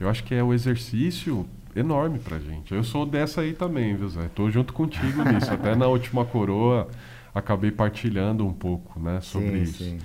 É. 0.00 0.02
Eu 0.04 0.08
acho 0.08 0.24
que 0.24 0.34
é 0.34 0.42
o 0.42 0.54
exercício 0.54 1.46
enorme 1.74 2.18
pra 2.18 2.38
gente. 2.38 2.72
Eu 2.72 2.82
sou 2.82 3.04
dessa 3.04 3.42
aí 3.42 3.52
também, 3.52 3.94
viu, 3.94 4.08
Zé? 4.08 4.28
Tô 4.34 4.50
junto 4.50 4.72
contigo 4.72 5.22
nisso. 5.30 5.52
Até 5.52 5.76
na 5.76 5.86
última 5.86 6.24
coroa 6.24 6.88
acabei 7.34 7.70
partilhando 7.70 8.46
um 8.46 8.52
pouco, 8.54 8.98
né, 8.98 9.20
sobre 9.20 9.50
sim, 9.50 9.62
isso. 9.62 9.84
Sim 9.84 9.98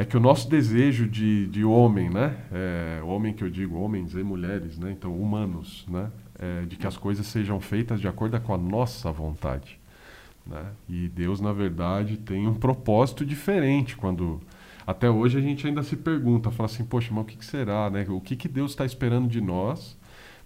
é 0.00 0.04
que 0.04 0.16
o 0.16 0.20
nosso 0.20 0.48
desejo 0.48 1.06
de, 1.06 1.46
de 1.48 1.62
homem, 1.62 2.08
né? 2.08 2.34
É, 2.50 3.02
homem 3.02 3.34
que 3.34 3.44
eu 3.44 3.50
digo, 3.50 3.78
homens 3.78 4.14
e 4.14 4.22
mulheres, 4.22 4.78
né? 4.78 4.92
Então, 4.92 5.14
humanos, 5.14 5.84
né? 5.86 6.10
É, 6.42 6.64
de 6.64 6.76
que 6.76 6.86
as 6.86 6.96
coisas 6.96 7.26
sejam 7.26 7.60
feitas 7.60 8.00
de 8.00 8.08
acordo 8.08 8.40
com 8.40 8.54
a 8.54 8.58
nossa 8.58 9.12
vontade. 9.12 9.78
Né? 10.46 10.64
E 10.88 11.06
Deus, 11.08 11.38
na 11.38 11.52
verdade, 11.52 12.16
tem 12.16 12.48
um 12.48 12.54
propósito 12.54 13.24
diferente 13.26 13.96
quando... 13.96 14.40
Até 14.86 15.10
hoje 15.10 15.38
a 15.38 15.42
gente 15.42 15.66
ainda 15.66 15.82
se 15.82 15.96
pergunta, 15.96 16.50
fala 16.50 16.66
assim, 16.66 16.84
poxa, 16.84 17.10
mas 17.12 17.24
o 17.24 17.26
que, 17.26 17.36
que 17.36 17.44
será, 17.44 17.90
né? 17.90 18.06
O 18.08 18.20
que, 18.20 18.34
que 18.34 18.48
Deus 18.48 18.72
está 18.72 18.86
esperando 18.86 19.28
de 19.28 19.40
nós 19.40 19.96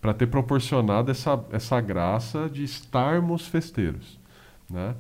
para 0.01 0.12
ter 0.12 0.26
proporcionado 0.26 1.11
essa, 1.11 1.42
essa 1.53 1.80
graça 1.80 2.51
de 2.51 2.64
estarmos 2.64 3.47
festeiros, 3.47 4.18
né? 4.68 4.97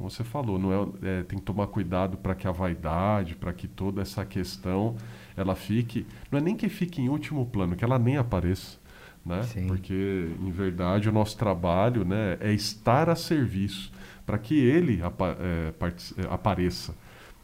como 0.00 0.10
você 0.10 0.24
falou, 0.24 0.58
não 0.58 0.72
é, 0.72 1.18
é 1.20 1.22
tem 1.22 1.38
que 1.38 1.44
tomar 1.44 1.66
cuidado 1.66 2.16
para 2.16 2.34
que 2.34 2.48
a 2.48 2.50
vaidade, 2.50 3.34
para 3.34 3.52
que 3.52 3.68
toda 3.68 4.00
essa 4.00 4.24
questão 4.24 4.96
ela 5.36 5.54
fique, 5.54 6.06
não 6.32 6.38
é 6.38 6.42
nem 6.42 6.56
que 6.56 6.70
fique 6.70 7.02
em 7.02 7.10
último 7.10 7.44
plano, 7.44 7.76
que 7.76 7.84
ela 7.84 7.98
nem 7.98 8.16
apareça, 8.16 8.78
né? 9.24 9.42
Sim. 9.44 9.66
Porque 9.66 10.30
em 10.40 10.50
verdade 10.50 11.08
o 11.08 11.12
nosso 11.12 11.36
trabalho, 11.36 12.04
né, 12.04 12.36
é 12.40 12.52
estar 12.52 13.08
a 13.08 13.16
serviço 13.16 13.92
para 14.24 14.38
que 14.38 14.54
ele 14.54 15.02
apa 15.02 15.36
é, 15.40 15.72
é, 15.78 16.32
apareça, 16.32 16.94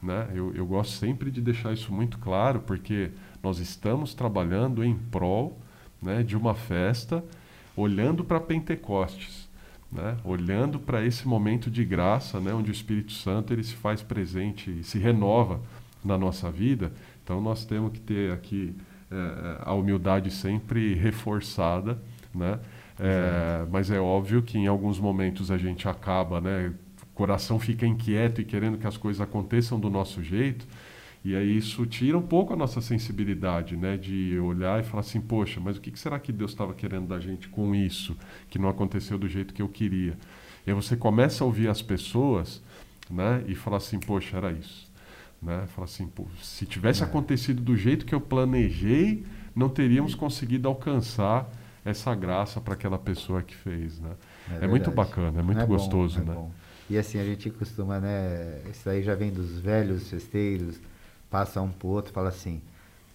né? 0.02 0.28
Eu, 0.34 0.54
eu 0.54 0.66
gosto 0.66 0.92
sempre 0.92 1.30
de 1.30 1.40
deixar 1.40 1.72
isso 1.72 1.92
muito 1.92 2.18
claro, 2.18 2.60
porque 2.60 3.10
nós 3.42 3.58
estamos 3.58 4.14
trabalhando 4.14 4.84
em 4.84 4.94
prol, 4.94 5.58
né, 6.00 6.22
de 6.22 6.36
uma 6.36 6.54
festa, 6.54 7.24
olhando 7.76 8.24
para 8.24 8.38
Pentecostes 8.38 9.46
né? 9.90 10.16
olhando 10.24 10.78
para 10.78 11.04
esse 11.04 11.26
momento 11.26 11.70
de 11.70 11.84
graça, 11.84 12.40
né? 12.40 12.52
onde 12.52 12.70
o 12.70 12.72
Espírito 12.72 13.12
Santo 13.12 13.52
ele 13.52 13.62
se 13.62 13.74
faz 13.74 14.02
presente 14.02 14.70
e 14.70 14.84
se 14.84 14.98
renova 14.98 15.60
na 16.04 16.18
nossa 16.18 16.50
vida. 16.50 16.92
Então 17.22 17.40
nós 17.40 17.64
temos 17.64 17.92
que 17.92 18.00
ter 18.00 18.32
aqui 18.32 18.74
a 19.60 19.72
humildade 19.74 20.30
sempre 20.30 20.94
reforçada, 20.94 21.98
né? 22.34 22.58
É, 22.98 23.66
mas 23.70 23.90
é 23.90 24.00
óbvio 24.00 24.42
que 24.42 24.58
em 24.58 24.66
alguns 24.66 24.98
momentos 24.98 25.50
a 25.50 25.58
gente 25.58 25.88
acaba, 25.88 26.40
né? 26.40 26.72
O 27.02 27.06
coração 27.14 27.58
fica 27.58 27.86
inquieto 27.86 28.40
e 28.40 28.44
querendo 28.44 28.78
que 28.78 28.86
as 28.86 28.96
coisas 28.96 29.20
aconteçam 29.20 29.78
do 29.78 29.90
nosso 29.90 30.22
jeito. 30.22 30.66
E 31.24 31.34
aí 31.34 31.56
isso 31.56 31.84
tira 31.86 32.16
um 32.16 32.22
pouco 32.22 32.52
a 32.52 32.56
nossa 32.56 32.80
sensibilidade, 32.80 33.76
né? 33.76 33.96
De 33.96 34.38
olhar 34.38 34.80
e 34.80 34.84
falar 34.84 35.00
assim, 35.00 35.20
poxa, 35.20 35.60
mas 35.60 35.76
o 35.76 35.80
que 35.80 35.98
será 35.98 36.18
que 36.18 36.32
Deus 36.32 36.52
estava 36.52 36.72
querendo 36.72 37.08
da 37.08 37.18
gente 37.18 37.48
com 37.48 37.74
isso, 37.74 38.16
que 38.48 38.58
não 38.58 38.68
aconteceu 38.68 39.18
do 39.18 39.28
jeito 39.28 39.52
que 39.52 39.62
eu 39.62 39.68
queria? 39.68 40.16
E 40.66 40.70
aí 40.70 40.74
você 40.74 40.96
começa 40.96 41.42
a 41.42 41.46
ouvir 41.46 41.68
as 41.68 41.82
pessoas, 41.82 42.62
né? 43.10 43.44
E 43.46 43.54
falar 43.54 43.78
assim, 43.78 43.98
poxa, 43.98 44.36
era 44.36 44.52
isso. 44.52 44.90
Né? 45.40 45.66
Fala 45.68 45.84
assim, 45.84 46.10
se 46.42 46.66
tivesse 46.66 47.02
é. 47.02 47.06
acontecido 47.06 47.62
do 47.62 47.76
jeito 47.76 48.04
que 48.06 48.14
eu 48.14 48.20
planejei, 48.20 49.24
não 49.54 49.68
teríamos 49.68 50.14
conseguido 50.14 50.68
alcançar 50.68 51.48
essa 51.84 52.14
graça 52.14 52.60
para 52.60 52.74
aquela 52.74 52.98
pessoa 52.98 53.42
que 53.42 53.54
fez, 53.54 54.00
né? 54.00 54.10
É, 54.60 54.64
é 54.64 54.68
muito 54.68 54.90
bacana, 54.90 55.38
é 55.38 55.42
muito 55.42 55.60
é 55.60 55.66
gostoso, 55.66 56.20
bom, 56.20 56.22
é 56.22 56.26
né? 56.26 56.34
Bom. 56.34 56.50
E 56.90 56.98
assim, 56.98 57.18
a 57.18 57.24
gente 57.24 57.48
costuma, 57.50 58.00
né? 58.00 58.60
Isso 58.70 58.88
aí 58.88 59.02
já 59.02 59.14
vem 59.14 59.32
dos 59.32 59.58
velhos 59.58 60.08
festeiros, 60.08 60.80
passa 61.30 61.60
um 61.60 61.70
pro 61.70 61.88
outro 61.88 62.12
fala 62.12 62.28
assim: 62.28 62.60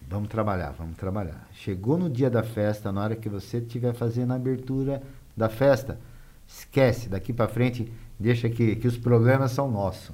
vamos 0.07 0.29
trabalhar, 0.29 0.71
vamos 0.71 0.95
trabalhar. 0.97 1.47
Chegou 1.53 1.97
no 1.97 2.09
dia 2.09 2.29
da 2.29 2.43
festa, 2.43 2.91
na 2.91 3.01
hora 3.03 3.15
que 3.15 3.29
você 3.29 3.57
estiver 3.57 3.93
fazendo 3.93 4.31
a 4.31 4.35
abertura 4.35 5.01
da 5.35 5.49
festa, 5.49 5.99
esquece, 6.47 7.09
daqui 7.09 7.33
para 7.33 7.47
frente, 7.47 7.91
deixa 8.19 8.49
que, 8.49 8.75
que 8.75 8.87
os 8.87 8.97
problemas 8.97 9.51
são 9.51 9.69
nossos. 9.69 10.11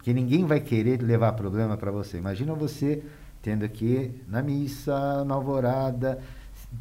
Porque 0.00 0.14
ninguém 0.14 0.46
vai 0.46 0.60
querer 0.60 1.02
levar 1.02 1.32
problema 1.32 1.76
para 1.76 1.90
você. 1.90 2.16
Imagina 2.16 2.54
você 2.54 3.02
tendo 3.42 3.66
aqui 3.66 4.18
na 4.26 4.42
missa, 4.42 5.22
na 5.26 5.34
alvorada, 5.34 6.18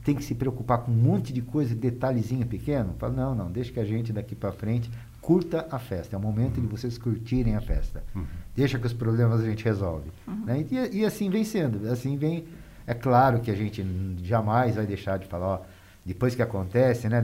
tem 0.06 0.16
que 0.16 0.24
se 0.24 0.34
preocupar 0.34 0.78
com 0.80 0.92
um 0.92 0.96
monte 0.96 1.34
de 1.34 1.42
coisa, 1.42 1.76
detalhezinho 1.76 2.48
pequeno. 2.48 2.96
Fala, 2.98 3.12
não, 3.12 3.36
não, 3.36 3.52
deixa 3.52 3.74
que 3.74 3.80
a 3.80 3.84
gente 3.84 4.14
daqui 4.14 4.36
para 4.36 4.54
frente 4.54 4.90
curta 5.20 5.68
a 5.70 5.78
festa. 5.78 6.16
É 6.16 6.18
o 6.18 6.22
momento 6.22 6.58
uhum. 6.58 6.64
de 6.64 6.68
vocês 6.68 6.98
curtirem 6.98 7.58
a 7.58 7.62
festa. 7.62 8.02
Uhum. 8.16 8.26
Deixa 8.56 8.80
que 8.80 8.88
os 8.88 8.94
problemas 8.94 9.42
a 9.42 9.46
gente 9.46 9.66
resolve. 9.66 10.10
Uhum. 10.26 10.46
Né? 10.46 10.66
E, 10.72 11.00
e, 11.00 11.06
assim 11.06 11.30
vem 11.30 11.44
sendo. 11.44 11.92
Assim 11.92 12.16
vem. 12.16 12.46
É 12.88 12.94
claro 12.94 13.42
que 13.42 13.52
a 13.52 13.56
gente 13.56 13.86
jamais 14.24 14.78
vai 14.78 14.86
deixar 14.86 15.20
de 15.20 15.28
falar, 15.28 15.46
ó, 15.46 15.62
depois 16.10 16.34
que 16.34 16.42
acontece, 16.42 17.08
né? 17.08 17.22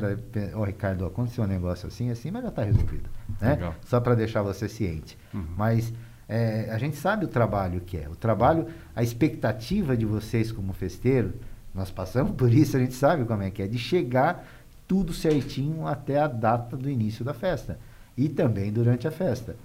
Ó, 0.53 0.59
oh, 0.59 0.63
Ricardo, 0.63 1.07
aconteceu 1.07 1.43
um 1.43 1.47
negócio 1.47 1.87
assim, 1.87 2.11
assim, 2.11 2.29
mas 2.29 2.43
já 2.43 2.49
está 2.49 2.63
resolvido. 2.63 3.09
Né? 3.41 3.73
Só 3.83 3.99
para 3.99 4.13
deixar 4.13 4.43
você 4.43 4.69
ciente. 4.69 5.17
Uhum. 5.33 5.43
Mas 5.57 5.91
é, 6.29 6.69
a 6.69 6.77
gente 6.77 6.95
sabe 6.95 7.25
o 7.25 7.27
trabalho 7.27 7.81
que 7.81 7.97
é. 7.97 8.07
O 8.07 8.15
trabalho, 8.15 8.67
a 8.95 9.01
expectativa 9.01 9.97
de 9.97 10.05
vocês 10.05 10.51
como 10.51 10.71
festeiro, 10.71 11.33
nós 11.73 11.89
passamos 11.89 12.33
por 12.35 12.53
isso, 12.53 12.77
a 12.77 12.79
gente 12.79 12.93
sabe 12.93 13.25
como 13.25 13.41
é 13.41 13.49
que 13.49 13.63
é, 13.63 13.67
de 13.67 13.79
chegar 13.79 14.47
tudo 14.87 15.11
certinho 15.13 15.87
até 15.87 16.19
a 16.19 16.27
data 16.27 16.77
do 16.77 16.87
início 16.87 17.25
da 17.25 17.33
festa 17.33 17.79
e 18.15 18.29
também 18.29 18.71
durante 18.71 19.07
a 19.07 19.11
festa. 19.11 19.55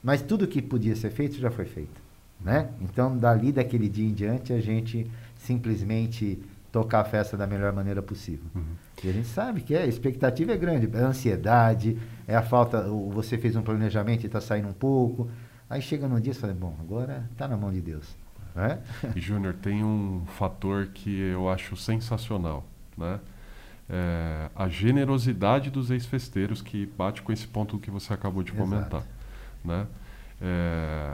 Mas 0.00 0.22
tudo 0.22 0.46
que 0.46 0.62
podia 0.62 0.94
ser 0.94 1.10
feito 1.10 1.40
já 1.40 1.50
foi 1.50 1.64
feito. 1.64 2.00
Né? 2.40 2.68
Então, 2.80 3.18
dali 3.18 3.50
daquele 3.50 3.88
dia 3.88 4.08
em 4.08 4.14
diante, 4.14 4.52
a 4.52 4.60
gente 4.60 5.10
simplesmente 5.36 6.40
tocar 6.70 7.00
a 7.00 7.04
festa 7.04 7.36
da 7.36 7.46
melhor 7.46 7.72
maneira 7.72 8.02
possível. 8.02 8.44
Uhum. 8.54 8.62
E 9.02 9.08
a 9.08 9.12
gente 9.12 9.28
sabe 9.28 9.60
que 9.60 9.74
é, 9.74 9.82
a 9.82 9.86
expectativa 9.86 10.52
é 10.52 10.56
grande, 10.56 10.88
é 10.96 11.02
a 11.02 11.08
ansiedade, 11.08 11.98
é 12.26 12.36
a 12.36 12.42
falta, 12.42 12.82
você 13.12 13.38
fez 13.38 13.56
um 13.56 13.62
planejamento 13.62 14.22
e 14.24 14.26
está 14.26 14.40
saindo 14.40 14.68
um 14.68 14.72
pouco, 14.72 15.28
aí 15.68 15.80
chega 15.80 16.06
num 16.06 16.20
dia 16.20 16.32
e 16.32 16.34
fala, 16.34 16.54
bom, 16.54 16.76
agora 16.80 17.28
está 17.32 17.48
na 17.48 17.56
mão 17.56 17.72
de 17.72 17.80
Deus. 17.80 18.16
É? 18.56 18.78
E 19.14 19.20
Júnior, 19.20 19.54
tem 19.54 19.84
um 19.84 20.24
fator 20.36 20.88
que 20.88 21.18
eu 21.20 21.48
acho 21.48 21.76
sensacional, 21.76 22.64
né? 22.98 23.20
É, 23.88 24.48
a 24.54 24.68
generosidade 24.68 25.68
dos 25.68 25.90
ex-festeiros 25.90 26.62
que 26.62 26.86
bate 26.86 27.22
com 27.22 27.32
esse 27.32 27.46
ponto 27.46 27.76
que 27.78 27.90
você 27.90 28.12
acabou 28.12 28.42
de 28.42 28.52
comentar, 28.52 29.00
Exato. 29.00 29.06
né? 29.64 29.86
É, 30.40 31.12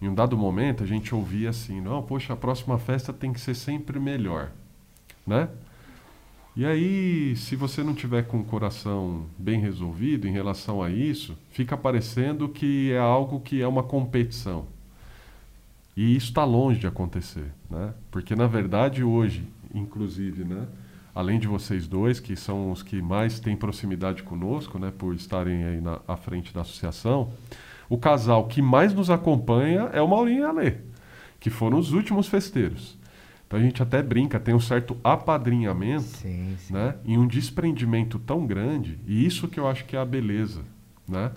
em 0.00 0.08
um 0.08 0.14
dado 0.14 0.36
momento 0.36 0.84
a 0.84 0.86
gente 0.86 1.14
ouvia 1.14 1.50
assim, 1.50 1.80
não, 1.80 2.02
poxa, 2.02 2.32
a 2.32 2.36
próxima 2.36 2.78
festa 2.78 3.12
tem 3.12 3.32
que 3.32 3.40
ser 3.40 3.54
sempre 3.54 3.98
melhor, 3.98 4.50
né? 5.28 5.48
E 6.56 6.66
aí, 6.66 7.36
se 7.36 7.54
você 7.54 7.84
não 7.84 7.94
tiver 7.94 8.26
com 8.26 8.40
o 8.40 8.44
coração 8.44 9.26
bem 9.38 9.60
resolvido 9.60 10.26
em 10.26 10.32
relação 10.32 10.82
a 10.82 10.90
isso, 10.90 11.38
fica 11.50 11.76
parecendo 11.76 12.48
que 12.48 12.90
é 12.90 12.98
algo 12.98 13.38
que 13.38 13.62
é 13.62 13.68
uma 13.68 13.84
competição. 13.84 14.66
E 15.96 16.16
isso 16.16 16.30
está 16.30 16.44
longe 16.44 16.80
de 16.80 16.86
acontecer, 16.88 17.52
né? 17.70 17.94
Porque 18.10 18.34
na 18.34 18.48
verdade 18.48 19.04
hoje, 19.04 19.44
inclusive, 19.72 20.44
né? 20.44 20.66
Além 21.14 21.38
de 21.38 21.46
vocês 21.46 21.86
dois, 21.86 22.18
que 22.18 22.34
são 22.34 22.72
os 22.72 22.82
que 22.82 23.00
mais 23.00 23.38
têm 23.38 23.56
proximidade 23.56 24.24
conosco, 24.24 24.80
né? 24.80 24.92
Por 24.98 25.14
estarem 25.14 25.62
aí 25.62 25.80
na 25.80 26.00
à 26.08 26.16
frente 26.16 26.52
da 26.52 26.62
associação, 26.62 27.32
o 27.88 27.96
casal 27.96 28.48
que 28.48 28.60
mais 28.60 28.92
nos 28.92 29.10
acompanha 29.10 29.90
é 29.92 30.02
o 30.02 30.08
Maurinho 30.08 30.40
e 30.40 30.44
a 30.44 30.50
Lê, 30.50 30.74
que 31.38 31.50
foram 31.50 31.78
os 31.78 31.92
últimos 31.92 32.26
festeiros. 32.26 32.97
Então 33.48 33.58
a 33.58 33.62
gente 33.62 33.82
até 33.82 34.02
brinca, 34.02 34.38
tem 34.38 34.54
um 34.54 34.60
certo 34.60 34.94
apadrinhamento 35.02 36.02
sim, 36.02 36.54
sim. 36.58 36.72
Né, 36.72 36.94
e 37.02 37.16
um 37.16 37.26
desprendimento 37.26 38.18
tão 38.18 38.46
grande, 38.46 38.98
e 39.06 39.24
isso 39.24 39.48
que 39.48 39.58
eu 39.58 39.66
acho 39.66 39.86
que 39.86 39.96
é 39.96 39.98
a 39.98 40.04
beleza, 40.04 40.60
né? 41.08 41.32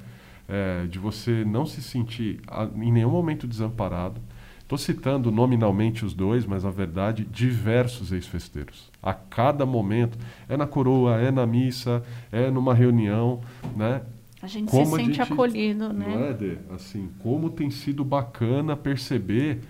É, 0.47 0.85
de 0.87 0.99
você 0.99 1.45
não 1.45 1.65
se 1.65 1.81
sentir 1.81 2.41
a, 2.45 2.67
em 2.75 2.91
nenhum 2.91 3.11
momento 3.11 3.47
desamparado. 3.47 4.19
Estou 4.59 4.77
citando 4.77 5.31
nominalmente 5.31 6.03
os 6.03 6.13
dois, 6.13 6.45
mas 6.45 6.65
na 6.65 6.69
verdade 6.69 7.23
diversos 7.23 8.11
ex-festeiros. 8.11 8.91
A 9.01 9.13
cada 9.13 9.65
momento, 9.65 10.17
é 10.49 10.57
na 10.57 10.67
coroa, 10.67 11.15
é 11.15 11.31
na 11.31 11.45
missa, 11.45 12.03
é 12.29 12.51
numa 12.51 12.73
reunião, 12.73 13.39
né? 13.75 14.01
A 14.41 14.47
gente 14.47 14.69
como 14.69 14.85
se 14.85 14.95
sente 14.95 15.17
gente, 15.17 15.21
acolhido, 15.21 15.93
né? 15.93 16.07
Não 16.07 16.25
é, 16.25 16.33
Dê? 16.33 16.57
Assim, 16.73 17.09
como 17.19 17.49
tem 17.49 17.69
sido 17.69 18.03
bacana 18.03 18.75
perceber, 18.75 19.61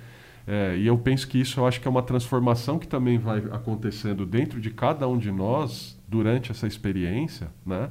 é, 0.48 0.76
e 0.78 0.88
eu 0.88 0.98
penso 0.98 1.28
que 1.28 1.40
isso 1.40 1.60
eu 1.60 1.68
acho 1.68 1.80
que 1.80 1.88
é 1.88 1.92
uma 1.92 2.02
transformação 2.02 2.80
que 2.80 2.88
também 2.88 3.18
vai 3.18 3.40
acontecendo 3.52 4.26
dentro 4.26 4.60
de 4.60 4.72
cada 4.72 5.08
um 5.08 5.18
de 5.18 5.32
nós 5.32 6.00
durante 6.08 6.52
essa 6.52 6.68
experiência, 6.68 7.50
né? 7.66 7.90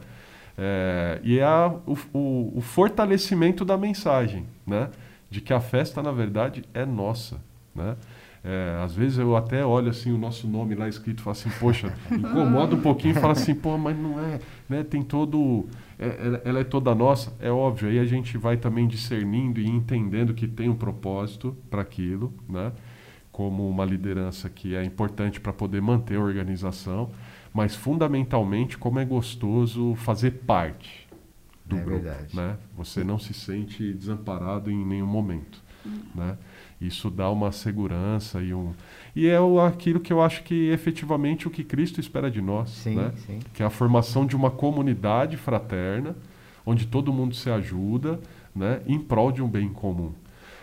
É, 0.58 1.20
e 1.22 1.38
é 1.38 1.44
a, 1.44 1.72
o, 1.86 1.96
o, 2.12 2.52
o, 2.58 2.60
fortalecimento 2.60 3.64
da 3.64 3.78
mensagem, 3.78 4.46
né? 4.66 4.90
De 5.30 5.40
que 5.40 5.52
a 5.54 5.60
festa, 5.60 6.02
na 6.02 6.12
verdade, 6.12 6.64
é 6.74 6.84
nossa, 6.84 7.40
né? 7.74 7.96
É, 8.42 8.80
às 8.82 8.94
vezes 8.94 9.18
eu 9.18 9.36
até 9.36 9.64
olho 9.64 9.90
assim 9.90 10.12
o 10.12 10.18
nosso 10.18 10.48
nome 10.48 10.74
lá 10.74 10.88
escrito 10.88 11.20
e 11.20 11.22
falo 11.22 11.32
assim, 11.32 11.50
poxa, 11.60 11.94
incomoda 12.10 12.74
um 12.74 12.80
pouquinho 12.80 13.12
e 13.12 13.20
fala 13.20 13.32
assim, 13.32 13.54
pô, 13.54 13.76
mas 13.76 13.98
não 13.98 14.18
é, 14.18 14.40
né? 14.68 14.82
Tem 14.82 15.02
todo 15.02 15.68
é, 15.98 16.40
ela 16.44 16.60
é 16.60 16.64
toda 16.64 16.94
nossa, 16.94 17.34
é 17.38 17.50
óbvio. 17.50 17.90
Aí 17.90 17.98
a 17.98 18.06
gente 18.06 18.38
vai 18.38 18.56
também 18.56 18.88
discernindo 18.88 19.60
e 19.60 19.68
entendendo 19.68 20.32
que 20.32 20.48
tem 20.48 20.70
um 20.70 20.74
propósito 20.74 21.54
para 21.68 21.82
aquilo, 21.82 22.32
né? 22.48 22.72
como 23.30 23.68
uma 23.68 23.84
liderança 23.84 24.48
que 24.48 24.74
é 24.74 24.84
importante 24.84 25.40
para 25.40 25.52
poder 25.52 25.80
manter 25.80 26.16
a 26.16 26.20
organização, 26.20 27.10
mas 27.54 27.74
fundamentalmente 27.74 28.76
como 28.76 28.98
é 28.98 29.04
gostoso 29.04 29.94
fazer 29.94 30.32
parte 30.46 31.08
do 31.64 31.76
é 31.76 31.80
grupo. 31.80 32.02
Verdade. 32.02 32.36
Né? 32.36 32.56
Você 32.76 33.04
não 33.04 33.18
se 33.18 33.32
sente 33.32 33.92
desamparado 33.94 34.70
em 34.70 34.84
nenhum 34.84 35.06
momento. 35.06 35.62
Né? 36.14 36.36
Isso 36.80 37.10
dá 37.10 37.30
uma 37.30 37.52
segurança 37.52 38.40
e 38.40 38.54
um. 38.54 38.72
E 39.14 39.28
é 39.28 39.38
o, 39.38 39.60
aquilo 39.60 40.00
que 40.00 40.12
eu 40.12 40.22
acho 40.22 40.42
que 40.42 40.70
efetivamente 40.70 41.46
o 41.46 41.50
que 41.50 41.62
Cristo 41.62 42.00
espera 42.00 42.30
de 42.30 42.40
nós. 42.40 42.70
Sim, 42.70 42.96
né? 42.96 43.12
sim. 43.26 43.38
Que 43.52 43.62
é 43.62 43.66
a 43.66 43.70
formação 43.70 44.24
de 44.24 44.34
uma 44.34 44.50
comunidade 44.50 45.36
fraterna, 45.36 46.16
onde 46.64 46.86
todo 46.86 47.12
mundo 47.12 47.34
se 47.34 47.50
ajuda 47.50 48.18
né? 48.54 48.80
em 48.86 48.98
prol 48.98 49.30
de 49.30 49.42
um 49.42 49.48
bem 49.48 49.68
comum. 49.68 50.12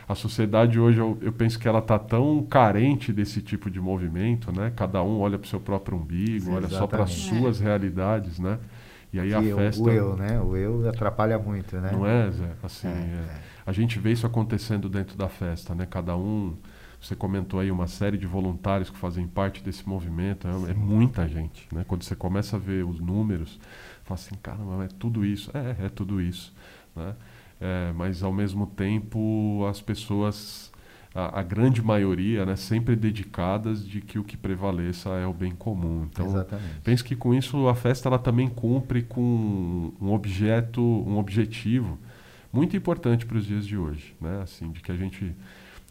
A 0.10 0.16
sociedade 0.16 0.80
hoje, 0.80 1.00
eu, 1.00 1.18
eu 1.22 1.34
penso 1.34 1.60
que 1.60 1.68
ela 1.68 1.80
está 1.80 2.00
tão 2.00 2.42
carente 2.42 3.12
desse 3.12 3.42
tipo 3.42 3.70
de 3.70 3.80
movimento, 3.80 4.54
né? 4.54 4.72
Cada 4.74 5.04
um 5.04 5.20
olha 5.20 5.38
para 5.38 5.46
o 5.46 5.50
seu 5.50 5.60
próprio 5.60 5.98
umbigo, 5.98 6.46
sim, 6.46 6.52
olha 6.54 6.66
exatamente. 6.66 6.78
só 6.80 6.88
para 6.88 7.04
as 7.04 7.12
suas 7.12 7.62
é. 7.62 7.66
realidades, 7.66 8.40
né? 8.40 8.58
E 9.12 9.20
aí 9.20 9.30
que 9.30 9.36
a 9.36 9.56
festa... 9.56 9.84
O 9.84 9.90
eu, 9.90 10.16
né? 10.16 10.40
O 10.40 10.56
eu 10.56 10.88
atrapalha 10.88 11.38
muito, 11.38 11.76
né? 11.78 11.90
Não 11.92 12.08
é, 12.08 12.32
Zé? 12.32 12.52
Assim, 12.64 12.88
é, 12.88 12.92
é. 12.92 13.40
A 13.68 13.74
gente 13.74 14.00
vê 14.00 14.14
isso 14.14 14.26
acontecendo 14.26 14.88
dentro 14.88 15.18
da 15.18 15.28
festa, 15.28 15.76
né? 15.76 15.86
Cada 15.86 16.16
um, 16.16 16.56
você 17.02 17.18
comentou 17.18 17.60
aí 17.60 17.70
uma 17.70 17.86
série 17.86 18.18
de 18.18 18.26
voluntários 18.26 18.90
que 18.90 18.98
fazem 18.98 19.28
parte 19.28 19.62
desse 19.62 19.88
movimento, 19.88 20.48
é, 20.48 20.72
é 20.72 20.74
muita 20.74 21.28
gente, 21.28 21.68
né? 21.74 21.84
Quando 21.86 22.04
você 22.04 22.16
começa 22.16 22.56
a 22.56 22.60
ver 22.60 22.86
os 22.86 23.02
números, 23.02 23.60
fala 24.06 24.18
assim, 24.18 24.36
caramba, 24.42 24.86
é 24.86 24.88
tudo 24.88 25.26
isso, 25.26 25.52
é, 25.54 25.86
é 25.88 25.90
tudo 25.90 26.22
isso, 26.22 26.54
né? 26.96 27.14
É, 27.60 27.92
mas 27.94 28.24
ao 28.24 28.32
mesmo 28.32 28.68
tempo 28.68 29.66
as 29.70 29.82
pessoas, 29.82 30.72
a, 31.14 31.42
a, 31.42 31.44
grande 31.44 31.82
maioria, 31.82 32.46
né, 32.46 32.56
sempre 32.56 32.96
dedicadas 32.96 33.86
de 33.86 34.00
que 34.00 34.18
o 34.18 34.24
que 34.24 34.38
prevaleça 34.38 35.10
é 35.10 35.28
o 35.28 35.34
bem 35.34 35.54
comum. 35.54 36.08
Então, 36.10 36.28
Exatamente. 36.28 36.80
penso 36.86 37.04
que 37.04 37.18
com 37.18 37.34
isso 37.34 37.68
a 37.68 37.76
festa 37.76 38.08
ela 38.08 38.20
também 38.20 38.48
cumpre 38.48 39.04
com 39.04 39.92
um 40.00 40.14
objeto, 40.14 40.82
um 40.82 41.18
objetivo 41.18 42.00
muito 42.58 42.76
importante 42.76 43.26
para 43.26 43.38
os 43.38 43.46
dias 43.46 43.68
de 43.68 43.78
hoje, 43.78 44.16
né? 44.20 44.42
Assim, 44.42 44.72
de 44.72 44.82
que 44.82 44.92
a 44.92 44.96
gente 44.96 45.36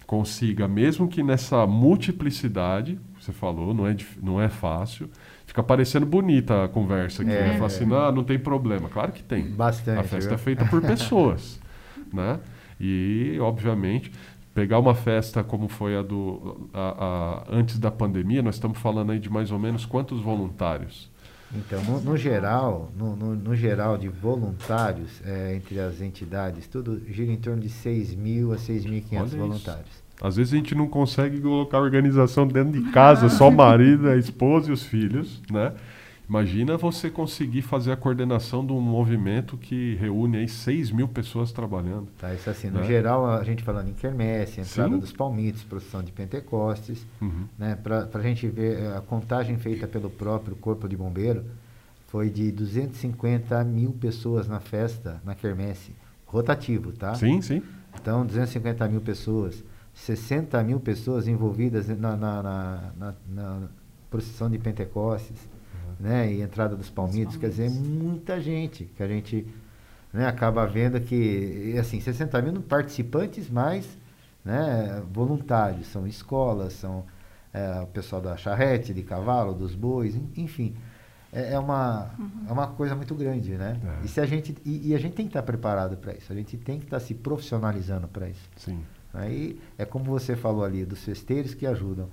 consiga, 0.04 0.66
mesmo 0.66 1.06
que 1.06 1.22
nessa 1.22 1.64
multiplicidade, 1.66 2.98
você 3.20 3.32
falou, 3.32 3.72
não 3.72 3.86
é, 3.86 3.96
não 4.20 4.40
é 4.40 4.48
fácil, 4.48 5.08
fica 5.46 5.62
parecendo 5.62 6.04
bonita 6.04 6.64
a 6.64 6.68
conversa 6.68 7.22
aqui, 7.22 7.30
é, 7.30 7.48
né? 7.48 7.52
Fala 7.54 7.66
assim, 7.66 7.84
não, 7.84 8.12
não 8.12 8.24
tem 8.24 8.38
problema. 8.38 8.88
Claro 8.88 9.12
que 9.12 9.22
tem. 9.22 9.48
Bastante. 9.48 10.00
A 10.00 10.02
festa 10.02 10.30
viu? 10.30 10.34
é 10.34 10.38
feita 10.38 10.64
por 10.64 10.82
pessoas, 10.82 11.60
né? 12.12 12.40
E, 12.80 13.38
obviamente, 13.40 14.10
pegar 14.52 14.80
uma 14.80 14.94
festa 14.94 15.44
como 15.44 15.68
foi 15.68 15.96
a 15.96 16.02
do 16.02 16.68
a, 16.74 16.80
a, 16.80 17.44
antes 17.48 17.78
da 17.78 17.90
pandemia, 17.92 18.42
nós 18.42 18.56
estamos 18.56 18.78
falando 18.78 19.12
aí 19.12 19.20
de 19.20 19.30
mais 19.30 19.52
ou 19.52 19.58
menos 19.58 19.86
quantos 19.86 20.20
voluntários? 20.20 21.10
Então, 21.54 21.82
no, 21.84 22.00
no 22.00 22.16
geral, 22.16 22.90
no, 22.96 23.14
no, 23.14 23.34
no, 23.34 23.54
geral 23.54 23.96
de 23.96 24.08
voluntários 24.08 25.22
é, 25.24 25.54
entre 25.54 25.78
as 25.78 26.00
entidades, 26.00 26.66
tudo 26.66 27.00
gira 27.08 27.30
em 27.30 27.36
torno 27.36 27.62
de 27.62 27.68
6 27.68 28.14
mil 28.14 28.52
a 28.52 28.56
6.500 28.56 29.36
voluntários. 29.36 30.06
Às 30.20 30.36
vezes 30.36 30.52
a 30.52 30.56
gente 30.56 30.74
não 30.74 30.88
consegue 30.88 31.40
colocar 31.40 31.78
a 31.78 31.80
organização 31.80 32.46
dentro 32.46 32.72
de 32.72 32.90
casa, 32.90 33.28
só 33.28 33.48
o 33.48 33.52
marido, 33.54 34.08
a 34.08 34.16
esposa 34.16 34.70
e 34.70 34.72
os 34.72 34.82
filhos, 34.82 35.40
né? 35.50 35.72
Imagina 36.28 36.76
você 36.76 37.08
conseguir 37.08 37.62
fazer 37.62 37.92
a 37.92 37.96
coordenação 37.96 38.66
de 38.66 38.72
um 38.72 38.80
movimento 38.80 39.56
que 39.56 39.94
reúne 39.94 40.38
aí 40.38 40.48
6 40.48 40.90
mil 40.90 41.06
pessoas 41.06 41.52
trabalhando. 41.52 42.08
Tá, 42.18 42.34
isso 42.34 42.50
assim, 42.50 42.68
né? 42.68 42.80
no 42.80 42.86
geral, 42.86 43.26
a 43.26 43.44
gente 43.44 43.62
falando 43.62 43.88
em 43.88 43.92
quermesse, 43.92 44.60
entrada 44.60 44.94
Sim. 44.94 44.98
dos 44.98 45.12
palmitos, 45.12 45.62
procissão 45.62 46.02
de 46.02 46.10
Pentecostes, 46.10 47.06
uhum. 47.20 47.44
né? 47.56 47.76
Para 47.76 48.08
a 48.12 48.22
gente 48.22 48.48
ver, 48.48 48.92
a 48.92 49.00
contagem 49.00 49.56
feita 49.56 49.86
pelo 49.86 50.10
próprio 50.10 50.56
Corpo 50.56 50.88
de 50.88 50.96
Bombeiro 50.96 51.44
foi 52.08 52.28
de 52.28 52.50
250 52.50 53.62
mil 53.62 53.92
pessoas 53.92 54.48
na 54.48 54.58
festa, 54.58 55.20
na 55.24 55.34
quermesse, 55.34 55.92
rotativo, 56.26 56.92
tá? 56.92 57.14
Sim, 57.14 57.40
sim. 57.40 57.62
Então, 57.94 58.26
250 58.26 58.88
mil 58.88 59.00
pessoas, 59.00 59.62
60 59.94 60.62
mil 60.64 60.80
pessoas 60.80 61.28
envolvidas 61.28 61.88
na, 61.88 62.16
na, 62.16 62.42
na, 62.42 62.92
na, 62.98 63.14
na 63.28 63.68
procissão 64.10 64.50
de 64.50 64.58
Pentecostes, 64.58 65.48
né? 65.98 66.32
E 66.32 66.42
entrada 66.42 66.76
dos 66.76 66.90
palmitos, 66.90 67.36
quer 67.36 67.48
dizer, 67.48 67.70
muita 67.70 68.40
gente 68.40 68.84
que 68.96 69.02
a 69.02 69.08
gente 69.08 69.46
né, 70.12 70.26
acaba 70.26 70.66
vendo 70.66 71.00
que, 71.00 71.76
assim, 71.78 72.00
60 72.00 72.40
mil 72.42 72.62
participantes, 72.62 73.50
mais 73.50 73.86
né, 74.44 75.02
voluntários, 75.12 75.86
são 75.88 76.06
escolas, 76.06 76.74
são 76.74 77.04
é, 77.52 77.80
o 77.80 77.86
pessoal 77.86 78.22
da 78.22 78.36
charrete, 78.36 78.94
de 78.94 79.02
cavalo, 79.02 79.54
dos 79.54 79.74
bois, 79.74 80.18
enfim. 80.36 80.74
É, 81.32 81.54
é 81.54 81.58
uma, 81.58 82.10
uhum. 82.18 82.30
é 82.48 82.52
uma 82.52 82.66
coisa 82.68 82.94
muito 82.94 83.14
grande, 83.14 83.52
né? 83.52 83.78
É. 84.02 84.04
E, 84.04 84.08
se 84.08 84.20
a 84.20 84.26
gente, 84.26 84.54
e, 84.64 84.90
e, 84.90 84.94
a 84.94 84.98
gente 84.98 85.14
tem 85.14 85.26
que 85.26 85.30
estar 85.30 85.42
preparado 85.42 85.96
para 85.96 86.14
isso, 86.14 86.32
a 86.32 86.36
gente 86.36 86.56
tem 86.56 86.78
que 86.78 86.84
estar 86.84 87.00
se 87.00 87.14
profissionalizando 87.14 88.06
para 88.08 88.28
isso. 88.28 88.48
Sim. 88.56 88.82
Aí 89.12 89.60
é 89.76 89.84
como 89.84 90.04
você 90.04 90.36
falou 90.36 90.64
ali, 90.64 90.84
dos 90.84 91.02
festeiros 91.02 91.54
que 91.54 91.66
ajudam. 91.66 92.08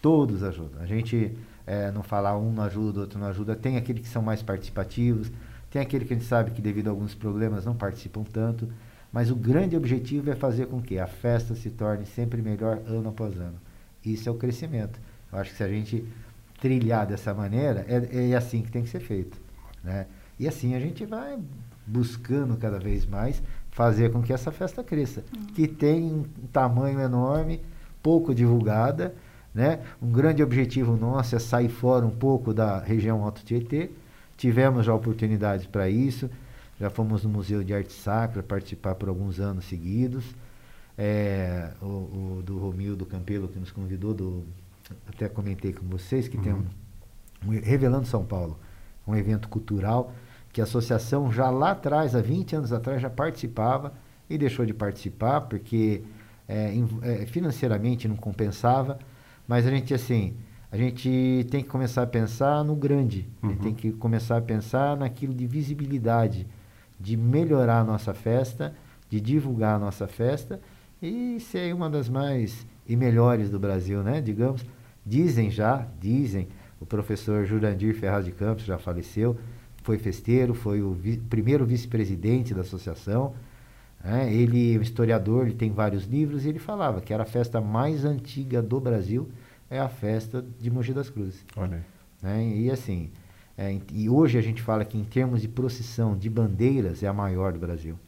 Todos 0.00 0.42
ajudam. 0.42 0.80
A 0.80 0.86
gente 0.86 1.36
é, 1.66 1.90
não 1.90 2.02
falar 2.02 2.36
um 2.38 2.52
não 2.52 2.64
ajuda, 2.64 3.00
outro 3.00 3.18
não 3.18 3.26
ajuda. 3.26 3.54
Tem 3.54 3.76
aqueles 3.76 4.02
que 4.02 4.08
são 4.08 4.22
mais 4.22 4.42
participativos, 4.42 5.30
tem 5.70 5.80
aquele 5.80 6.04
que 6.04 6.12
a 6.12 6.16
gente 6.16 6.28
sabe 6.28 6.50
que 6.50 6.60
devido 6.60 6.88
a 6.88 6.90
alguns 6.90 7.14
problemas 7.14 7.64
não 7.64 7.74
participam 7.74 8.24
tanto. 8.24 8.68
Mas 9.12 9.30
o 9.30 9.36
grande 9.36 9.76
objetivo 9.76 10.30
é 10.30 10.34
fazer 10.34 10.66
com 10.66 10.80
que 10.80 10.98
a 10.98 11.06
festa 11.06 11.54
se 11.54 11.68
torne 11.70 12.06
sempre 12.06 12.40
melhor 12.40 12.80
ano 12.86 13.10
após 13.10 13.36
ano. 13.36 13.58
Isso 14.04 14.28
é 14.28 14.32
o 14.32 14.36
crescimento. 14.36 14.98
Eu 15.30 15.38
acho 15.38 15.50
que 15.50 15.56
se 15.56 15.62
a 15.62 15.68
gente 15.68 16.04
trilhar 16.60 17.06
dessa 17.06 17.34
maneira, 17.34 17.84
é, 17.88 18.30
é 18.30 18.34
assim 18.34 18.62
que 18.62 18.70
tem 18.70 18.82
que 18.82 18.88
ser 18.88 19.00
feito. 19.00 19.36
Né? 19.84 20.06
E 20.38 20.48
assim 20.48 20.74
a 20.74 20.80
gente 20.80 21.04
vai 21.04 21.38
buscando 21.86 22.56
cada 22.56 22.78
vez 22.78 23.04
mais 23.04 23.42
fazer 23.70 24.12
com 24.12 24.22
que 24.22 24.32
essa 24.32 24.52
festa 24.52 24.82
cresça, 24.82 25.24
uhum. 25.34 25.46
que 25.46 25.66
tem 25.66 26.04
um 26.04 26.24
tamanho 26.52 27.00
enorme, 27.00 27.60
pouco 28.02 28.34
divulgada, 28.34 29.14
né? 29.54 29.80
Um 30.00 30.10
grande 30.10 30.42
objetivo 30.42 30.96
nosso 30.96 31.36
é 31.36 31.38
sair 31.38 31.68
fora 31.68 32.06
um 32.06 32.10
pouco 32.10 32.54
da 32.54 32.78
região 32.78 33.22
Alto 33.22 33.44
Tietê. 33.44 33.90
Tivemos 34.36 34.86
já 34.86 34.94
oportunidades 34.94 35.66
para 35.66 35.88
isso. 35.88 36.30
Já 36.80 36.90
fomos 36.90 37.22
no 37.22 37.30
Museu 37.30 37.62
de 37.62 37.74
Arte 37.74 37.92
Sacra 37.92 38.42
participar 38.42 38.94
por 38.94 39.08
alguns 39.08 39.38
anos 39.38 39.66
seguidos. 39.66 40.24
É, 40.96 41.70
o, 41.80 41.86
o, 41.86 42.42
do 42.44 42.58
Romildo 42.58 43.06
Campelo 43.06 43.48
que 43.48 43.58
nos 43.58 43.70
convidou, 43.70 44.12
do, 44.12 44.44
até 45.08 45.28
comentei 45.28 45.72
com 45.72 45.86
vocês 45.86 46.28
que 46.28 46.36
uhum. 46.36 46.42
tem 46.42 46.52
um, 46.52 46.64
um, 47.46 47.60
Revelando 47.60 48.06
São 48.06 48.24
Paulo, 48.24 48.58
um 49.06 49.16
evento 49.16 49.48
cultural 49.48 50.12
que 50.52 50.60
a 50.60 50.64
associação 50.64 51.32
já 51.32 51.48
lá 51.48 51.70
atrás, 51.70 52.14
há 52.14 52.20
20 52.20 52.56
anos 52.56 52.72
atrás, 52.72 53.00
já 53.00 53.08
participava 53.08 53.94
e 54.28 54.36
deixou 54.36 54.66
de 54.66 54.74
participar 54.74 55.42
porque 55.42 56.02
é, 56.46 56.74
é, 57.02 57.26
financeiramente 57.26 58.06
não 58.06 58.16
compensava. 58.16 58.98
Mas 59.46 59.66
a 59.66 59.70
gente, 59.70 59.92
assim, 59.92 60.34
a 60.70 60.76
gente 60.76 61.46
tem 61.50 61.62
que 61.62 61.68
começar 61.68 62.02
a 62.02 62.06
pensar 62.06 62.64
no 62.64 62.74
grande. 62.74 63.28
Uhum. 63.42 63.48
A 63.48 63.52
gente 63.52 63.62
tem 63.62 63.74
que 63.74 63.92
começar 63.92 64.38
a 64.38 64.40
pensar 64.40 64.96
naquilo 64.96 65.34
de 65.34 65.46
visibilidade, 65.46 66.46
de 66.98 67.16
melhorar 67.16 67.80
a 67.80 67.84
nossa 67.84 68.14
festa, 68.14 68.74
de 69.10 69.20
divulgar 69.20 69.76
a 69.76 69.78
nossa 69.78 70.06
festa 70.06 70.60
e 71.02 71.38
ser 71.40 71.74
uma 71.74 71.90
das 71.90 72.08
mais 72.08 72.66
e 72.88 72.96
melhores 72.96 73.50
do 73.50 73.58
Brasil, 73.58 74.02
né? 74.02 74.20
Digamos, 74.20 74.64
dizem 75.04 75.50
já, 75.50 75.86
dizem, 76.00 76.48
o 76.80 76.86
professor 76.86 77.44
Jurandir 77.44 77.94
Ferraz 77.94 78.24
de 78.24 78.32
Campos 78.32 78.64
já 78.64 78.78
faleceu, 78.78 79.36
foi 79.82 79.98
festeiro, 79.98 80.54
foi 80.54 80.80
o 80.80 80.92
vi 80.92 81.16
primeiro 81.16 81.66
vice-presidente 81.66 82.54
da 82.54 82.62
associação. 82.62 83.34
Né? 84.04 84.32
Ele 84.32 84.74
é 84.74 84.78
um 84.78 84.82
historiador, 84.82 85.46
ele 85.46 85.54
tem 85.54 85.70
vários 85.70 86.04
livros, 86.04 86.44
e 86.44 86.48
ele 86.48 86.58
falava 86.58 87.00
que 87.00 87.12
era 87.12 87.22
a 87.22 87.26
festa 87.26 87.60
mais 87.60 88.04
antiga 88.04 88.60
do 88.60 88.80
Brasil, 88.80 89.28
é 89.70 89.78
a 89.78 89.88
festa 89.88 90.44
de 90.60 90.70
Mogi 90.70 90.92
das 90.92 91.08
Cruzes. 91.08 91.44
Olha. 91.56 91.84
Né? 92.20 92.44
E 92.56 92.70
assim, 92.70 93.10
é, 93.56 93.78
e 93.92 94.08
hoje 94.08 94.38
a 94.38 94.42
gente 94.42 94.62
fala 94.62 94.84
que 94.84 94.98
em 94.98 95.04
termos 95.04 95.40
de 95.40 95.48
procissão 95.48 96.16
de 96.16 96.28
bandeiras 96.28 97.02
é 97.02 97.08
a 97.08 97.12
maior 97.12 97.52
do 97.52 97.58
Brasil. 97.58 97.98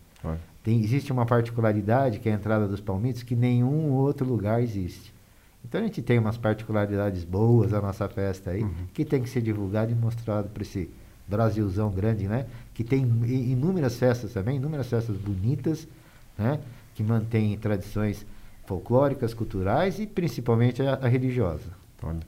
Tem, 0.63 0.83
existe 0.83 1.13
uma 1.13 1.27
particularidade 1.27 2.19
que 2.19 2.29
é 2.29 2.33
a 2.33 2.35
entrada 2.35 2.67
dos 2.67 2.81
palmitos 2.81 3.23
que 3.23 3.37
nenhum 3.37 3.93
outro 3.93 4.27
lugar 4.27 4.63
existe. 4.63 5.13
Então 5.63 5.81
a 5.81 5.85
gente 5.85 6.01
tem 6.01 6.19
umas 6.19 6.39
particularidades 6.39 7.25
boas 7.25 7.71
da 7.71 7.81
nossa 7.81 8.09
festa 8.09 8.51
aí, 8.51 8.63
uhum. 8.63 8.73
que 8.95 9.05
tem 9.05 9.23
que 9.23 9.29
ser 9.29 9.43
divulgado 9.43 9.93
e 9.93 9.95
mostrado 9.95 10.49
para 10.49 10.63
esse 10.63 10.89
Brasilzão 11.27 11.91
grande, 11.91 12.27
né? 12.27 12.47
Que 12.75 12.85
tem 12.85 13.03
inúmeras 13.03 13.97
festas 13.97 14.33
também, 14.33 14.57
inúmeras 14.57 14.89
festas 14.89 15.17
bonitas, 15.17 15.89
né? 16.39 16.61
Que 16.95 17.03
mantêm 17.03 17.57
tradições 17.57 18.27
folclóricas, 18.67 19.35
culturais 19.35 19.99
e 19.99 20.07
principalmente 20.07 20.83
a, 20.83 20.95
a 20.95 21.09
religiosa. 21.09 21.71
Olha, 22.03 22.21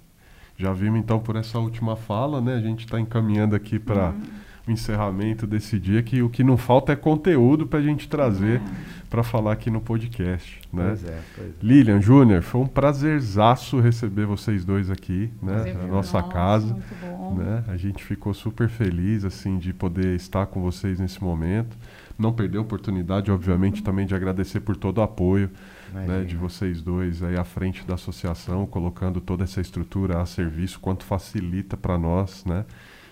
já 0.56 0.72
vimos 0.72 1.00
então 1.00 1.18
por 1.18 1.36
essa 1.36 1.58
última 1.58 1.96
fala, 1.96 2.40
né? 2.40 2.54
A 2.54 2.60
gente 2.60 2.84
está 2.84 2.98
encaminhando 3.00 3.54
aqui 3.54 3.78
para 3.78 4.10
uhum. 4.10 4.22
O 4.66 4.70
encerramento 4.70 5.46
desse 5.46 5.78
dia 5.78 6.02
que 6.02 6.22
o 6.22 6.28
que 6.28 6.42
não 6.42 6.56
falta 6.56 6.92
é 6.92 6.96
conteúdo 6.96 7.66
para 7.66 7.78
a 7.78 7.82
gente 7.82 8.08
trazer 8.08 8.60
para 9.08 9.22
falar 9.22 9.52
aqui 9.52 9.70
no 9.70 9.80
podcast, 9.80 10.60
né? 10.72 10.86
Pois 10.88 11.04
é, 11.04 11.18
pois 11.36 11.48
é. 11.48 11.52
Lilian, 11.62 12.00
Júnior, 12.00 12.42
foi 12.42 12.60
um 12.60 12.66
prazerzaço 12.66 13.78
receber 13.78 14.26
vocês 14.26 14.64
dois 14.64 14.90
aqui, 14.90 15.30
né? 15.40 15.72
Na 15.72 15.86
nossa 15.86 16.20
Nossa, 16.20 16.32
casa. 16.32 16.72
Muito 16.72 17.00
bom 17.00 17.16
né? 17.34 17.64
A 17.68 17.76
gente 17.76 18.04
ficou 18.04 18.32
super 18.34 18.68
feliz 18.68 19.24
assim 19.24 19.58
de 19.58 19.72
poder 19.72 20.14
estar 20.14 20.46
com 20.46 20.60
vocês 20.60 20.98
nesse 20.98 21.22
momento. 21.22 21.76
Não 22.18 22.32
perder 22.32 22.58
a 22.58 22.62
oportunidade, 22.62 23.30
obviamente, 23.30 23.82
também 23.82 24.06
de 24.06 24.14
agradecer 24.14 24.60
por 24.60 24.76
todo 24.76 24.98
o 24.98 25.02
apoio 25.02 25.50
né, 25.92 26.24
de 26.24 26.34
vocês 26.34 26.80
dois 26.80 27.22
aí 27.22 27.36
à 27.36 27.44
frente 27.44 27.84
da 27.84 27.94
associação, 27.94 28.66
colocando 28.66 29.20
toda 29.20 29.44
essa 29.44 29.60
estrutura 29.60 30.20
a 30.20 30.26
serviço, 30.26 30.80
quanto 30.80 31.04
facilita 31.04 31.76
para 31.76 31.98
nós, 31.98 32.44
né? 32.44 32.64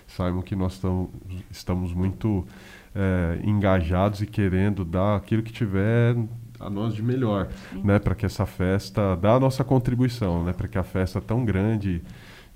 Saibam 0.07 0.41
que 0.41 0.55
nós 0.55 0.79
tamo, 0.79 1.11
estamos 1.49 1.93
muito 1.93 2.45
é, 2.93 3.39
engajados 3.43 4.21
e 4.21 4.25
querendo 4.25 4.85
dar 4.85 5.17
aquilo 5.17 5.43
que 5.43 5.51
tiver 5.51 6.15
a 6.59 6.69
nós 6.69 6.93
de 6.93 7.03
melhor, 7.03 7.49
né, 7.83 7.99
para 7.99 8.15
que 8.15 8.25
essa 8.25 8.45
festa 8.45 9.15
dá 9.15 9.33
a 9.33 9.39
nossa 9.39 9.63
contribuição, 9.63 10.43
né, 10.43 10.53
para 10.53 10.67
que 10.67 10.77
a 10.77 10.83
festa 10.83 11.19
tão 11.19 11.43
grande 11.43 12.01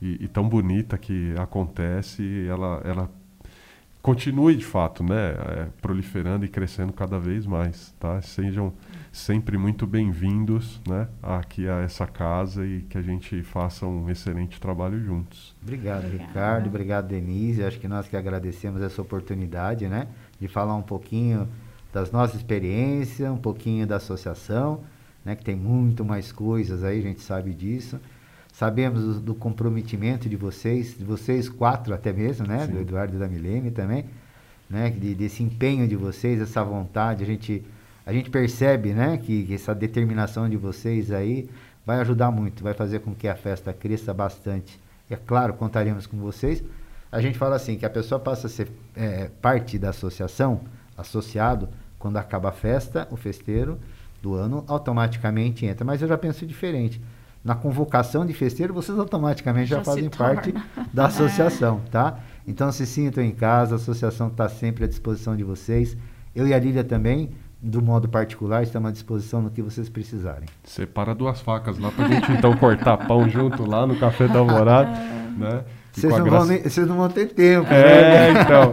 e, 0.02 0.24
e, 0.24 0.28
tão 0.28 0.48
bonita 0.48 0.98
que 0.98 1.34
acontece, 1.38 2.48
ela, 2.48 2.82
ela 2.86 3.10
continue 4.02 4.56
de 4.56 4.66
fato, 4.66 5.04
né, 5.04 5.32
é, 5.32 5.68
proliferando 5.82 6.46
e 6.46 6.48
crescendo 6.48 6.94
cada 6.94 7.20
vez 7.20 7.46
mais, 7.46 7.94
tá? 8.00 8.22
Sejam 8.22 8.74
sempre 9.20 9.58
muito 9.58 9.86
bem-vindos, 9.86 10.80
né, 10.88 11.08
aqui 11.22 11.68
a 11.68 11.82
essa 11.82 12.08
casa 12.08 12.66
e 12.66 12.82
que 12.82 12.98
a 12.98 13.02
gente 13.02 13.44
faça 13.44 13.86
um 13.86 14.10
excelente 14.10 14.60
trabalho 14.62 15.04
juntos. 15.04 15.56
Obrigado, 15.62 16.06
Obrigada. 16.06 16.28
Ricardo, 16.28 16.68
obrigado, 16.68 17.08
Denise. 17.08 17.64
Acho 17.64 17.80
que 17.80 17.88
nós 17.88 18.08
que 18.08 18.16
agradecemos 18.16 18.82
essa 18.82 19.02
oportunidade, 19.02 19.88
né, 19.88 20.08
de 20.40 20.48
falar 20.48 20.76
um 20.76 20.82
pouquinho 20.82 21.48
das 21.94 22.12
nossas 22.12 22.38
experiências, 22.38 23.30
um 23.30 23.38
pouquinho 23.38 23.86
da 23.86 23.98
associação, 23.98 24.82
né, 25.26 25.36
que 25.36 25.44
tem 25.44 25.56
muito 25.56 26.06
mais 26.06 26.32
coisas 26.32 26.84
aí, 26.84 27.00
a 27.00 27.04
gente 27.04 27.22
sabe 27.22 27.54
disso. 27.54 28.00
Sabemos 28.54 29.04
do, 29.04 29.20
do, 29.20 29.36
comprometimento 29.36 30.28
de 30.28 30.36
vocês, 30.36 30.98
de 30.98 31.04
vocês 31.04 31.48
quatro 31.50 31.94
até 31.94 32.12
mesmo, 32.12 32.48
né? 32.48 32.66
Sim. 32.66 32.74
Do 32.74 32.80
Eduardo 32.80 33.16
e 33.16 33.20
da 33.20 33.28
Milene 33.28 33.70
também, 33.70 34.06
né? 34.70 34.90
De, 34.90 35.14
desse 35.14 35.44
empenho 35.44 35.88
de 35.88 35.96
vocês, 35.96 36.42
essa 36.42 36.64
vontade, 36.64 37.24
a 37.24 37.28
gente, 37.28 37.64
a 38.06 38.14
gente 38.14 38.30
percebe, 38.30 38.94
né? 38.94 39.18
Que, 39.18 39.44
que 39.44 39.54
essa 39.54 39.74
determinação 39.74 40.50
de 40.50 40.58
vocês 40.58 41.12
aí 41.12 41.50
vai 41.86 42.00
ajudar 42.00 42.32
muito, 42.32 42.64
vai 42.64 42.74
fazer 42.74 43.00
com 43.00 43.14
que 43.14 43.28
a 43.28 43.36
festa 43.36 43.74
cresça 43.74 44.14
bastante. 44.14 44.80
E 45.10 45.14
é 45.14 45.18
claro, 45.18 45.54
contaremos 45.54 46.06
com 46.06 46.18
vocês. 46.18 46.64
A 47.12 47.20
gente 47.22 47.38
fala 47.38 47.56
assim, 47.56 47.78
que 47.78 47.86
a 47.86 47.90
pessoa 47.90 48.20
passa 48.20 48.48
a 48.48 48.50
ser 48.50 48.70
é, 48.96 49.30
parte 49.42 49.80
da 49.80 49.90
associação, 49.90 50.62
associado, 50.96 51.68
quando 51.98 52.18
acaba 52.18 52.50
a 52.50 52.52
festa, 52.52 53.08
o 53.10 53.18
festeiro 53.18 53.80
do 54.22 54.36
ano 54.36 54.64
automaticamente 54.68 55.66
entra. 55.66 55.84
Mas 55.84 56.02
eu 56.02 56.08
já 56.08 56.18
penso 56.18 56.46
diferente 56.46 57.02
na 57.44 57.56
convocação 57.56 58.26
de 58.26 58.34
festeiro, 58.34 58.74
vocês 58.74 58.98
automaticamente 59.00 59.70
já, 59.70 59.78
já 59.78 59.84
fazem 59.84 60.10
parte 60.10 60.54
da 60.94 61.06
associação, 61.08 61.82
é. 61.86 61.90
tá? 61.90 62.20
Então 62.46 62.72
se 62.72 62.86
sintam 62.86 63.24
em 63.24 63.32
casa, 63.32 63.76
a 63.76 63.78
associação 63.78 64.28
está 64.28 64.50
sempre 64.50 64.84
à 64.84 64.88
disposição 64.88 65.36
de 65.36 65.44
vocês. 65.44 65.96
Eu 66.36 66.48
e 66.48 66.54
a 66.54 66.60
Lília 66.60 66.84
também, 66.84 67.32
do 67.62 67.82
modo 67.82 68.08
particular, 68.08 68.64
estamos 68.64 68.90
à 68.90 68.92
disposição 68.92 69.42
no 69.42 69.50
que 69.50 69.62
vocês 69.62 69.90
precisarem. 69.90 70.48
Separa 70.64 71.14
duas 71.14 71.42
facas 71.42 71.78
lá 71.78 71.92
para 71.92 72.06
a 72.06 72.08
gente 72.08 72.32
então 72.32 72.56
cortar 72.56 72.98
pão 73.06 73.30
junto 73.30 73.66
lá 73.66 73.86
no 73.86 73.98
Café 73.98 74.28
da 74.28 74.40
Alvorada, 74.40 74.92
né? 75.38 75.66
Vocês 75.92 76.18
não, 76.18 76.24
graça... 76.24 76.46
nem, 76.46 76.64
vocês 76.64 76.88
não, 76.88 76.96
vão 76.96 77.10
ter 77.10 77.34
tempo. 77.34 77.68
É, 77.74 78.34
né? 78.34 78.42
então. 78.42 78.72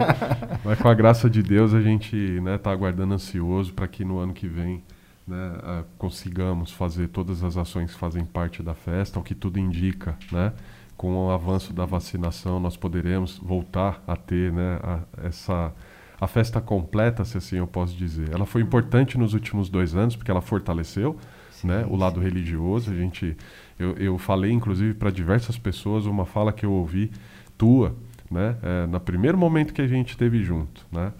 Mas 0.63 0.79
com 0.79 0.87
a 0.87 0.93
graça 0.93 1.29
de 1.29 1.43
Deus, 1.43 1.73
a 1.73 1.81
gente 1.81 2.15
está 2.15 2.41
né, 2.41 2.57
tá 2.57 2.71
aguardando 2.71 3.13
ansioso 3.13 3.73
para 3.73 3.87
que 3.87 4.05
no 4.05 4.19
ano 4.19 4.33
que 4.33 4.47
vem 4.47 4.83
né, 5.27 5.83
consigamos 5.97 6.71
fazer 6.71 7.09
todas 7.09 7.43
as 7.43 7.57
ações 7.57 7.93
que 7.93 7.99
fazem 7.99 8.23
parte 8.23 8.63
da 8.63 8.73
festa, 8.73 9.19
o 9.19 9.23
que 9.23 9.35
tudo 9.35 9.59
indica, 9.59 10.17
né? 10.31 10.53
Com 10.95 11.27
o 11.27 11.31
avanço 11.31 11.73
da 11.73 11.85
vacinação, 11.85 12.59
nós 12.59 12.77
poderemos 12.77 13.37
voltar 13.37 14.01
a 14.07 14.15
ter 14.15 14.51
né, 14.53 14.79
a, 14.81 14.99
essa 15.27 15.73
a 16.19 16.27
festa 16.27 16.59
completa, 16.59 17.23
se 17.23 17.37
assim 17.37 17.57
eu 17.57 17.67
posso 17.67 17.95
dizer. 17.95 18.31
Ela 18.31 18.45
foi 18.45 18.61
importante 18.61 19.17
nos 19.17 19.33
últimos 19.33 19.69
dois 19.69 19.95
anos 19.95 20.15
porque 20.15 20.31
ela 20.31 20.41
fortaleceu 20.41 21.17
sim, 21.51 21.67
né, 21.67 21.85
o 21.87 21.95
lado 21.95 22.19
religioso. 22.19 22.91
A 22.91 22.95
gente, 22.95 23.37
eu, 23.77 23.95
eu 23.97 24.17
falei 24.17 24.51
inclusive 24.51 24.93
para 24.93 25.11
diversas 25.11 25.57
pessoas 25.57 26.05
uma 26.05 26.25
fala 26.25 26.51
que 26.51 26.65
eu 26.65 26.71
ouvi 26.71 27.11
tua, 27.57 27.95
né, 28.29 28.57
é, 28.63 28.87
no 28.87 28.99
primeiro 28.99 29.37
momento 29.37 29.73
que 29.73 29.81
a 29.81 29.87
gente 29.87 30.09
esteve 30.09 30.43
junto, 30.43 30.85
né, 30.91 31.13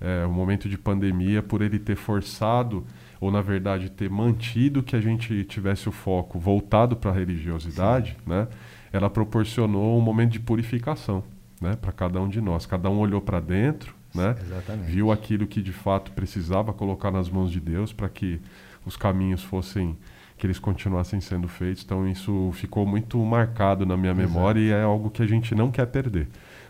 é, 0.00 0.24
o 0.24 0.30
momento 0.30 0.68
de 0.68 0.78
pandemia, 0.78 1.42
por 1.42 1.62
ele 1.62 1.78
ter 1.78 1.96
forçado 1.96 2.84
ou 3.20 3.30
na 3.30 3.40
verdade 3.40 3.90
ter 3.90 4.10
mantido 4.10 4.82
que 4.82 4.94
a 4.94 5.00
gente 5.00 5.44
tivesse 5.44 5.88
o 5.88 5.92
foco 5.92 6.38
voltado 6.38 6.94
para 6.94 7.10
a 7.10 7.14
religiosidade, 7.14 8.16
né, 8.26 8.46
ela 8.92 9.10
proporcionou 9.10 9.98
um 9.98 10.00
momento 10.00 10.32
de 10.32 10.40
purificação 10.40 11.24
né, 11.60 11.76
para 11.80 11.90
cada 11.90 12.20
um 12.20 12.28
de 12.28 12.40
nós. 12.40 12.66
Cada 12.66 12.88
um 12.90 12.98
olhou 12.98 13.20
para 13.20 13.40
dentro, 13.40 13.94
né, 14.14 14.36
viu 14.86 15.10
aquilo 15.10 15.46
que 15.46 15.60
de 15.60 15.72
fato 15.72 16.12
precisava 16.12 16.72
colocar 16.72 17.10
nas 17.10 17.28
mãos 17.28 17.50
de 17.50 17.60
Deus 17.60 17.92
para 17.92 18.08
que 18.08 18.40
os 18.86 18.96
caminhos 18.96 19.42
fossem 19.42 19.96
que 20.36 20.46
eles 20.46 20.58
continuassem 20.58 21.20
sendo 21.20 21.48
feitos. 21.48 21.82
Então 21.84 22.06
isso 22.08 22.50
ficou 22.54 22.86
muito 22.86 23.18
marcado 23.18 23.86
na 23.86 23.96
minha 23.96 24.14
memória 24.14 24.60
Exato. 24.60 24.78
e 24.78 24.80
é 24.80 24.82
algo 24.82 25.10
que 25.10 25.22
a 25.22 25.26
gente 25.26 25.54
não 25.54 25.70
quer 25.70 25.86
perder. 25.86 26.28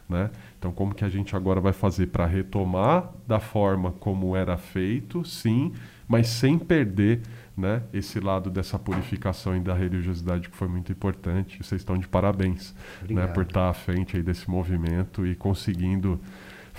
Né? 0.08 0.30
Então, 0.58 0.70
como 0.70 0.94
que 0.94 1.04
a 1.04 1.08
gente 1.08 1.34
agora 1.34 1.60
vai 1.60 1.72
fazer 1.72 2.08
para 2.08 2.26
retomar 2.26 3.10
da 3.26 3.40
forma 3.40 3.92
como 3.92 4.36
era 4.36 4.56
feito, 4.56 5.24
sim, 5.24 5.72
mas 6.06 6.28
sem 6.28 6.58
perder 6.58 7.22
né, 7.56 7.82
esse 7.92 8.20
lado 8.20 8.50
dessa 8.50 8.78
purificação 8.78 9.56
e 9.56 9.60
da 9.60 9.72
religiosidade 9.72 10.48
que 10.48 10.56
foi 10.56 10.68
muito 10.68 10.92
importante. 10.92 11.62
Vocês 11.62 11.80
estão 11.80 11.96
de 11.96 12.06
parabéns 12.06 12.74
né, 13.08 13.26
por 13.28 13.44
estar 13.44 13.70
à 13.70 13.72
frente 13.72 14.16
aí 14.16 14.22
desse 14.22 14.50
movimento 14.50 15.26
e 15.26 15.34
conseguindo 15.34 16.20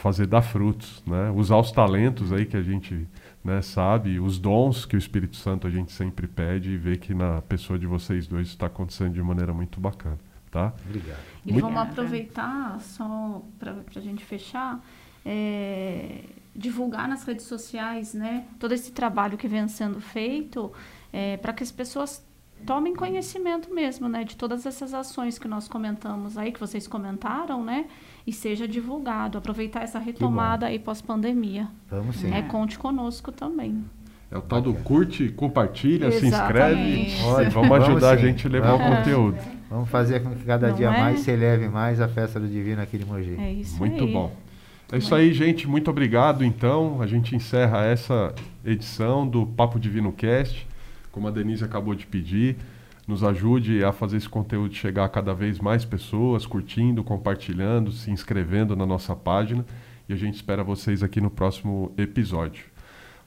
fazer 0.06 0.28
dar 0.28 0.44
frutos, 0.44 1.02
né? 1.08 1.32
usar 1.32 1.58
os 1.58 1.72
talentos 1.72 2.32
aí 2.32 2.46
que 2.46 2.56
a 2.56 2.62
gente 2.62 3.08
né, 3.44 3.60
sabe, 3.64 4.20
os 4.20 4.38
dons 4.38 4.86
que 4.86 4.96
o 4.96 5.00
Espírito 5.00 5.36
Santo 5.36 5.66
a 5.66 5.70
gente 5.72 5.92
sempre 5.92 6.28
pede 6.28 6.70
e 6.70 6.78
ver 6.78 7.00
que 7.00 7.12
na 7.12 7.42
pessoa 7.42 7.80
de 7.80 7.88
vocês 7.88 8.28
dois 8.28 8.50
está 8.50 8.68
acontecendo 8.68 9.14
de 9.16 9.24
maneira 9.24 9.52
muito 9.52 9.80
bacana. 9.80 10.20
Tá? 10.52 10.72
Obrigado. 10.86 11.18
E 11.44 11.52
muito... 11.52 11.64
vamos 11.66 11.82
aproveitar, 11.82 12.80
só 12.82 13.42
para 13.58 13.78
a 13.96 14.00
gente 14.00 14.24
fechar, 14.24 14.80
é, 15.26 16.20
divulgar 16.56 17.08
nas 17.08 17.24
redes 17.24 17.48
sociais 17.48 18.14
né, 18.14 18.46
todo 18.60 18.74
esse 18.74 18.92
trabalho 18.92 19.40
que 19.40 19.48
vem 19.48 19.68
sendo 19.68 20.00
feito 20.00 20.72
é, 21.12 21.36
para 21.38 21.52
que 21.52 21.64
as 21.64 21.72
pessoas 21.72 22.24
tomem 22.64 22.94
conhecimento 22.94 23.74
mesmo 23.74 24.08
né, 24.08 24.24
de 24.24 24.36
todas 24.36 24.68
essas 24.68 24.94
ações 24.94 25.40
que 25.40 25.48
nós 25.48 25.68
comentamos 25.68 26.38
aí, 26.38 26.52
que 26.52 26.60
vocês 26.60 26.88
comentaram, 26.88 27.64
né? 27.64 27.88
E 28.26 28.34
seja 28.34 28.68
divulgado. 28.68 29.38
Aproveitar 29.38 29.84
essa 29.84 30.00
retomada 30.00 30.66
aí 30.66 30.80
pós-pandemia. 30.80 31.68
Vamos 31.90 32.18
sim. 32.18 32.34
É, 32.34 32.42
conte 32.42 32.78
conosco 32.80 33.32
também. 33.32 33.86
É 34.32 34.38
o 34.38 34.42
tal 34.42 34.62
do 34.62 34.74
curte, 34.74 35.30
compartilha, 35.30 36.08
Exatamente. 36.08 36.20
se 36.20 36.36
inscreve. 36.36 37.16
Olha, 37.24 37.50
vamos 37.50 37.72
ajudar 37.72 38.00
vamos 38.00 38.04
a 38.04 38.16
gente 38.18 38.48
a 38.48 38.50
levar 38.50 38.72
vamos, 38.72 38.88
o 38.88 38.98
conteúdo. 38.98 39.38
Vamos 39.70 39.90
fazer 39.90 40.22
com 40.22 40.32
que 40.32 40.44
cada 40.44 40.70
Não 40.70 40.76
dia 40.76 40.88
é? 40.88 41.00
mais 41.00 41.20
se 41.20 41.32
eleve 41.32 41.70
mais 41.70 42.02
a 42.02 42.08
festa 42.08 42.40
do 42.40 42.48
Divino 42.48 42.82
aqui 42.82 42.98
de 42.98 43.06
Mogi. 43.06 43.36
É 43.40 43.52
isso 43.52 43.78
Muito 43.78 44.04
aí. 44.04 44.12
bom. 44.12 44.36
É 44.92 44.98
isso 44.98 45.14
aí, 45.16 45.34
gente. 45.34 45.68
Muito 45.68 45.90
obrigado. 45.90 46.44
Então, 46.44 47.02
a 47.02 47.08
gente 47.08 47.36
encerra 47.36 47.86
essa 47.86 48.34
edição 48.64 49.28
do 49.28 49.46
Papo 49.46 49.80
Divino 49.80 50.12
Cast, 50.12 50.68
como 51.12 51.28
a 51.28 51.32
Denise 51.32 51.64
acabou 51.64 51.96
de 51.96 52.06
pedir. 52.06 52.56
Nos 53.08 53.24
ajude 53.24 53.84
a 53.84 53.92
fazer 53.92 54.18
esse 54.18 54.28
conteúdo 54.28 54.74
chegar 54.74 55.06
a 55.06 55.10
cada 55.10 55.34
vez 55.34 55.60
mais 55.60 55.86
pessoas, 55.86 56.46
curtindo, 56.46 57.04
compartilhando, 57.04 57.92
se 57.92 58.10
inscrevendo 58.10 58.76
na 58.76 58.86
nossa 58.86 59.16
página. 59.16 59.66
E 60.10 60.14
a 60.14 60.16
gente 60.16 60.36
espera 60.36 60.64
vocês 60.64 61.04
aqui 61.04 61.22
no 61.22 61.30
próximo 61.30 61.94
episódio. 61.98 62.66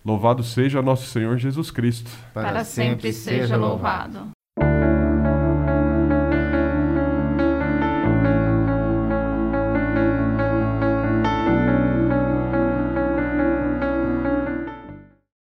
Louvado 0.04 0.42
seja 0.42 0.80
nosso 0.82 1.06
Senhor 1.06 1.36
Jesus 1.38 1.70
Cristo. 1.70 2.10
Para, 2.32 2.48
Para 2.48 2.64
sempre, 2.64 3.12
sempre 3.12 3.40
seja 3.40 3.56
louvado. 3.56 4.37